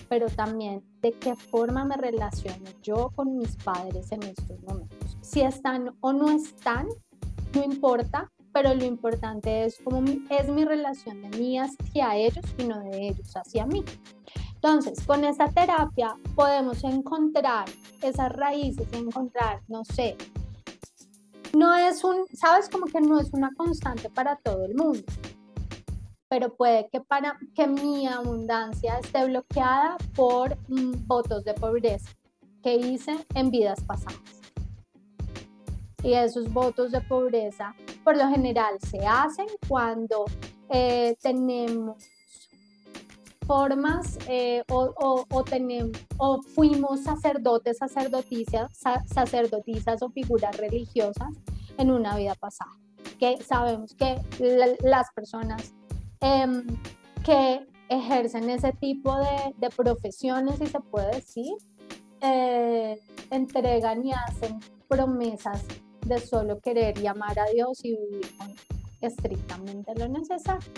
pero 0.09 0.27
también 0.27 0.83
de 1.03 1.11
qué 1.11 1.35
forma 1.35 1.85
me 1.85 1.97
relaciono 1.97 2.71
yo 2.81 3.11
con 3.15 3.37
mis 3.37 3.55
padres 3.57 4.11
en 4.11 4.23
estos 4.23 4.59
momentos. 4.63 5.15
Si 5.21 5.41
están 5.41 5.95
o 6.01 6.11
no 6.11 6.31
están, 6.31 6.87
no 7.53 7.63
importa, 7.63 8.31
pero 8.51 8.73
lo 8.73 8.83
importante 8.83 9.65
es 9.65 9.77
cómo 9.83 10.03
es 10.31 10.49
mi 10.49 10.65
relación 10.65 11.21
de 11.21 11.37
mí 11.37 11.59
hacia 11.59 12.15
ellos 12.15 12.45
y 12.57 12.63
no 12.63 12.79
de 12.79 13.09
ellos 13.09 13.31
hacia 13.35 13.67
mí. 13.67 13.83
Entonces, 14.55 15.05
con 15.05 15.23
esta 15.23 15.49
terapia 15.49 16.15
podemos 16.33 16.83
encontrar 16.83 17.65
esas 18.01 18.31
raíces, 18.31 18.87
encontrar, 18.91 19.61
no 19.67 19.85
sé, 19.85 20.17
no 21.53 21.75
es 21.75 22.03
un, 22.03 22.25
sabes, 22.33 22.69
como 22.69 22.85
que 22.85 23.01
no 23.01 23.19
es 23.19 23.31
una 23.33 23.51
constante 23.55 24.09
para 24.09 24.35
todo 24.37 24.65
el 24.65 24.75
mundo, 24.75 25.03
pero 26.29 26.53
puede 26.53 26.87
que 26.89 27.01
para 27.01 27.37
que 27.55 27.67
mi 27.67 28.07
abundancia 28.07 28.99
esté 28.99 29.25
bloqueada 29.25 29.97
por 30.15 30.57
mm, 30.67 31.07
votos 31.07 31.43
de 31.43 31.53
pobreza 31.53 32.09
que 32.63 32.75
hice 32.75 33.25
en 33.35 33.51
vidas 33.51 33.81
pasadas. 33.81 34.19
Y 36.03 36.13
esos 36.13 36.51
votos 36.51 36.91
de 36.91 37.01
pobreza 37.01 37.75
por 38.03 38.17
lo 38.17 38.27
general 38.29 38.79
se 38.89 39.05
hacen 39.05 39.45
cuando 39.67 40.25
eh, 40.69 41.15
tenemos 41.21 42.03
formas 43.51 44.17
eh, 44.29 44.63
o, 44.69 46.41
fuimos 46.55 47.03
sacerdotes, 47.03 47.79
sacerdotisas, 47.79 48.71
sacerdotisas 49.13 50.01
o 50.01 50.09
figuras 50.09 50.55
religiosas 50.55 51.27
en 51.77 51.91
una 51.91 52.15
vida 52.15 52.33
pasada. 52.35 52.71
Que 53.19 53.43
sabemos 53.43 53.93
que 53.93 54.15
las 54.83 55.11
personas 55.13 55.73
em, 56.21 56.65
que 57.25 57.67
ejercen 57.89 58.49
ese 58.49 58.71
tipo 58.71 59.13
de, 59.17 59.69
profesiones, 59.75 60.57
si 60.57 60.67
se 60.67 60.79
puede 60.79 61.15
decir, 61.15 61.51
eh, 62.21 63.01
entregan 63.31 64.05
y 64.05 64.13
hacen 64.13 64.61
promesas 64.87 65.65
de 66.05 66.19
solo 66.19 66.61
querer 66.61 66.97
llamar 67.01 67.37
a 67.37 67.47
Dios 67.53 67.83
y 67.83 67.97
vivir 67.97 68.31
estrictamente 69.01 69.93
lo 69.95 70.07
necesario. 70.07 70.71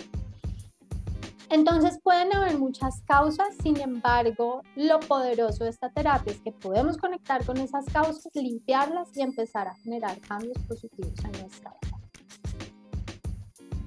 Entonces 1.54 1.99
pueden 2.01 2.36
haber 2.36 2.58
muchas 2.58 3.01
causas, 3.01 3.56
sin 3.62 3.80
embargo, 3.80 4.64
lo 4.76 4.99
poderoso 4.99 5.66
de 5.66 5.70
esta 5.70 5.91
terapia 5.91 6.34
es 6.34 6.41
que 6.41 6.51
podemos 6.51 6.97
conectar 6.97 7.45
con 7.45 7.58
esas 7.58 7.86
causas, 7.93 8.28
limpiarlas 8.34 9.16
y 9.16 9.22
empezar 9.22 9.68
a 9.68 9.76
generar 9.76 10.20
cambios 10.22 10.58
positivos 10.68 11.14
en 11.24 11.32
nuestra 11.34 11.76
vida. 11.80 11.99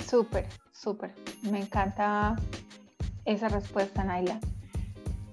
Súper, 0.09 0.47
súper. 0.71 1.13
Me 1.51 1.59
encanta 1.59 2.37
esa 3.25 3.49
respuesta, 3.49 4.05
Naila. 4.05 4.39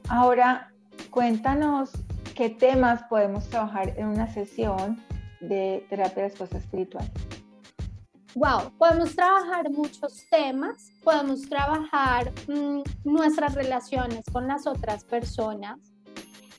Ahora, 0.09 0.73
cuéntanos 1.11 1.91
qué 2.33 2.49
temas 2.49 3.03
podemos 3.03 3.47
trabajar 3.47 3.93
en 3.95 4.07
una 4.07 4.25
sesión 4.33 4.99
de 5.39 5.85
terapia 5.87 6.23
de 6.23 6.29
respuesta 6.29 6.57
espiritual 6.57 7.07
wow, 8.35 8.71
podemos 8.77 9.15
trabajar 9.15 9.69
muchos 9.69 10.25
temas, 10.29 10.91
podemos 11.03 11.47
trabajar 11.47 12.31
mm, 12.47 12.81
nuestras 13.03 13.53
relaciones 13.53 14.23
con 14.31 14.47
las 14.47 14.65
otras 14.65 15.03
personas, 15.03 15.79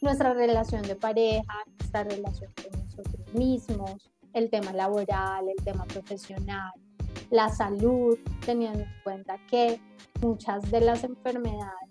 nuestra 0.01 0.35
relación 0.35 0.83
de 0.83 0.95
pareja, 0.95 1.55
nuestra 1.79 2.05
relación 2.05 2.53
con 2.55 2.81
nosotros 2.81 3.35
mismos, 3.35 4.11
el 4.33 4.51
tema 4.51 4.72
laboral, 4.72 5.49
el 5.49 5.64
tema 5.64 5.85
profesional, 5.85 6.72
la 7.31 7.49
salud, 7.49 8.18
teniendo 8.45 8.81
en 8.81 8.95
cuenta 9.03 9.39
que 9.49 9.81
muchas 10.20 10.70
de 10.70 10.81
las 10.81 11.03
enfermedades 11.05 11.89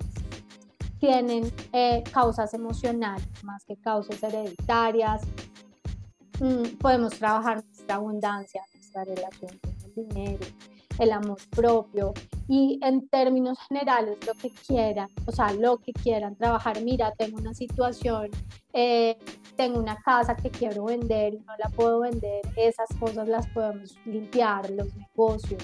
tienen 0.99 1.51
eh, 1.73 2.03
causas 2.13 2.53
emocionales 2.53 3.27
más 3.43 3.65
que 3.65 3.75
causas 3.75 4.23
hereditarias. 4.23 5.21
Mm, 6.39 6.77
podemos 6.79 7.13
trabajar 7.19 7.63
nuestra 7.63 7.95
abundancia, 7.95 8.61
nuestra 8.73 9.03
relación 9.03 9.59
con 9.59 9.72
dinero, 9.95 10.45
el 10.99 11.11
amor 11.11 11.37
propio 11.49 12.13
y 12.47 12.79
en 12.83 13.07
términos 13.07 13.57
generales 13.67 14.17
lo 14.27 14.33
que 14.33 14.49
quieran, 14.49 15.09
o 15.25 15.31
sea, 15.31 15.53
lo 15.53 15.77
que 15.77 15.93
quieran 15.93 16.35
trabajar. 16.35 16.81
Mira, 16.81 17.11
tengo 17.17 17.37
una 17.37 17.53
situación, 17.53 18.29
eh, 18.73 19.17
tengo 19.55 19.79
una 19.79 19.95
casa 19.97 20.35
que 20.35 20.49
quiero 20.49 20.85
vender 20.85 21.35
y 21.35 21.39
no 21.39 21.53
la 21.57 21.69
puedo 21.69 22.01
vender, 22.01 22.41
esas 22.55 22.89
cosas 22.99 23.27
las 23.27 23.47
podemos 23.47 23.95
limpiar, 24.05 24.69
los 24.71 24.93
negocios, 24.95 25.63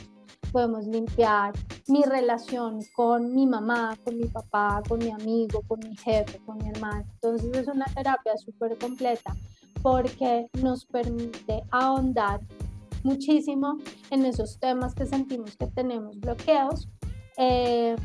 podemos 0.52 0.86
limpiar 0.88 1.54
mi 1.88 2.04
relación 2.04 2.80
con 2.96 3.34
mi 3.34 3.46
mamá, 3.46 3.98
con 4.04 4.18
mi 4.18 4.26
papá, 4.26 4.82
con 4.88 5.00
mi 5.00 5.12
amigo, 5.12 5.62
con 5.68 5.80
mi 5.80 5.96
jefe, 5.96 6.40
con 6.46 6.58
mi 6.58 6.70
hermano. 6.70 7.06
Entonces 7.16 7.56
es 7.56 7.68
una 7.68 7.86
terapia 7.86 8.36
súper 8.38 8.78
completa 8.78 9.36
porque 9.82 10.50
nos 10.62 10.86
permite 10.86 11.64
ahondar 11.72 12.42
muchísimo 13.04 13.78
en 14.10 14.26
esos 14.26 14.60
temas 14.60 14.94
que 14.94 15.06
sentimos 15.06 15.56
que 15.56 15.68
tenemos 15.68 16.20
bloqueos 16.20 16.88
eh, 17.38 17.96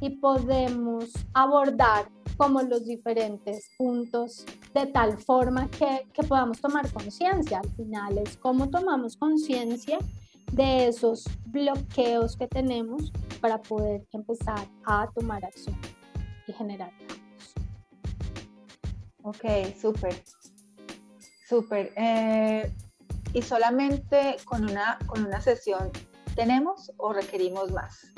y 0.00 0.10
podemos 0.10 1.10
abordar 1.34 2.08
como 2.36 2.62
los 2.62 2.86
diferentes 2.86 3.70
puntos 3.76 4.46
de 4.72 4.86
tal 4.86 5.18
forma 5.18 5.68
que, 5.70 6.06
que 6.12 6.22
podamos 6.22 6.60
tomar 6.60 6.90
conciencia. 6.92 7.58
Al 7.58 7.70
final 7.70 8.18
es 8.18 8.36
cómo 8.36 8.70
tomamos 8.70 9.16
conciencia 9.16 9.98
de 10.52 10.88
esos 10.88 11.24
bloqueos 11.46 12.36
que 12.36 12.46
tenemos 12.46 13.12
para 13.40 13.60
poder 13.60 14.06
empezar 14.12 14.66
a 14.84 15.08
tomar 15.14 15.44
acción 15.44 15.76
y 16.46 16.52
generar 16.52 16.90
cambios. 16.98 17.54
Ok, 19.22 19.76
súper. 19.80 20.22
Súper. 21.46 21.92
Eh, 21.96 22.72
y 23.32 23.42
solamente 23.42 24.36
con 24.44 24.64
una, 24.64 24.98
con 25.06 25.24
una 25.24 25.40
sesión 25.40 25.90
tenemos 26.34 26.92
o 26.96 27.12
requerimos 27.12 27.70
más? 27.70 28.12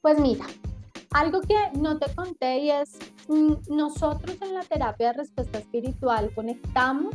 Pues 0.00 0.18
mira, 0.18 0.46
algo 1.12 1.40
que 1.42 1.56
no 1.78 1.98
te 1.98 2.12
conté 2.14 2.58
y 2.58 2.70
es, 2.70 2.98
mm, 3.28 3.74
nosotros 3.74 4.36
en 4.40 4.54
la 4.54 4.62
terapia 4.62 5.08
de 5.08 5.12
respuesta 5.14 5.58
espiritual 5.58 6.32
conectamos 6.34 7.14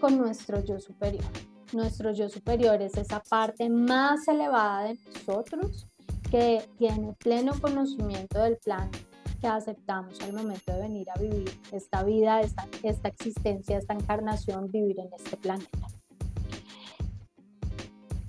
con 0.00 0.18
nuestro 0.18 0.62
yo 0.64 0.78
superior. 0.80 1.24
Nuestro 1.72 2.12
yo 2.12 2.28
superior 2.28 2.80
es 2.82 2.96
esa 2.96 3.20
parte 3.20 3.68
más 3.68 4.28
elevada 4.28 4.84
de 4.84 4.98
nosotros 5.14 5.88
que 6.30 6.68
tiene 6.76 7.14
pleno 7.14 7.52
conocimiento 7.60 8.40
del 8.40 8.58
plan 8.58 8.90
que 9.44 9.48
aceptamos 9.48 10.18
al 10.22 10.32
momento 10.32 10.72
de 10.72 10.80
venir 10.80 11.06
a 11.10 11.20
vivir 11.20 11.50
esta 11.70 12.02
vida, 12.02 12.40
esta, 12.40 12.66
esta 12.82 13.08
existencia, 13.08 13.76
esta 13.76 13.92
encarnación, 13.92 14.70
vivir 14.70 14.98
en 14.98 15.12
este 15.12 15.36
planeta. 15.36 15.86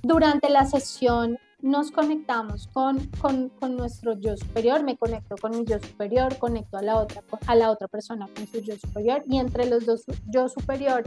Durante 0.04 0.50
la 0.50 0.66
sesión 0.66 1.40
nos 1.62 1.92
conectamos 1.92 2.68
con, 2.68 3.00
con, 3.22 3.48
con, 3.48 3.78
nuestro 3.78 4.20
yo 4.20 4.36
superior, 4.36 4.84
me 4.84 4.98
conecto 4.98 5.38
con 5.38 5.58
mi 5.58 5.64
yo 5.64 5.80
superior, 5.80 6.38
conecto 6.38 6.76
a 6.76 6.82
la, 6.82 6.98
otra, 6.98 7.24
a 7.48 7.56
la 7.56 7.72
otra 7.72 7.88
persona 7.88 8.28
con 8.36 8.46
su 8.48 8.60
yo 8.60 8.76
superior 8.76 9.24
y 9.26 9.38
entre 9.38 9.68
los 9.68 9.86
dos 9.86 10.04
yo 10.28 10.50
superior 10.50 11.06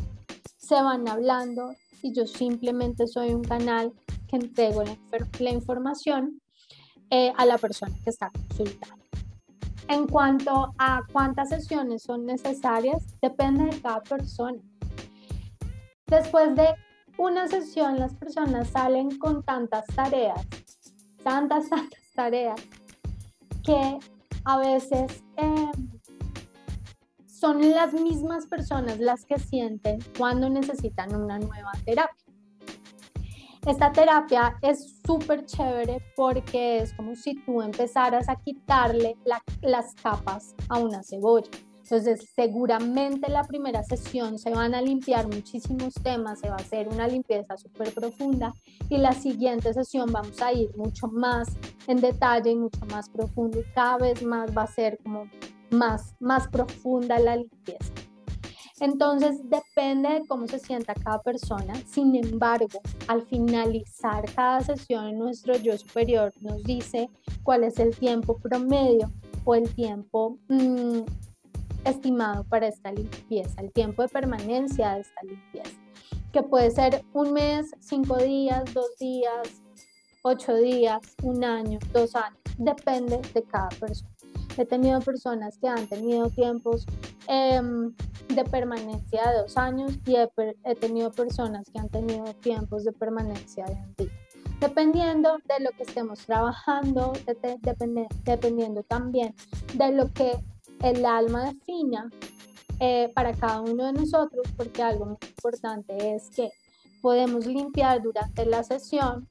se 0.56 0.76
van 0.76 1.06
hablando 1.06 1.74
y 2.02 2.14
yo 2.14 2.26
simplemente 2.26 3.06
soy 3.06 3.34
un 3.34 3.44
canal 3.44 3.92
que 4.26 4.36
entrego 4.36 4.82
la, 4.84 4.96
la 5.38 5.50
información 5.50 6.40
eh, 7.10 7.30
a 7.36 7.44
la 7.44 7.58
persona 7.58 7.94
que 8.02 8.08
está 8.08 8.30
consultando. 8.30 8.97
En 9.88 10.06
cuanto 10.06 10.74
a 10.78 11.02
cuántas 11.12 11.48
sesiones 11.48 12.02
son 12.02 12.26
necesarias, 12.26 13.02
depende 13.22 13.64
de 13.64 13.80
cada 13.80 14.02
persona. 14.02 14.60
Después 16.06 16.54
de 16.54 16.74
una 17.16 17.48
sesión, 17.48 17.98
las 17.98 18.14
personas 18.14 18.68
salen 18.68 19.18
con 19.18 19.42
tantas 19.42 19.86
tareas, 19.86 20.46
tantas, 21.22 21.68
tantas 21.70 22.00
tareas, 22.14 22.60
que 23.64 23.98
a 24.44 24.58
veces 24.58 25.24
eh, 25.36 25.70
son 27.26 27.70
las 27.70 27.92
mismas 27.92 28.46
personas 28.46 28.98
las 28.98 29.24
que 29.24 29.38
sienten 29.38 30.00
cuando 30.16 30.50
necesitan 30.50 31.14
una 31.14 31.38
nueva 31.38 31.72
terapia. 31.84 32.27
Esta 33.66 33.92
terapia 33.92 34.56
es 34.62 35.00
súper 35.06 35.44
chévere 35.44 36.00
porque 36.16 36.78
es 36.78 36.92
como 36.94 37.14
si 37.14 37.34
tú 37.44 37.60
empezaras 37.60 38.28
a 38.28 38.36
quitarle 38.36 39.16
las 39.62 39.94
capas 39.96 40.54
a 40.68 40.78
una 40.78 41.02
cebolla. 41.02 41.50
Entonces, 41.90 42.28
seguramente 42.36 43.30
la 43.30 43.44
primera 43.44 43.82
sesión 43.82 44.38
se 44.38 44.50
van 44.50 44.74
a 44.74 44.82
limpiar 44.82 45.26
muchísimos 45.26 45.94
temas, 45.94 46.38
se 46.38 46.50
va 46.50 46.56
a 46.56 46.60
hacer 46.60 46.86
una 46.86 47.08
limpieza 47.08 47.56
súper 47.56 47.94
profunda 47.94 48.52
y 48.90 48.98
la 48.98 49.12
siguiente 49.12 49.72
sesión 49.72 50.12
vamos 50.12 50.40
a 50.42 50.52
ir 50.52 50.70
mucho 50.76 51.08
más 51.08 51.48
en 51.86 52.02
detalle 52.02 52.50
y 52.50 52.56
mucho 52.56 52.84
más 52.92 53.08
profundo 53.08 53.60
y 53.60 53.64
cada 53.74 53.96
vez 53.96 54.22
más 54.22 54.54
va 54.56 54.64
a 54.64 54.66
ser 54.66 54.98
como 55.02 55.30
más, 55.70 56.14
más 56.20 56.46
profunda 56.48 57.18
la 57.18 57.36
limpieza. 57.36 57.92
Entonces 58.80 59.40
depende 59.44 60.08
de 60.08 60.26
cómo 60.26 60.46
se 60.46 60.58
sienta 60.58 60.94
cada 60.94 61.20
persona. 61.22 61.74
Sin 61.86 62.14
embargo, 62.14 62.80
al 63.08 63.22
finalizar 63.22 64.24
cada 64.34 64.60
sesión, 64.60 65.18
nuestro 65.18 65.56
yo 65.56 65.76
superior 65.76 66.32
nos 66.40 66.62
dice 66.62 67.10
cuál 67.42 67.64
es 67.64 67.78
el 67.78 67.96
tiempo 67.96 68.38
promedio 68.38 69.10
o 69.44 69.54
el 69.54 69.74
tiempo 69.74 70.38
mm, 70.48 71.00
estimado 71.84 72.44
para 72.44 72.68
esta 72.68 72.92
limpieza, 72.92 73.60
el 73.60 73.72
tiempo 73.72 74.02
de 74.02 74.08
permanencia 74.08 74.94
de 74.94 75.00
esta 75.00 75.22
limpieza, 75.22 75.78
que 76.32 76.42
puede 76.42 76.70
ser 76.70 77.04
un 77.12 77.32
mes, 77.32 77.74
cinco 77.80 78.16
días, 78.18 78.62
dos 78.74 78.96
días, 79.00 79.62
ocho 80.22 80.54
días, 80.54 81.00
un 81.22 81.44
año, 81.44 81.78
dos 81.92 82.14
años, 82.14 82.38
depende 82.58 83.20
de 83.34 83.42
cada 83.42 83.68
persona. 83.70 84.17
He 84.58 84.66
tenido 84.66 85.00
personas 85.00 85.56
que 85.58 85.68
han 85.68 85.86
tenido 85.86 86.28
tiempos 86.30 86.84
em, 87.28 87.94
de 88.28 88.44
permanencia 88.44 89.30
de 89.30 89.38
dos 89.38 89.56
años 89.56 89.92
y 90.04 90.16
he, 90.16 90.74
tenido 90.74 91.12
personas 91.12 91.70
que 91.70 91.78
han 91.78 91.88
tenido 91.88 92.24
tiempos 92.42 92.82
de 92.84 92.92
permanencia 92.92 93.64
de 93.66 93.74
un 93.74 93.94
día. 93.96 94.10
Dependiendo 94.60 95.38
de 95.44 95.64
lo 95.64 95.70
que 95.70 95.84
estemos 95.84 96.26
trabajando, 96.26 97.12
dependiendo 98.24 98.82
también 98.82 99.32
de 99.74 99.92
lo 99.92 100.12
que 100.12 100.32
el 100.82 101.06
alma 101.06 101.52
defina 101.52 102.10
eh, 102.80 103.12
para 103.14 103.34
cada 103.34 103.60
uno 103.60 103.86
de 103.86 103.92
nosotros, 103.92 104.42
porque 104.56 104.82
algo 104.82 105.06
muy 105.06 105.18
importante 105.22 106.16
es 106.16 106.30
que 106.30 106.50
podemos 107.00 107.46
limpiar 107.46 108.02
durante 108.02 108.44
la 108.44 108.64
sesión 108.64 109.28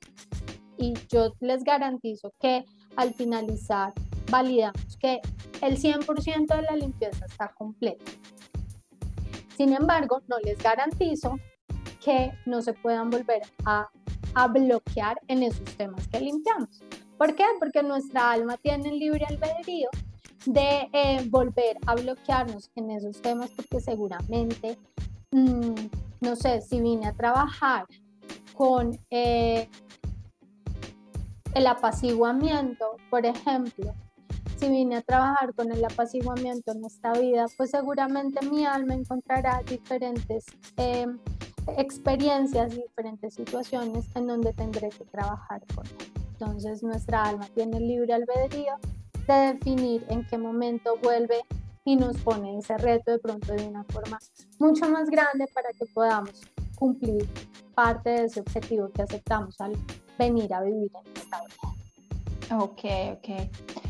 y 0.78 0.93
yo 1.09 1.34
les 1.41 1.65
garantizo 1.65 2.32
que 2.39 2.63
al 2.95 3.13
finalizar 3.13 3.93
validamos 4.30 4.97
que 4.97 5.21
el 5.61 5.78
100% 5.78 6.55
de 6.55 6.61
la 6.61 6.75
limpieza 6.75 7.25
está 7.25 7.49
completa. 7.49 8.11
Sin 9.55 9.73
embargo, 9.73 10.21
no 10.28 10.38
les 10.39 10.57
garantizo 10.59 11.38
que 12.03 12.32
no 12.45 12.61
se 12.61 12.73
puedan 12.73 13.09
volver 13.09 13.41
a, 13.65 13.89
a 14.36 14.47
bloquear 14.47 15.19
en 15.28 15.43
esos 15.43 15.65
temas 15.78 16.07
que 16.07 16.19
limpiamos. 16.19 16.84
¿Por 17.17 17.36
qué? 17.36 17.45
Porque 17.59 17.82
nuestra 17.82 18.32
alma 18.32 18.57
tiene 18.57 18.89
el 18.89 18.99
libre 18.99 19.25
albedrío 19.25 19.89
de 20.45 20.89
eh, 20.93 21.25
volver 21.30 21.78
a 21.86 21.95
bloquearnos 21.95 22.69
en 22.75 22.91
esos 22.91 23.21
temas 23.21 23.49
porque 23.51 23.82
seguramente, 23.82 24.78
mm, 25.32 25.73
no 26.21 26.36
sé, 26.36 26.61
si 26.61 26.80
vine 26.80 27.07
a 27.07 27.13
trabajar 27.13 27.86
con 28.53 28.97
eh, 29.09 29.67
el 31.53 31.67
apaciguamiento, 31.67 32.97
por 33.09 33.25
ejemplo, 33.25 33.93
si 34.58 34.70
vine 34.70 34.97
a 34.97 35.01
trabajar 35.01 35.53
con 35.53 35.72
el 35.72 35.84
apaciguamiento 35.86 36.72
en 36.72 36.86
esta 36.86 37.14
vida, 37.14 37.45
pues 37.58 37.72
seguramente 37.72 38.45
mi 38.47 38.66
alma 38.66 38.95
encontrará 38.95 39.62
diferentes 39.64 40.45
em, 40.78 41.20
experiencias, 41.78 42.76
diferentes 42.76 43.36
situaciones 43.36 44.05
en 44.16 44.28
donde 44.28 44.53
tendré 44.53 44.89
que 44.89 45.05
trabajar 45.05 45.62
con 45.76 45.86
él. 45.86 46.12
Entonces 46.32 46.84
nuestra 46.84 47.24
alma 47.24 47.47
tiene 47.53 47.80
libre 47.80 48.14
albedrío 48.14 48.76
de 49.28 49.34
definir 49.53 50.05
en 50.10 50.26
qué 50.28 50.38
momento 50.38 50.97
vuelve 51.01 51.41
y 51.86 51.95
nos 51.95 52.18
pone 52.18 52.58
ese 52.58 52.78
reto 52.78 53.12
de 53.12 53.20
pronto 53.20 53.53
de 53.53 53.68
una 53.68 53.84
forma 53.86 54.20
mucho 54.60 54.89
más 54.89 55.10
grande 55.10 55.45
para 55.53 55.70
que 55.74 55.86
podamos 55.93 56.41
cumplir 56.76 57.28
parte 57.76 58.10
de 58.10 58.26
ese 58.26 58.39
objetivo 58.39 58.89
que 58.89 59.03
aceptamos 59.03 59.60
al 59.62 59.74
venir 60.18 60.53
a 60.53 60.62
vivir 60.62 60.91
en 60.93 61.22
esta 61.22 61.39
vida. 61.41 61.76
Ok, 62.52 62.84
ok. 63.14 63.30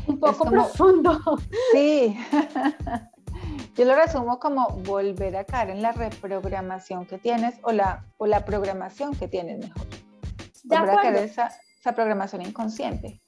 Un 0.06 0.18
poco 0.18 0.44
profundo. 0.44 1.18
Sí. 1.72 2.16
Yo 3.76 3.84
lo 3.84 3.94
resumo 3.94 4.40
como 4.40 4.70
volver 4.84 5.36
a 5.36 5.44
caer 5.44 5.70
en 5.70 5.82
la 5.82 5.92
reprogramación 5.92 7.06
que 7.06 7.18
tienes 7.18 7.54
o 7.62 7.70
la, 7.70 8.04
o 8.16 8.26
la 8.26 8.44
programación 8.44 9.14
que 9.14 9.28
tienes 9.28 9.58
mejor. 9.60 9.86
Volver 10.64 10.90
a 10.90 10.96
caer 10.96 11.16
en 11.16 11.24
esa, 11.24 11.52
esa 11.78 11.94
programación 11.94 12.42
inconsciente. 12.42 13.20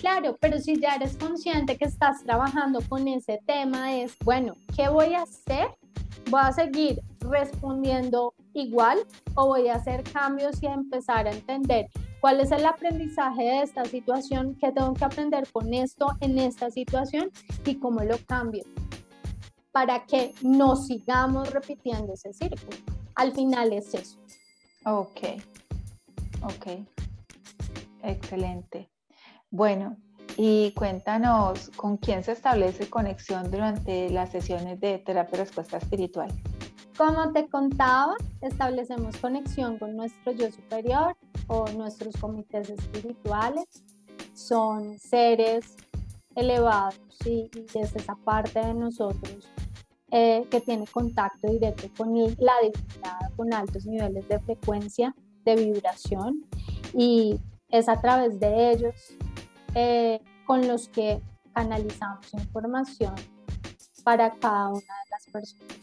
Claro, 0.00 0.36
pero 0.40 0.58
si 0.58 0.80
ya 0.80 0.96
eres 0.96 1.16
consciente 1.16 1.78
que 1.78 1.84
estás 1.84 2.24
trabajando 2.24 2.80
con 2.88 3.06
ese 3.06 3.38
tema, 3.46 3.94
es, 3.94 4.16
bueno, 4.24 4.54
¿qué 4.74 4.88
voy 4.88 5.14
a 5.14 5.22
hacer? 5.22 5.68
¿Voy 6.32 6.40
a 6.42 6.50
seguir 6.50 7.02
respondiendo 7.20 8.32
igual 8.54 8.98
o 9.34 9.48
voy 9.48 9.68
a 9.68 9.74
hacer 9.74 10.02
cambios 10.02 10.62
y 10.62 10.66
a 10.66 10.72
empezar 10.72 11.26
a 11.26 11.30
entender 11.30 11.90
¿Cuál 12.22 12.40
es 12.40 12.52
el 12.52 12.64
aprendizaje 12.64 13.42
de 13.42 13.62
esta 13.62 13.84
situación? 13.84 14.56
¿Qué 14.60 14.70
tengo 14.70 14.94
que 14.94 15.04
aprender 15.04 15.46
con 15.52 15.74
esto 15.74 16.06
en 16.20 16.38
esta 16.38 16.70
situación? 16.70 17.32
¿Y 17.66 17.74
cómo 17.74 18.00
lo 18.04 18.16
cambio? 18.26 18.62
Para 19.72 20.06
que 20.06 20.32
no 20.40 20.76
sigamos 20.76 21.52
repitiendo 21.52 22.14
ese 22.14 22.32
círculo. 22.32 22.78
Al 23.16 23.32
final 23.32 23.72
es 23.72 23.92
eso. 23.92 24.18
Ok, 24.84 25.18
ok. 26.44 26.86
Excelente. 28.04 28.88
Bueno, 29.50 29.98
y 30.36 30.72
cuéntanos 30.72 31.70
con 31.76 31.96
quién 31.96 32.22
se 32.24 32.32
establece 32.32 32.88
conexión 32.88 33.50
durante 33.50 34.10
las 34.10 34.30
sesiones 34.30 34.80
de 34.80 34.98
terapia 34.98 35.38
respuesta 35.38 35.78
espiritual. 35.78 36.32
Como 36.96 37.32
te 37.32 37.48
contaba, 37.48 38.14
establecemos 38.40 39.16
conexión 39.16 39.78
con 39.78 39.96
nuestro 39.96 40.32
yo 40.32 40.50
superior, 40.50 41.16
o 41.46 41.68
nuestros 41.70 42.16
comités 42.16 42.70
espirituales 42.70 43.64
son 44.34 44.98
seres 44.98 45.76
elevados 46.34 46.98
y, 47.24 47.50
es 47.74 47.94
esa 47.94 48.14
parte 48.16 48.60
de 48.60 48.74
nosotros 48.74 49.48
eh, 50.10 50.46
que 50.50 50.60
tiene 50.60 50.86
contacto 50.86 51.48
directo 51.48 51.88
con 51.96 52.14
la 52.14 52.54
divinidad, 52.62 53.18
con 53.36 53.52
altos 53.52 53.86
niveles 53.86 54.26
de 54.28 54.38
frecuencia, 54.40 55.14
de 55.44 55.56
vibración 55.56 56.44
y 56.94 57.38
es 57.68 57.88
a 57.88 58.00
través 58.00 58.38
de 58.38 58.70
ellos 58.72 58.94
eh, 59.74 60.20
con 60.46 60.66
los 60.66 60.88
que 60.88 61.20
canalizamos 61.54 62.32
información 62.34 63.14
para 64.04 64.30
cada 64.30 64.68
una 64.68 64.80
de 64.80 65.10
las 65.10 65.26
personas. 65.32 65.76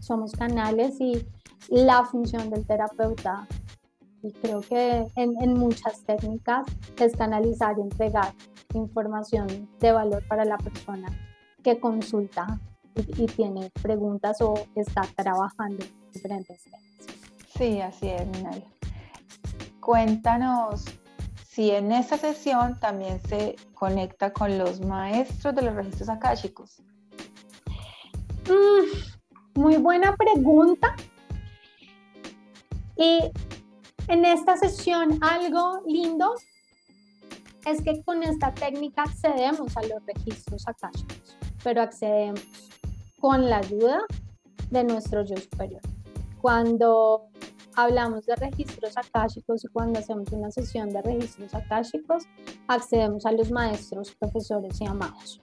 Somos 0.00 0.32
canales 0.32 1.00
y 1.00 1.26
la 1.68 2.04
función 2.04 2.50
del 2.50 2.66
terapeuta 2.66 3.46
y 4.22 4.32
creo 4.32 4.60
que 4.60 5.06
en, 5.16 5.54
muchas 5.54 6.02
técnicas 6.04 6.66
es 6.98 7.16
canalizar 7.16 7.76
y 7.78 7.82
entregar 7.82 8.32
información 8.74 9.68
de 9.80 9.92
valor 9.92 10.26
para 10.28 10.44
la 10.44 10.58
persona 10.58 11.08
que 11.62 11.80
consulta 11.80 12.60
y, 12.94 13.26
tiene 13.26 13.70
preguntas 13.82 14.40
o 14.40 14.54
está 14.74 15.02
trabajando 15.16 15.84
en 15.84 16.12
diferentes 16.12 16.62
temas. 16.62 16.80
Sí, 17.56 17.80
así 17.80 18.08
es. 18.08 18.26
Cuéntanos 19.80 20.84
si 21.52 21.70
en 21.70 21.92
esa 21.92 22.16
sesión 22.16 22.80
también 22.80 23.20
se 23.28 23.56
conecta 23.74 24.32
con 24.32 24.56
los 24.56 24.80
maestros 24.80 25.54
de 25.54 25.60
los 25.60 25.74
registros 25.74 26.08
akáshicos. 26.08 26.80
Mm, 28.48 29.60
muy 29.60 29.76
buena 29.76 30.16
pregunta. 30.16 30.96
Y 32.96 33.30
en 34.08 34.24
esta 34.24 34.56
sesión 34.56 35.18
algo 35.20 35.82
lindo 35.86 36.34
es 37.66 37.82
que 37.82 38.02
con 38.02 38.22
esta 38.22 38.54
técnica 38.54 39.02
accedemos 39.02 39.76
a 39.76 39.82
los 39.82 40.06
registros 40.06 40.66
akáshicos, 40.66 41.36
pero 41.62 41.82
accedemos 41.82 42.70
con 43.20 43.50
la 43.50 43.58
ayuda 43.58 44.00
de 44.70 44.84
nuestro 44.84 45.22
yo 45.22 45.36
superior. 45.36 45.82
Cuando 46.40 47.28
hablamos 47.76 48.26
de 48.26 48.36
registros 48.36 48.96
akáshicos 48.96 49.64
y 49.64 49.68
cuando 49.68 49.98
hacemos 49.98 50.30
una 50.32 50.50
sesión 50.50 50.90
de 50.90 51.02
registros 51.02 51.54
akáshicos, 51.54 52.24
accedemos 52.68 53.26
a 53.26 53.32
los 53.32 53.50
maestros, 53.50 54.12
profesores 54.12 54.80
y 54.80 54.86
amados, 54.86 55.40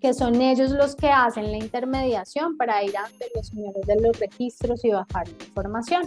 que 0.00 0.14
son 0.14 0.40
ellos 0.40 0.70
los 0.70 0.94
que 0.94 1.10
hacen 1.10 1.50
la 1.50 1.58
intermediación 1.58 2.56
para 2.56 2.82
ir 2.82 2.96
ante 2.96 3.26
los 3.34 3.48
señores 3.48 3.86
de 3.86 4.00
los 4.00 4.18
registros 4.18 4.84
y 4.84 4.90
bajar 4.90 5.28
la 5.28 5.44
información. 5.44 6.02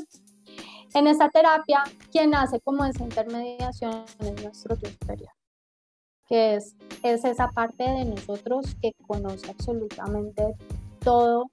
En 0.93 1.07
esta 1.07 1.29
terapia, 1.29 1.83
quien 2.11 2.35
hace 2.35 2.59
como 2.59 2.83
esa 2.83 3.03
intermediación 3.03 4.03
es 4.19 4.43
nuestro 4.43 4.75
superior, 4.75 5.31
que 6.27 6.55
es, 6.55 6.75
es 7.03 7.23
esa 7.23 7.49
parte 7.49 7.83
de 7.83 8.05
nosotros 8.05 8.75
que 8.81 8.91
conoce 9.07 9.49
absolutamente 9.49 10.55
todo, 10.99 11.45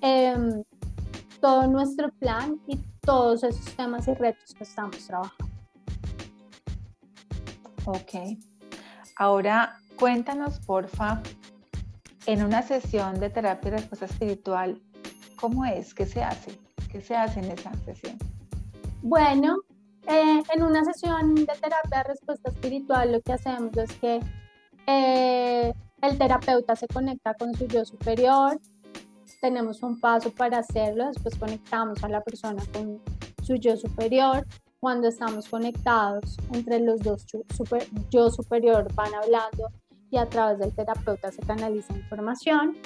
em, 0.00 0.64
todo 1.42 1.66
nuestro 1.66 2.10
plan 2.12 2.58
y 2.68 2.78
todos 3.00 3.42
esos 3.42 3.64
temas 3.76 4.06
y 4.06 4.14
retos 4.14 4.54
que 4.54 4.62
estamos 4.64 4.96
trabajando. 5.06 5.52
Ok. 7.84 8.38
Ahora 9.16 9.76
cuéntanos, 9.96 10.60
porfa, 10.60 11.20
en 12.26 12.44
una 12.44 12.62
sesión 12.62 13.18
de 13.18 13.28
terapia 13.28 13.72
de 13.72 13.76
respuesta 13.78 14.06
espiritual, 14.06 14.80
¿cómo 15.36 15.64
es? 15.64 15.94
¿Qué 15.94 16.06
se 16.06 16.22
hace? 16.22 16.58
¿Qué 16.90 17.00
se 17.00 17.16
hace 17.16 17.40
en 17.40 17.50
esa 17.50 17.72
sesión? 17.84 18.16
Bueno, 19.02 19.58
eh, 20.06 20.42
en 20.54 20.62
una 20.62 20.84
sesión 20.84 21.34
de 21.34 21.46
terapia 21.46 21.98
de 21.98 22.04
respuesta 22.04 22.50
espiritual 22.50 23.12
lo 23.12 23.20
que 23.20 23.32
hacemos 23.32 23.76
es 23.76 23.92
que 23.94 24.20
eh, 24.86 25.74
el 26.02 26.18
terapeuta 26.18 26.76
se 26.76 26.86
conecta 26.86 27.34
con 27.34 27.52
su 27.54 27.66
yo 27.66 27.84
superior, 27.84 28.60
tenemos 29.42 29.82
un 29.82 29.98
paso 29.98 30.30
para 30.30 30.58
hacerlo, 30.58 31.08
después 31.08 31.36
conectamos 31.36 32.02
a 32.04 32.08
la 32.08 32.20
persona 32.20 32.62
con 32.72 33.00
su 33.42 33.56
yo 33.56 33.76
superior. 33.76 34.46
Cuando 34.78 35.08
estamos 35.08 35.48
conectados 35.48 36.38
entre 36.52 36.78
los 36.78 37.00
dos 37.02 37.26
yo 38.10 38.30
superior 38.30 38.86
van 38.94 39.12
hablando 39.14 39.68
y 40.10 40.16
a 40.16 40.28
través 40.28 40.58
del 40.60 40.72
terapeuta 40.72 41.32
se 41.32 41.42
canaliza 41.42 41.92
información. 41.92 42.76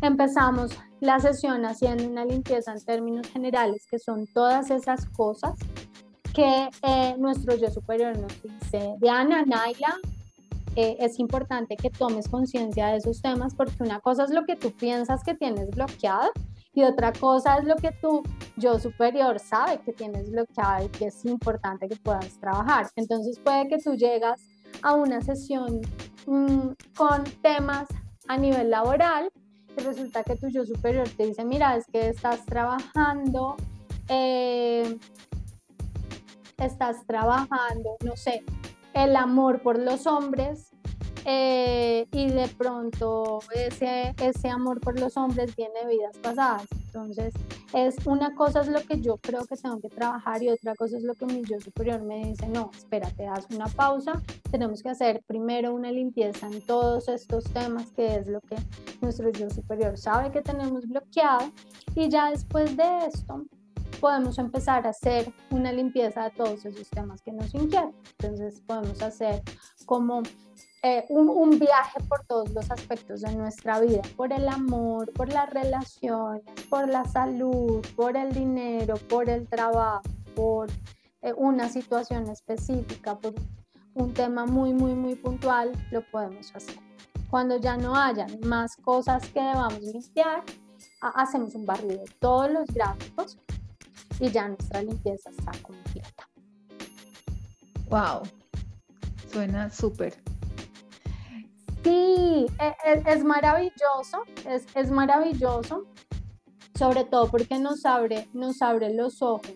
Empezamos 0.00 0.72
la 1.00 1.20
sesión 1.20 1.64
haciendo 1.64 2.04
una 2.08 2.24
limpieza 2.24 2.72
en 2.72 2.84
términos 2.84 3.28
generales, 3.28 3.86
que 3.88 4.00
son 4.00 4.26
todas 4.26 4.70
esas 4.70 5.06
cosas 5.10 5.54
que 6.34 6.68
eh, 6.82 7.14
nuestro 7.18 7.54
yo 7.56 7.70
superior 7.70 8.18
nos 8.18 8.42
dice. 8.42 8.96
Diana, 9.00 9.44
Naila, 9.44 9.98
eh, 10.76 10.96
es 11.00 11.18
importante 11.18 11.76
que 11.76 11.90
tomes 11.90 12.28
conciencia 12.28 12.86
de 12.88 12.96
esos 12.96 13.20
temas 13.20 13.54
porque 13.54 13.82
una 13.82 14.00
cosa 14.00 14.24
es 14.24 14.30
lo 14.30 14.44
que 14.44 14.56
tú 14.56 14.72
piensas 14.72 15.22
que 15.22 15.34
tienes 15.34 15.68
bloqueado 15.70 16.30
y 16.74 16.82
otra 16.84 17.12
cosa 17.12 17.58
es 17.58 17.64
lo 17.64 17.76
que 17.76 17.92
tu 17.92 18.22
yo 18.56 18.78
superior 18.78 19.38
sabe 19.38 19.80
que 19.84 19.92
tienes 19.92 20.30
bloqueado 20.30 20.86
y 20.86 20.88
que 20.88 21.06
es 21.06 21.24
importante 21.26 21.88
que 21.88 21.96
puedas 21.96 22.40
trabajar. 22.40 22.86
Entonces 22.96 23.38
puede 23.38 23.68
que 23.68 23.78
tú 23.78 23.94
llegas 23.94 24.40
a 24.80 24.94
una 24.94 25.20
sesión 25.20 25.82
mm, 26.26 26.68
con 26.96 27.24
temas 27.42 27.88
a 28.28 28.38
nivel 28.38 28.70
laboral 28.70 29.30
y 29.76 29.80
resulta 29.82 30.22
que 30.24 30.36
tu 30.36 30.48
yo 30.48 30.64
superior 30.64 31.08
te 31.08 31.26
dice, 31.26 31.44
mira, 31.44 31.76
es 31.76 31.84
que 31.86 32.08
estás 32.08 32.44
trabajando, 32.46 33.56
eh, 34.08 34.98
estás 36.58 37.06
trabajando, 37.06 37.96
no 38.04 38.16
sé, 38.16 38.42
el 38.94 39.16
amor 39.16 39.62
por 39.62 39.78
los 39.78 40.06
hombres 40.06 40.70
eh, 41.24 42.06
y 42.10 42.30
de 42.30 42.48
pronto 42.48 43.38
ese, 43.54 44.14
ese 44.20 44.48
amor 44.48 44.80
por 44.80 44.98
los 44.98 45.16
hombres 45.16 45.54
viene 45.54 45.80
de 45.84 45.96
vidas 45.96 46.18
pasadas. 46.18 46.66
Entonces, 46.86 47.32
es 47.72 47.96
una 48.06 48.34
cosa 48.34 48.60
es 48.60 48.68
lo 48.68 48.80
que 48.82 49.00
yo 49.00 49.16
creo 49.18 49.44
que 49.46 49.56
tengo 49.56 49.80
que 49.80 49.88
trabajar 49.88 50.42
y 50.42 50.50
otra 50.50 50.74
cosa 50.74 50.96
es 50.96 51.04
lo 51.04 51.14
que 51.14 51.26
mi 51.26 51.42
yo 51.42 51.60
superior 51.60 52.02
me 52.02 52.26
dice, 52.26 52.48
no, 52.48 52.70
espérate, 52.76 53.26
haz 53.26 53.46
una 53.54 53.66
pausa, 53.66 54.20
tenemos 54.50 54.82
que 54.82 54.90
hacer 54.90 55.22
primero 55.26 55.72
una 55.72 55.90
limpieza 55.90 56.48
en 56.48 56.60
todos 56.66 57.08
estos 57.08 57.44
temas 57.44 57.90
que 57.92 58.16
es 58.16 58.26
lo 58.26 58.40
que 58.40 58.56
nuestro 59.00 59.30
yo 59.30 59.48
superior 59.48 59.96
sabe 59.96 60.30
que 60.32 60.42
tenemos 60.42 60.86
bloqueado 60.86 61.50
y 61.94 62.08
ya 62.08 62.30
después 62.30 62.76
de 62.76 63.06
esto 63.06 63.46
podemos 64.00 64.38
empezar 64.38 64.86
a 64.86 64.90
hacer 64.90 65.32
una 65.50 65.72
limpieza 65.72 66.24
de 66.24 66.30
todos 66.30 66.64
esos 66.64 66.88
temas 66.90 67.22
que 67.22 67.32
nos 67.32 67.54
inquietan. 67.54 67.94
Entonces 68.18 68.60
podemos 68.66 69.00
hacer 69.02 69.42
como 69.86 70.22
eh, 70.82 71.04
un, 71.10 71.28
un, 71.28 71.58
viaje 71.58 72.00
por 72.08 72.24
todos 72.26 72.50
los 72.50 72.70
aspectos 72.70 73.20
de 73.20 73.34
nuestra 73.36 73.80
vida, 73.80 74.02
por 74.16 74.32
el 74.32 74.48
amor, 74.48 75.12
por 75.12 75.32
las 75.32 75.48
relaciones, 75.50 76.42
por 76.68 76.88
la 76.88 77.04
salud, 77.04 77.84
por 77.94 78.16
el 78.16 78.32
dinero, 78.32 78.94
por 79.08 79.30
el 79.30 79.46
trabajo, 79.46 80.02
por 80.34 80.68
eh, 81.22 81.32
una 81.36 81.68
situación 81.68 82.28
específica, 82.28 83.16
por 83.16 83.34
un 83.94 84.12
tema 84.12 84.44
muy, 84.44 84.72
muy, 84.72 84.94
muy 84.94 85.14
puntual, 85.14 85.70
lo 85.90 86.02
podemos 86.10 86.54
hacer. 86.54 86.78
Cuando 87.30 87.58
ya 87.58 87.76
no 87.76 87.94
hayan 87.94 88.40
más 88.44 88.76
cosas 88.76 89.26
que 89.28 89.40
debamos 89.40 89.80
limpiar, 89.80 90.42
hacemos 91.00 91.54
un 91.54 91.64
barrido 91.64 91.98
de 91.98 92.12
todos 92.18 92.50
los 92.50 92.66
gráficos 92.66 93.38
y 94.20 94.30
ya 94.30 94.48
nuestra 94.48 94.82
limpieza 94.82 95.30
está 95.30 95.52
completa. 95.62 96.28
Wow, 97.88 98.22
suena 99.30 99.70
súper. 99.70 100.14
Sí, 101.84 102.46
e, 102.60 102.76
e, 102.86 103.02
es, 103.06 103.24
maravilloso, 103.24 104.24
es, 104.48 104.64
es, 104.74 104.90
maravilloso, 104.90 105.86
sobre 106.78 107.04
todo 107.04 107.28
porque 107.28 107.58
nos 107.58 107.84
abre, 107.84 108.28
nos 108.32 108.62
abre 108.62 108.94
los 108.94 109.20
ojos 109.20 109.52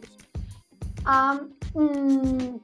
a, 1.04 1.40
mm, 1.74 2.56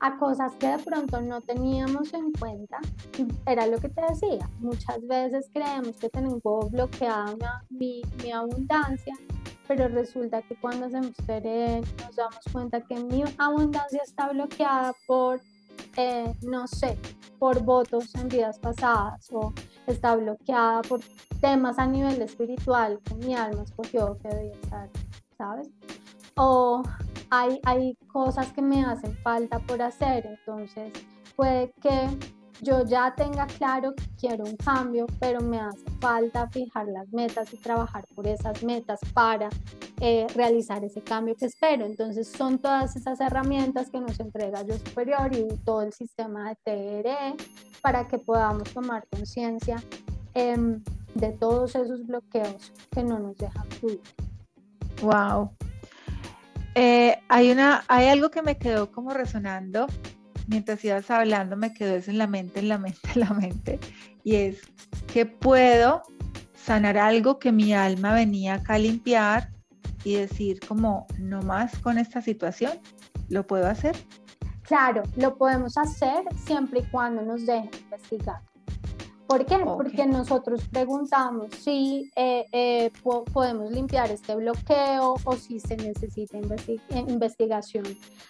a 0.00 0.16
cosas 0.18 0.52
que 0.56 0.68
de 0.68 0.78
pronto 0.78 1.20
no 1.20 1.40
teníamos 1.40 2.12
en 2.14 2.32
cuenta. 2.32 2.78
Era 3.46 3.66
lo 3.66 3.78
que 3.78 3.88
te 3.88 4.02
decía, 4.02 4.48
muchas 4.58 5.06
veces 5.06 5.48
creemos 5.52 5.96
que 5.96 6.08
tenemos 6.08 6.40
bloqueada 6.70 7.64
mi, 7.70 8.02
mi 8.22 8.32
abundancia 8.32 9.14
pero 9.66 9.88
resulta 9.88 10.42
que 10.42 10.56
cuando 10.56 10.86
hacemos 10.86 11.12
TRE 11.26 11.80
nos 11.80 12.16
damos 12.16 12.40
cuenta 12.52 12.80
que 12.82 12.96
mi 12.96 13.24
abundancia 13.38 14.02
está 14.04 14.28
bloqueada 14.28 14.92
por, 15.06 15.40
eh, 15.96 16.34
no 16.42 16.66
sé, 16.66 16.98
por 17.38 17.62
votos 17.62 18.14
en 18.14 18.28
vidas 18.28 18.58
pasadas 18.58 19.28
o 19.32 19.52
está 19.86 20.16
bloqueada 20.16 20.82
por 20.82 21.00
temas 21.40 21.78
a 21.78 21.86
nivel 21.86 22.20
espiritual 22.22 23.00
que 23.04 23.14
mi 23.14 23.34
alma 23.34 23.62
escogió 23.62 24.18
que 24.18 24.28
debía 24.28 24.52
estar, 24.52 24.90
¿sabes? 25.36 25.68
O 26.36 26.82
hay, 27.30 27.96
cosas 28.12 28.52
que 28.52 28.62
me 28.62 28.84
hacen 28.84 29.16
falta 29.18 29.58
por 29.58 29.82
hacer, 29.82 30.26
entonces 30.26 30.92
puede 31.36 31.72
que 31.82 32.08
yo 32.62 32.84
ya 32.84 33.12
tenga 33.14 33.46
claro 33.46 33.94
que 33.94 34.04
quiero 34.16 34.44
un 34.44 34.56
cambio, 34.56 35.06
pero 35.18 35.40
me 35.40 35.58
hace 35.58 35.84
falta 36.00 36.48
fijar 36.48 36.86
las 36.86 37.12
metas 37.12 37.52
y 37.52 37.56
trabajar 37.56 38.04
por 38.14 38.26
esas 38.26 38.62
metas 38.62 39.00
para 39.12 39.50
eh, 40.00 40.26
realizar 40.34 40.82
ese 40.84 41.02
cambio 41.02 41.34
que 41.34 41.46
espero. 41.46 41.84
Entonces 41.84 42.28
son 42.28 42.58
todas 42.58 42.94
esas 42.96 43.20
herramientas 43.20 43.90
que 43.90 44.00
nos 44.00 44.18
entrega 44.20 44.62
Yo 44.62 44.78
Superior 44.78 45.34
y 45.34 45.48
todo 45.64 45.82
el 45.82 45.92
sistema 45.92 46.50
de 46.50 46.56
TRE 47.02 47.34
para 47.82 48.06
que 48.06 48.18
podamos 48.18 48.72
tomar 48.72 49.06
conciencia 49.08 49.76
em, 50.32 50.82
de 51.14 51.32
todos 51.32 51.74
esos 51.74 52.06
bloqueos 52.06 52.72
que 52.90 53.02
no 53.02 53.18
nos 53.18 53.36
dejan 53.36 53.66
fluir. 53.66 54.00
Wow. 55.02 55.50
Eh, 56.74 57.18
hay, 57.28 57.50
una, 57.52 57.84
hay 57.88 58.08
algo 58.08 58.30
que 58.30 58.42
me 58.42 58.58
quedó 58.58 58.90
como 58.90 59.10
resonando 59.10 59.86
mientras 60.46 60.84
ibas 60.84 61.10
hablando 61.10 61.56
me 61.56 61.72
quedó 61.72 61.94
eso 61.94 62.10
en 62.10 62.18
la 62.18 62.26
mente, 62.26 62.60
en 62.60 62.68
la 62.68 62.78
mente, 62.78 63.00
en 63.14 63.20
la 63.20 63.30
mente, 63.30 63.78
y 64.22 64.36
es 64.36 64.60
que 65.06 65.26
puedo 65.26 66.02
sanar 66.54 66.96
algo 66.96 67.38
que 67.38 67.52
mi 67.52 67.74
alma 67.74 68.14
venía 68.14 68.54
acá 68.54 68.74
a 68.74 68.78
limpiar 68.78 69.50
y 70.02 70.14
decir 70.14 70.60
como, 70.66 71.06
no 71.18 71.42
más 71.42 71.78
con 71.78 71.98
esta 71.98 72.20
situación, 72.20 72.72
¿lo 73.28 73.46
puedo 73.46 73.66
hacer? 73.66 73.96
Claro, 74.62 75.02
lo 75.16 75.36
podemos 75.36 75.76
hacer 75.76 76.24
siempre 76.46 76.80
y 76.80 76.90
cuando 76.90 77.22
nos 77.22 77.44
dejen 77.44 77.70
investigar. 77.84 78.40
¿Por 79.26 79.46
qué? 79.46 79.58
Porque 79.58 80.06
nosotros 80.06 80.62
preguntamos 80.70 81.46
si 81.58 82.10
eh, 82.14 82.44
eh, 82.52 82.90
podemos 83.32 83.70
limpiar 83.70 84.10
este 84.10 84.36
bloqueo 84.36 85.14
o 85.24 85.36
si 85.36 85.58
se 85.60 85.76
necesita 85.76 86.38
investigación 86.90 87.84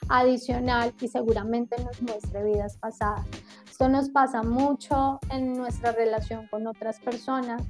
adicional 0.08 0.94
y 1.00 1.08
seguramente 1.08 1.76
nos 1.82 2.00
muestre 2.00 2.44
vidas 2.44 2.76
pasadas. 2.76 3.26
Esto 3.68 3.88
nos 3.88 4.08
pasa 4.10 4.42
mucho 4.42 5.18
en 5.30 5.54
nuestra 5.54 5.92
relación 5.92 6.46
con 6.46 6.66
otras 6.68 7.00
personas, 7.00 7.62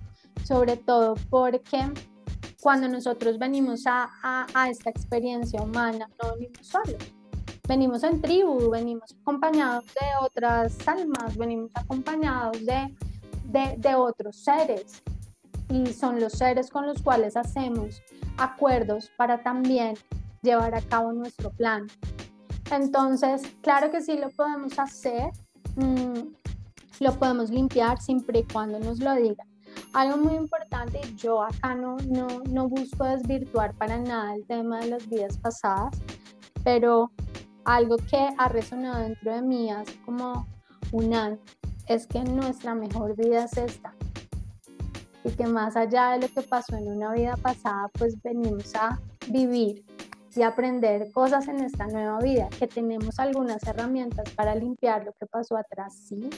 sobre 0.44 0.76
todo 0.76 1.14
porque 1.30 1.90
cuando 2.60 2.88
nosotros 2.88 3.38
venimos 3.38 3.86
a, 3.86 4.10
a, 4.22 4.46
a 4.54 4.68
esta 4.68 4.90
experiencia 4.90 5.62
humana, 5.62 6.08
no 6.22 6.34
venimos 6.34 6.66
solos 6.66 7.14
venimos 7.66 8.02
en 8.02 8.20
tribu, 8.20 8.70
venimos 8.70 9.14
acompañados 9.22 9.86
de 9.86 10.06
otras 10.20 10.76
almas, 10.86 11.36
venimos 11.36 11.70
acompañados 11.74 12.64
de 12.64 12.94
de, 13.44 13.94
otros 13.94 14.36
seres 14.36 15.02
y 15.68 15.86
son 15.92 16.20
los 16.20 16.34
seres 16.34 16.70
con 16.70 16.86
los 16.86 17.02
cuales 17.02 17.36
hacemos 17.36 18.02
acuerdos 18.36 19.10
para 19.16 19.42
también 19.42 19.94
llevar 20.42 20.74
a 20.74 20.82
cabo 20.82 21.12
nuestro 21.12 21.50
plan. 21.50 21.86
Entonces, 22.70 23.42
claro 23.62 23.90
que 23.90 24.00
sí 24.00 24.16
lo 24.18 24.30
podemos 24.30 24.78
hacer, 24.78 25.30
mm, 25.76 26.20
lo 27.00 27.12
podemos 27.18 27.50
limpiar 27.50 28.00
siempre 28.00 28.40
y 28.40 28.44
cuando 28.44 28.78
nos 28.78 28.98
lo 29.00 29.14
digan. 29.14 29.46
Algo 29.92 30.16
muy 30.16 30.34
importante, 30.34 31.00
yo 31.16 31.42
acá 31.42 31.74
no, 31.74 31.96
no, 32.08 32.26
no 32.48 32.68
busco 32.68 33.04
desvirtuar 33.04 33.74
para 33.74 33.98
nada 33.98 34.34
el 34.34 34.44
tema 34.44 34.80
de 34.80 34.88
las 34.88 35.08
vidas 35.08 35.38
pasadas, 35.38 35.96
pero 36.62 37.10
algo 37.64 37.96
que 37.96 38.28
ha 38.38 38.48
resonado 38.48 39.02
dentro 39.02 39.34
de 39.34 39.42
mí 39.42 39.70
hace 39.70 40.00
como 40.02 40.46
un 40.92 41.14
año 41.14 41.38
es 41.86 42.06
que 42.06 42.20
nuestra 42.24 42.74
mejor 42.74 43.16
vida 43.16 43.44
es 43.44 43.56
esta. 43.56 43.94
Y 45.24 45.30
que 45.30 45.46
más 45.46 45.76
allá 45.76 46.12
de 46.12 46.26
lo 46.26 46.28
que 46.28 46.42
pasó 46.42 46.76
en 46.76 46.88
una 46.88 47.12
vida 47.12 47.36
pasada, 47.36 47.88
pues 47.98 48.20
venimos 48.22 48.74
a 48.74 49.00
vivir 49.28 49.84
y 50.36 50.42
aprender 50.42 51.10
cosas 51.12 51.46
en 51.48 51.60
esta 51.60 51.86
nueva 51.86 52.18
vida, 52.18 52.48
que 52.58 52.66
tenemos 52.66 53.18
algunas 53.18 53.62
herramientas 53.66 54.28
para 54.30 54.54
limpiar 54.54 55.04
lo 55.04 55.12
que 55.12 55.26
pasó 55.26 55.56
atrás, 55.56 55.94
sí, 56.08 56.28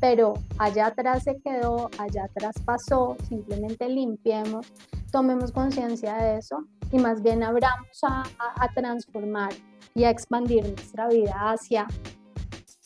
pero 0.00 0.34
allá 0.58 0.86
atrás 0.86 1.24
se 1.24 1.40
quedó, 1.40 1.90
allá 1.98 2.24
atrás 2.24 2.54
pasó, 2.64 3.16
simplemente 3.28 3.88
limpiemos, 3.88 4.66
tomemos 5.10 5.50
conciencia 5.50 6.14
de 6.16 6.38
eso 6.38 6.64
y 6.92 6.98
más 6.98 7.20
bien 7.22 7.42
abramos 7.42 7.98
a, 8.04 8.22
transformar 8.74 9.52
y 9.94 10.04
a 10.04 10.10
expandir 10.10 10.64
nuestra 10.64 11.08
vida 11.08 11.34
hacia, 11.50 11.86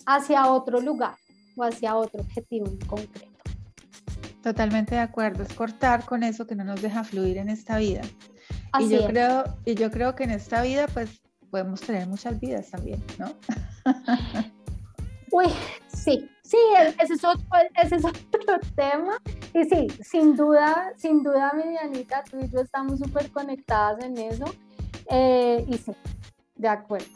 hacia 0.07 0.51
otro 0.51 0.81
lugar 0.81 1.17
o 1.57 1.65
hacia 1.65 1.97
otro 1.97 2.21
objetivo 2.21 2.67
en 2.67 2.79
concreto. 2.87 3.37
Totalmente 4.43 4.95
de 4.95 5.01
acuerdo, 5.01 5.43
es 5.43 5.53
cortar 5.55 6.05
con 6.05 6.23
eso 6.23 6.47
que 6.47 6.55
no 6.55 6.63
nos 6.63 6.81
deja 6.81 7.03
fluir 7.03 7.39
en 7.39 7.49
esta 7.49 7.79
vida. 7.79 8.03
y 8.79 8.89
yo 8.89 9.07
creo 9.07 9.45
y 9.65 9.75
yo 9.75 9.91
creo 9.91 10.15
que 10.15 10.25
en 10.25 10.31
esta 10.31 10.63
vida 10.63 10.87
pues 10.87 11.21
podemos 11.51 11.81
tener 11.81 12.07
muchas 12.07 12.39
vidas 12.39 12.71
también, 12.71 13.03
¿no? 13.19 13.33
Uy, 15.33 15.47
sí, 15.89 16.31
sí, 16.43 16.57
ese 17.01 17.15
es 17.15 17.25
otro, 17.25 17.45
ese 17.83 17.97
es 17.97 18.05
otro 18.05 18.59
tema. 18.77 19.19
Y 19.53 19.65
sí, 19.65 19.89
sin 20.03 20.37
duda, 20.37 20.93
sin 20.97 21.23
duda, 21.23 21.53
Medianita, 21.55 22.23
tú 22.31 22.39
y 22.39 22.49
yo 22.49 22.61
estamos 22.61 23.01
súper 23.01 23.31
conectadas 23.31 24.05
en 24.05 24.19
eso. 24.19 24.45
Eh, 25.11 25.65
y 25.69 25.79
sí, 25.79 25.93
de 26.55 26.69
acuerdo. 26.69 27.07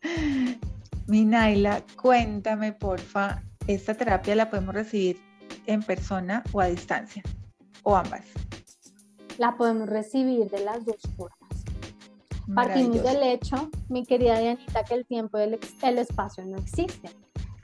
Minaila, 1.10 1.82
cuéntame, 2.00 2.72
porfa, 2.72 3.42
¿esta 3.66 3.94
terapia 3.94 4.36
la 4.36 4.48
podemos 4.48 4.72
recibir 4.72 5.20
en 5.66 5.82
persona 5.82 6.44
o 6.52 6.60
a 6.60 6.66
distancia? 6.66 7.24
¿O 7.82 7.96
ambas? 7.96 8.26
La 9.36 9.56
podemos 9.56 9.88
recibir 9.88 10.48
de 10.48 10.60
las 10.60 10.84
dos 10.84 11.00
formas. 11.16 11.64
Partimos 12.54 13.02
del 13.02 13.24
hecho, 13.24 13.70
mi 13.88 14.06
querida 14.06 14.38
Dianita, 14.38 14.84
que 14.84 14.94
el 14.94 15.04
tiempo 15.04 15.36
y 15.40 15.58
el, 15.82 15.98
espacio 15.98 16.46
no 16.46 16.58
existen 16.58 17.10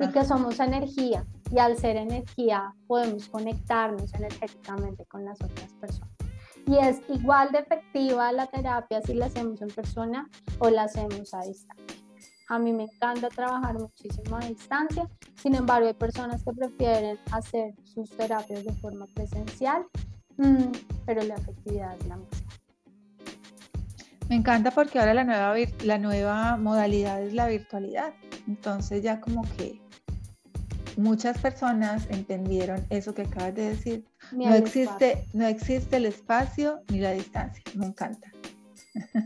y 0.00 0.08
que 0.08 0.24
somos 0.24 0.58
energía 0.58 1.24
y 1.52 1.60
al 1.60 1.78
ser 1.78 1.98
energía 1.98 2.74
podemos 2.88 3.28
conectarnos 3.28 4.12
energéticamente 4.14 5.04
con 5.06 5.24
las 5.24 5.40
otras 5.40 5.72
personas. 5.74 6.16
Y 6.66 6.78
es 6.78 7.00
igual 7.08 7.52
de 7.52 7.60
efectiva 7.60 8.32
la 8.32 8.48
terapia 8.48 9.00
si 9.02 9.14
la 9.14 9.26
hacemos 9.26 9.62
en 9.62 9.68
persona 9.68 10.28
o 10.58 10.68
la 10.68 10.82
hacemos 10.82 11.32
a 11.32 11.42
distancia. 11.42 12.05
A 12.48 12.58
mí 12.58 12.72
me 12.72 12.84
encanta 12.84 13.28
trabajar 13.28 13.74
muchísimo 13.74 14.36
a 14.36 14.40
distancia, 14.40 15.08
sin 15.42 15.54
embargo 15.54 15.88
hay 15.88 15.94
personas 15.94 16.44
que 16.44 16.52
prefieren 16.52 17.18
hacer 17.32 17.74
sus 17.82 18.08
terapias 18.10 18.64
de 18.64 18.72
forma 18.74 19.06
presencial, 19.06 19.84
mm, 20.36 20.70
pero 21.04 21.22
la 21.22 21.34
efectividad 21.34 21.96
es 21.98 22.06
la 22.06 22.16
misma. 22.16 22.46
Me 24.28 24.36
encanta 24.36 24.70
porque 24.70 24.98
ahora 24.98 25.14
la 25.14 25.24
nueva, 25.24 25.54
la 25.84 25.98
nueva 25.98 26.56
modalidad 26.56 27.22
es 27.22 27.32
la 27.32 27.46
virtualidad. 27.46 28.12
Entonces 28.48 29.02
ya 29.02 29.20
como 29.20 29.42
que 29.56 29.80
muchas 30.96 31.38
personas 31.38 32.06
entendieron 32.10 32.84
eso 32.90 33.14
que 33.14 33.22
acabas 33.22 33.54
de 33.54 33.70
decir. 33.70 34.04
no 34.32 34.54
existe, 34.54 35.24
no 35.32 35.46
existe 35.46 35.96
el 35.96 36.06
espacio 36.06 36.80
ni 36.90 36.98
la 37.00 37.12
distancia. 37.12 37.62
Me 37.74 37.86
encanta. 37.86 38.28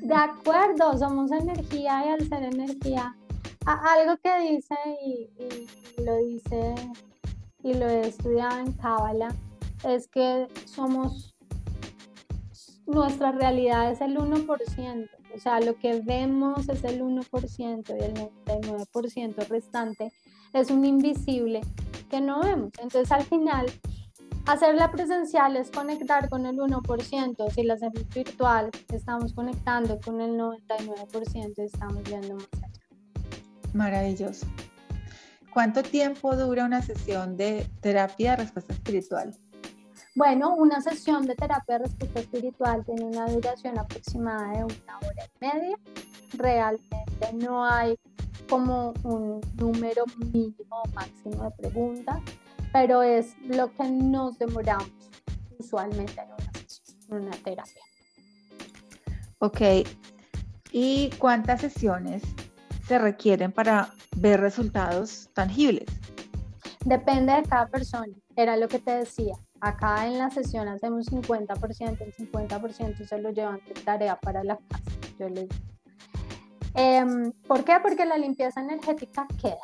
De 0.03 0.15
acuerdo, 0.15 0.97
somos 0.99 1.31
energía 1.33 2.05
y 2.07 2.09
al 2.09 2.29
ser 2.29 2.43
energía, 2.45 3.17
algo 3.67 4.17
que 4.23 4.53
dice 4.53 4.75
y, 5.05 6.03
lo 6.03 6.17
dice 6.17 6.75
y 7.63 7.75
lo 7.75 7.87
he 7.87 8.09
estudiado 8.09 8.59
en 8.59 8.73
Cábala 8.73 9.35
es 9.85 10.09
que 10.09 10.49
somos 10.65 11.35
nuestra 12.87 13.33
realidad 13.33 13.93
es 13.93 14.01
el 14.01 14.17
1%, 14.17 15.09
o 15.35 15.39
sea, 15.39 15.61
lo 15.61 15.77
que 15.77 16.01
vemos 16.01 16.69
es 16.69 16.83
el 16.85 17.03
1% 17.03 17.97
y 17.97 18.03
el 18.03 18.15
99% 18.15 19.49
restante 19.49 20.13
es 20.53 20.71
un 20.71 20.85
invisible 20.85 21.61
que 22.11 22.21
no 22.21 22.41
vemos. 22.41 22.73
Entonces, 22.83 23.13
al 23.13 23.23
final, 23.23 23.67
hacerla 24.47 24.91
presencial 24.91 25.57
es 25.57 25.71
conectar 25.71 26.29
con 26.29 26.47
el 26.47 26.57
1%, 26.57 27.51
si 27.51 27.62
la 27.62 27.75
hacemos 27.75 28.09
virtual, 28.09 28.71
estamos 28.93 29.33
conectando 29.33 29.99
con 30.01 30.21
el 30.21 30.39
99% 30.39 31.55
y 31.57 31.62
estamos 31.62 32.03
viendo 32.05 32.35
más 32.35 32.49
allá. 32.55 32.69
Maravilloso. 33.73 34.47
¿Cuánto 35.53 35.83
tiempo 35.83 36.37
dura 36.37 36.65
una 36.65 36.81
sesión 36.81 37.37
de 37.37 37.67
terapia 37.81 38.33
de 38.33 38.37
respuesta 38.39 38.73
espiritual? 38.73 39.35
Bueno, 40.15 40.55
una 40.55 40.81
sesión 40.81 41.27
de 41.27 41.35
terapia 41.35 41.79
de 41.79 41.85
respuesta 41.85 42.21
espiritual 42.21 42.85
tiene 42.85 43.05
una 43.05 43.27
duración 43.27 43.79
aproximada 43.79 44.49
de 44.51 44.65
una 44.65 44.99
hora 44.99 45.25
y 45.25 45.45
media. 45.45 45.77
Realmente 46.35 47.33
no 47.35 47.65
hay 47.65 47.97
como 48.49 48.93
un 49.05 49.41
número 49.57 50.05
mínimo 50.33 50.83
o 50.85 50.89
máximo 50.89 51.45
de 51.45 51.51
preguntas, 51.53 52.21
pero 52.73 53.03
es 53.03 53.37
lo 53.43 53.73
que 53.75 53.89
nos 53.91 54.39
demoramos 54.39 54.91
usualmente 55.59 56.21
en 56.21 56.29
una, 56.29 56.53
en 57.09 57.27
una 57.27 57.37
terapia. 57.39 57.83
Ok. 59.39 59.61
¿Y 60.73 61.11
cuántas 61.19 61.61
sesiones 61.61 62.23
se 62.87 62.99
requieren 62.99 63.53
para 63.53 63.91
ver 64.17 64.41
resultados 64.41 65.29
tangibles? 65.35 65.87
Depende 66.85 67.35
de 67.35 67.43
cada 67.43 67.67
persona. 67.69 68.15
Era 68.37 68.57
lo 68.57 68.69
que 68.69 68.79
te 68.79 68.93
decía 68.93 69.35
Acá 69.61 70.07
en 70.07 70.17
la 70.17 70.31
sesión 70.31 70.69
hacemos 70.69 71.07
50%, 71.11 72.01
el 72.01 72.15
50% 72.15 73.07
se 73.07 73.19
lo 73.19 73.31
llevan 73.31 73.61
de 73.67 73.75
tarea 73.75 74.19
para 74.19 74.43
la 74.43 74.57
casa. 74.57 74.83
Yo 75.19 75.29
les... 75.29 75.49
Eh, 76.75 77.05
¿Por 77.47 77.65
qué? 77.65 77.75
Porque 77.83 78.07
la 78.07 78.17
limpieza 78.17 78.61
energética 78.61 79.27
queda, 79.41 79.61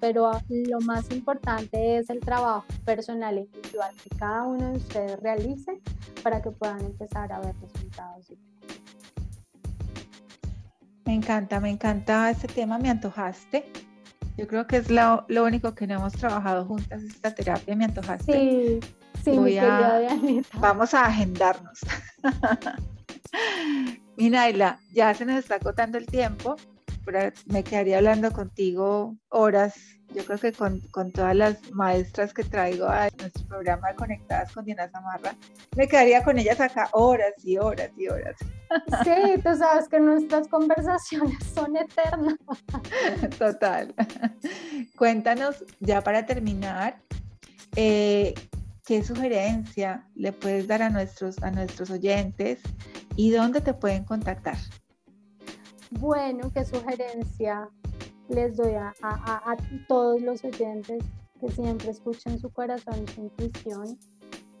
pero 0.00 0.32
lo 0.48 0.80
más 0.80 1.10
importante 1.10 1.98
es 1.98 2.10
el 2.10 2.20
trabajo 2.20 2.64
personal 2.84 3.38
e 3.38 3.40
individual 3.42 3.94
que 4.02 4.16
cada 4.16 4.44
uno 4.44 4.70
de 4.70 4.76
ustedes 4.78 5.20
realice 5.20 5.80
para 6.22 6.42
que 6.42 6.50
puedan 6.50 6.80
empezar 6.80 7.32
a 7.32 7.40
ver 7.40 7.54
resultados. 7.60 8.32
Me 11.04 11.14
encanta, 11.14 11.60
me 11.60 11.70
encanta 11.70 12.30
este 12.30 12.48
tema, 12.48 12.78
me 12.78 12.90
antojaste. 12.90 13.70
Yo 14.36 14.46
creo 14.46 14.66
que 14.66 14.76
es 14.76 14.90
lo, 14.90 15.24
lo 15.28 15.44
único 15.44 15.74
que 15.74 15.86
no 15.86 15.94
hemos 15.94 16.12
trabajado 16.12 16.66
juntas, 16.66 17.02
esta 17.02 17.34
terapia, 17.34 17.74
me 17.76 17.84
antojaste. 17.84 18.32
Sí, 18.32 18.80
Sí, 19.26 19.58
Vamos 20.60 20.94
a 20.94 21.06
agendarnos. 21.06 21.80
Minaila, 24.16 24.78
ya 24.92 25.12
se 25.14 25.26
nos 25.26 25.36
está 25.36 25.56
acotando 25.56 25.98
el 25.98 26.06
tiempo, 26.06 26.54
me 27.46 27.62
quedaría 27.62 27.98
hablando 27.98 28.32
contigo 28.32 29.16
horas. 29.28 29.74
Yo 30.14 30.24
creo 30.24 30.38
que 30.38 30.52
con, 30.52 30.80
todas 31.12 31.34
las 31.34 31.70
maestras 31.72 32.32
que 32.32 32.44
traigo 32.44 32.86
a 32.86 33.08
nuestro 33.18 33.46
programa 33.46 33.94
Conectadas 33.94 34.52
con 34.52 34.64
Diana 34.64 34.88
Zamarra, 34.88 35.34
me 35.76 35.88
quedaría 35.88 36.22
con 36.22 36.38
ellas 36.38 36.60
acá 36.60 36.88
horas 36.92 37.32
y 37.44 37.58
horas 37.58 37.90
y 37.96 38.08
horas. 38.08 38.36
Sí, 39.04 39.40
tú 39.42 39.56
sabes 39.56 39.88
que 39.88 40.00
nuestras 40.00 40.48
conversaciones 40.48 41.38
son 41.54 41.76
eternas. 41.76 42.36
Total. 43.38 43.94
Cuéntanos, 44.96 45.64
ya 45.80 46.02
para 46.02 46.24
terminar, 46.24 47.00
eh, 47.74 48.34
¿qué 48.84 49.04
sugerencia 49.04 50.06
le 50.14 50.32
puedes 50.32 50.66
dar 50.68 50.82
a 50.82 50.90
nuestros, 50.90 51.42
a 51.42 51.50
nuestros 51.50 51.90
oyentes 51.90 52.60
y 53.16 53.30
dónde 53.30 53.60
te 53.60 53.74
pueden 53.74 54.04
contactar? 54.04 54.56
Bueno, 55.98 56.50
¿qué 56.52 56.62
sugerencia 56.64 57.70
les 58.28 58.56
doy 58.56 58.74
a, 58.74 58.92
todos 59.88 60.20
los 60.20 60.44
oyentes 60.44 61.02
que 61.40 61.50
siempre 61.50 61.90
escuchen 61.90 62.38
su 62.38 62.50
corazón 62.50 63.04
y 63.04 63.12
su 63.12 63.20
intuición 63.22 63.98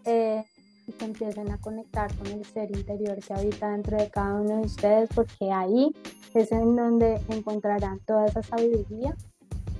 eh, 0.04 0.42
y 0.86 0.92
que 0.92 1.04
empiecen 1.04 1.50
a 1.50 1.58
conectar 1.58 2.14
con 2.16 2.28
el 2.28 2.44
ser 2.44 2.74
interior 2.74 3.18
que 3.18 3.34
habita 3.34 3.70
dentro 3.70 3.98
de 3.98 4.08
cada 4.08 4.40
uno 4.40 4.58
de 4.58 4.62
ustedes, 4.62 5.10
porque 5.14 5.52
ahí 5.52 5.94
es 6.32 6.52
en 6.52 6.74
donde 6.74 7.20
encontrarán 7.28 7.98
toda 8.00 8.26
esa 8.26 8.42
sabiduría 8.42 9.14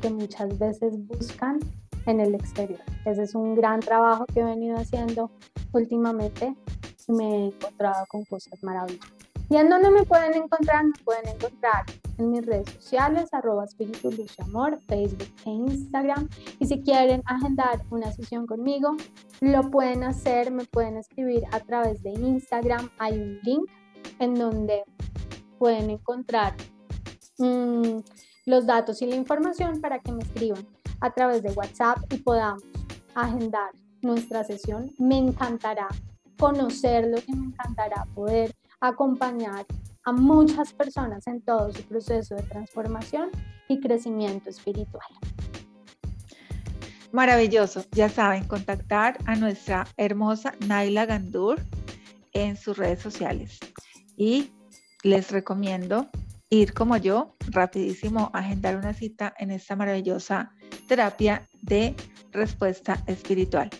que 0.02 0.10
muchas 0.10 0.58
veces 0.58 0.94
buscan 1.06 1.60
en 2.04 2.20
el 2.20 2.34
exterior. 2.34 2.80
Ese 3.06 3.22
es 3.22 3.34
un 3.34 3.54
gran 3.54 3.80
trabajo 3.80 4.26
que 4.26 4.40
he 4.40 4.44
venido 4.44 4.76
haciendo 4.76 5.30
últimamente 5.72 6.54
y 7.08 7.12
me 7.12 7.24
he 7.24 7.46
encontrado 7.46 8.04
con 8.08 8.24
cosas 8.24 8.62
maravillosas. 8.62 9.15
¿Y 9.48 9.56
en 9.56 9.68
dónde 9.70 9.90
me 9.90 10.02
pueden 10.02 10.34
encontrar? 10.34 10.84
Me 10.84 11.04
pueden 11.04 11.28
encontrar 11.28 11.84
en 12.18 12.30
mis 12.30 12.44
redes 12.44 12.68
sociales, 12.72 13.32
arroba 13.32 13.64
espíritu 13.64 14.10
luz 14.10 14.38
amor, 14.40 14.80
Facebook 14.88 15.28
e 15.44 15.50
Instagram. 15.50 16.28
Y 16.58 16.66
si 16.66 16.82
quieren 16.82 17.22
agendar 17.26 17.82
una 17.90 18.10
sesión 18.12 18.46
conmigo, 18.46 18.96
lo 19.40 19.70
pueden 19.70 20.02
hacer, 20.02 20.50
me 20.50 20.64
pueden 20.64 20.96
escribir 20.96 21.44
a 21.52 21.60
través 21.60 22.02
de 22.02 22.10
Instagram. 22.10 22.90
Hay 22.98 23.18
un 23.18 23.38
link 23.44 23.70
en 24.18 24.34
donde 24.34 24.82
pueden 25.58 25.90
encontrar 25.90 26.54
mm, 27.38 27.98
los 28.46 28.66
datos 28.66 29.00
y 29.02 29.06
la 29.06 29.14
información 29.14 29.80
para 29.80 30.00
que 30.00 30.10
me 30.10 30.24
escriban 30.24 30.66
a 31.00 31.12
través 31.12 31.42
de 31.42 31.52
WhatsApp 31.52 31.98
y 32.12 32.16
podamos 32.16 32.64
agendar 33.14 33.70
nuestra 34.02 34.42
sesión. 34.42 34.92
Me 34.98 35.18
encantará 35.18 35.88
conocerlos 36.38 37.22
y 37.28 37.32
me 37.32 37.46
encantará 37.46 38.06
poder 38.14 38.52
acompañar 38.80 39.66
a 40.04 40.12
muchas 40.12 40.72
personas 40.72 41.26
en 41.26 41.40
todo 41.42 41.72
su 41.72 41.82
proceso 41.82 42.34
de 42.36 42.42
transformación 42.42 43.30
y 43.68 43.80
crecimiento 43.80 44.50
espiritual. 44.50 45.06
Maravilloso. 47.12 47.84
Ya 47.92 48.08
saben, 48.08 48.44
contactar 48.44 49.18
a 49.26 49.36
nuestra 49.36 49.86
hermosa 49.96 50.52
Naila 50.66 51.06
Gandur 51.06 51.60
en 52.32 52.56
sus 52.56 52.76
redes 52.76 53.00
sociales. 53.00 53.58
Y 54.16 54.52
les 55.02 55.30
recomiendo 55.30 56.08
ir 56.50 56.74
como 56.74 56.96
yo, 56.96 57.34
rapidísimo, 57.50 58.30
agendar 58.34 58.76
una 58.76 58.92
cita 58.92 59.34
en 59.38 59.50
esta 59.50 59.76
maravillosa 59.76 60.52
terapia 60.88 61.48
de 61.62 61.94
respuesta 62.32 63.02
espiritual. 63.06 63.70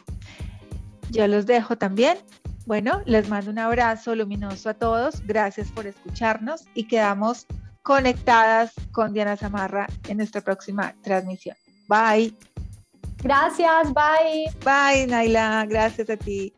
Yo 1.10 1.26
los 1.28 1.46
dejo 1.46 1.76
también 1.76 2.18
bueno, 2.66 3.00
les 3.06 3.28
mando 3.28 3.50
un 3.50 3.58
abrazo 3.58 4.14
luminoso 4.14 4.70
a 4.70 4.74
todos. 4.74 5.24
Gracias 5.24 5.70
por 5.70 5.86
escucharnos 5.86 6.64
y 6.74 6.88
quedamos 6.88 7.46
conectadas 7.82 8.72
con 8.90 9.12
Diana 9.12 9.36
Zamarra 9.36 9.86
en 10.08 10.16
nuestra 10.18 10.40
próxima 10.40 10.92
transmisión. 11.02 11.56
Bye. 11.86 12.34
Gracias, 13.22 13.94
bye. 13.94 14.50
Bye, 14.64 15.06
Naila. 15.06 15.64
Gracias 15.66 16.10
a 16.10 16.16
ti. 16.16 16.55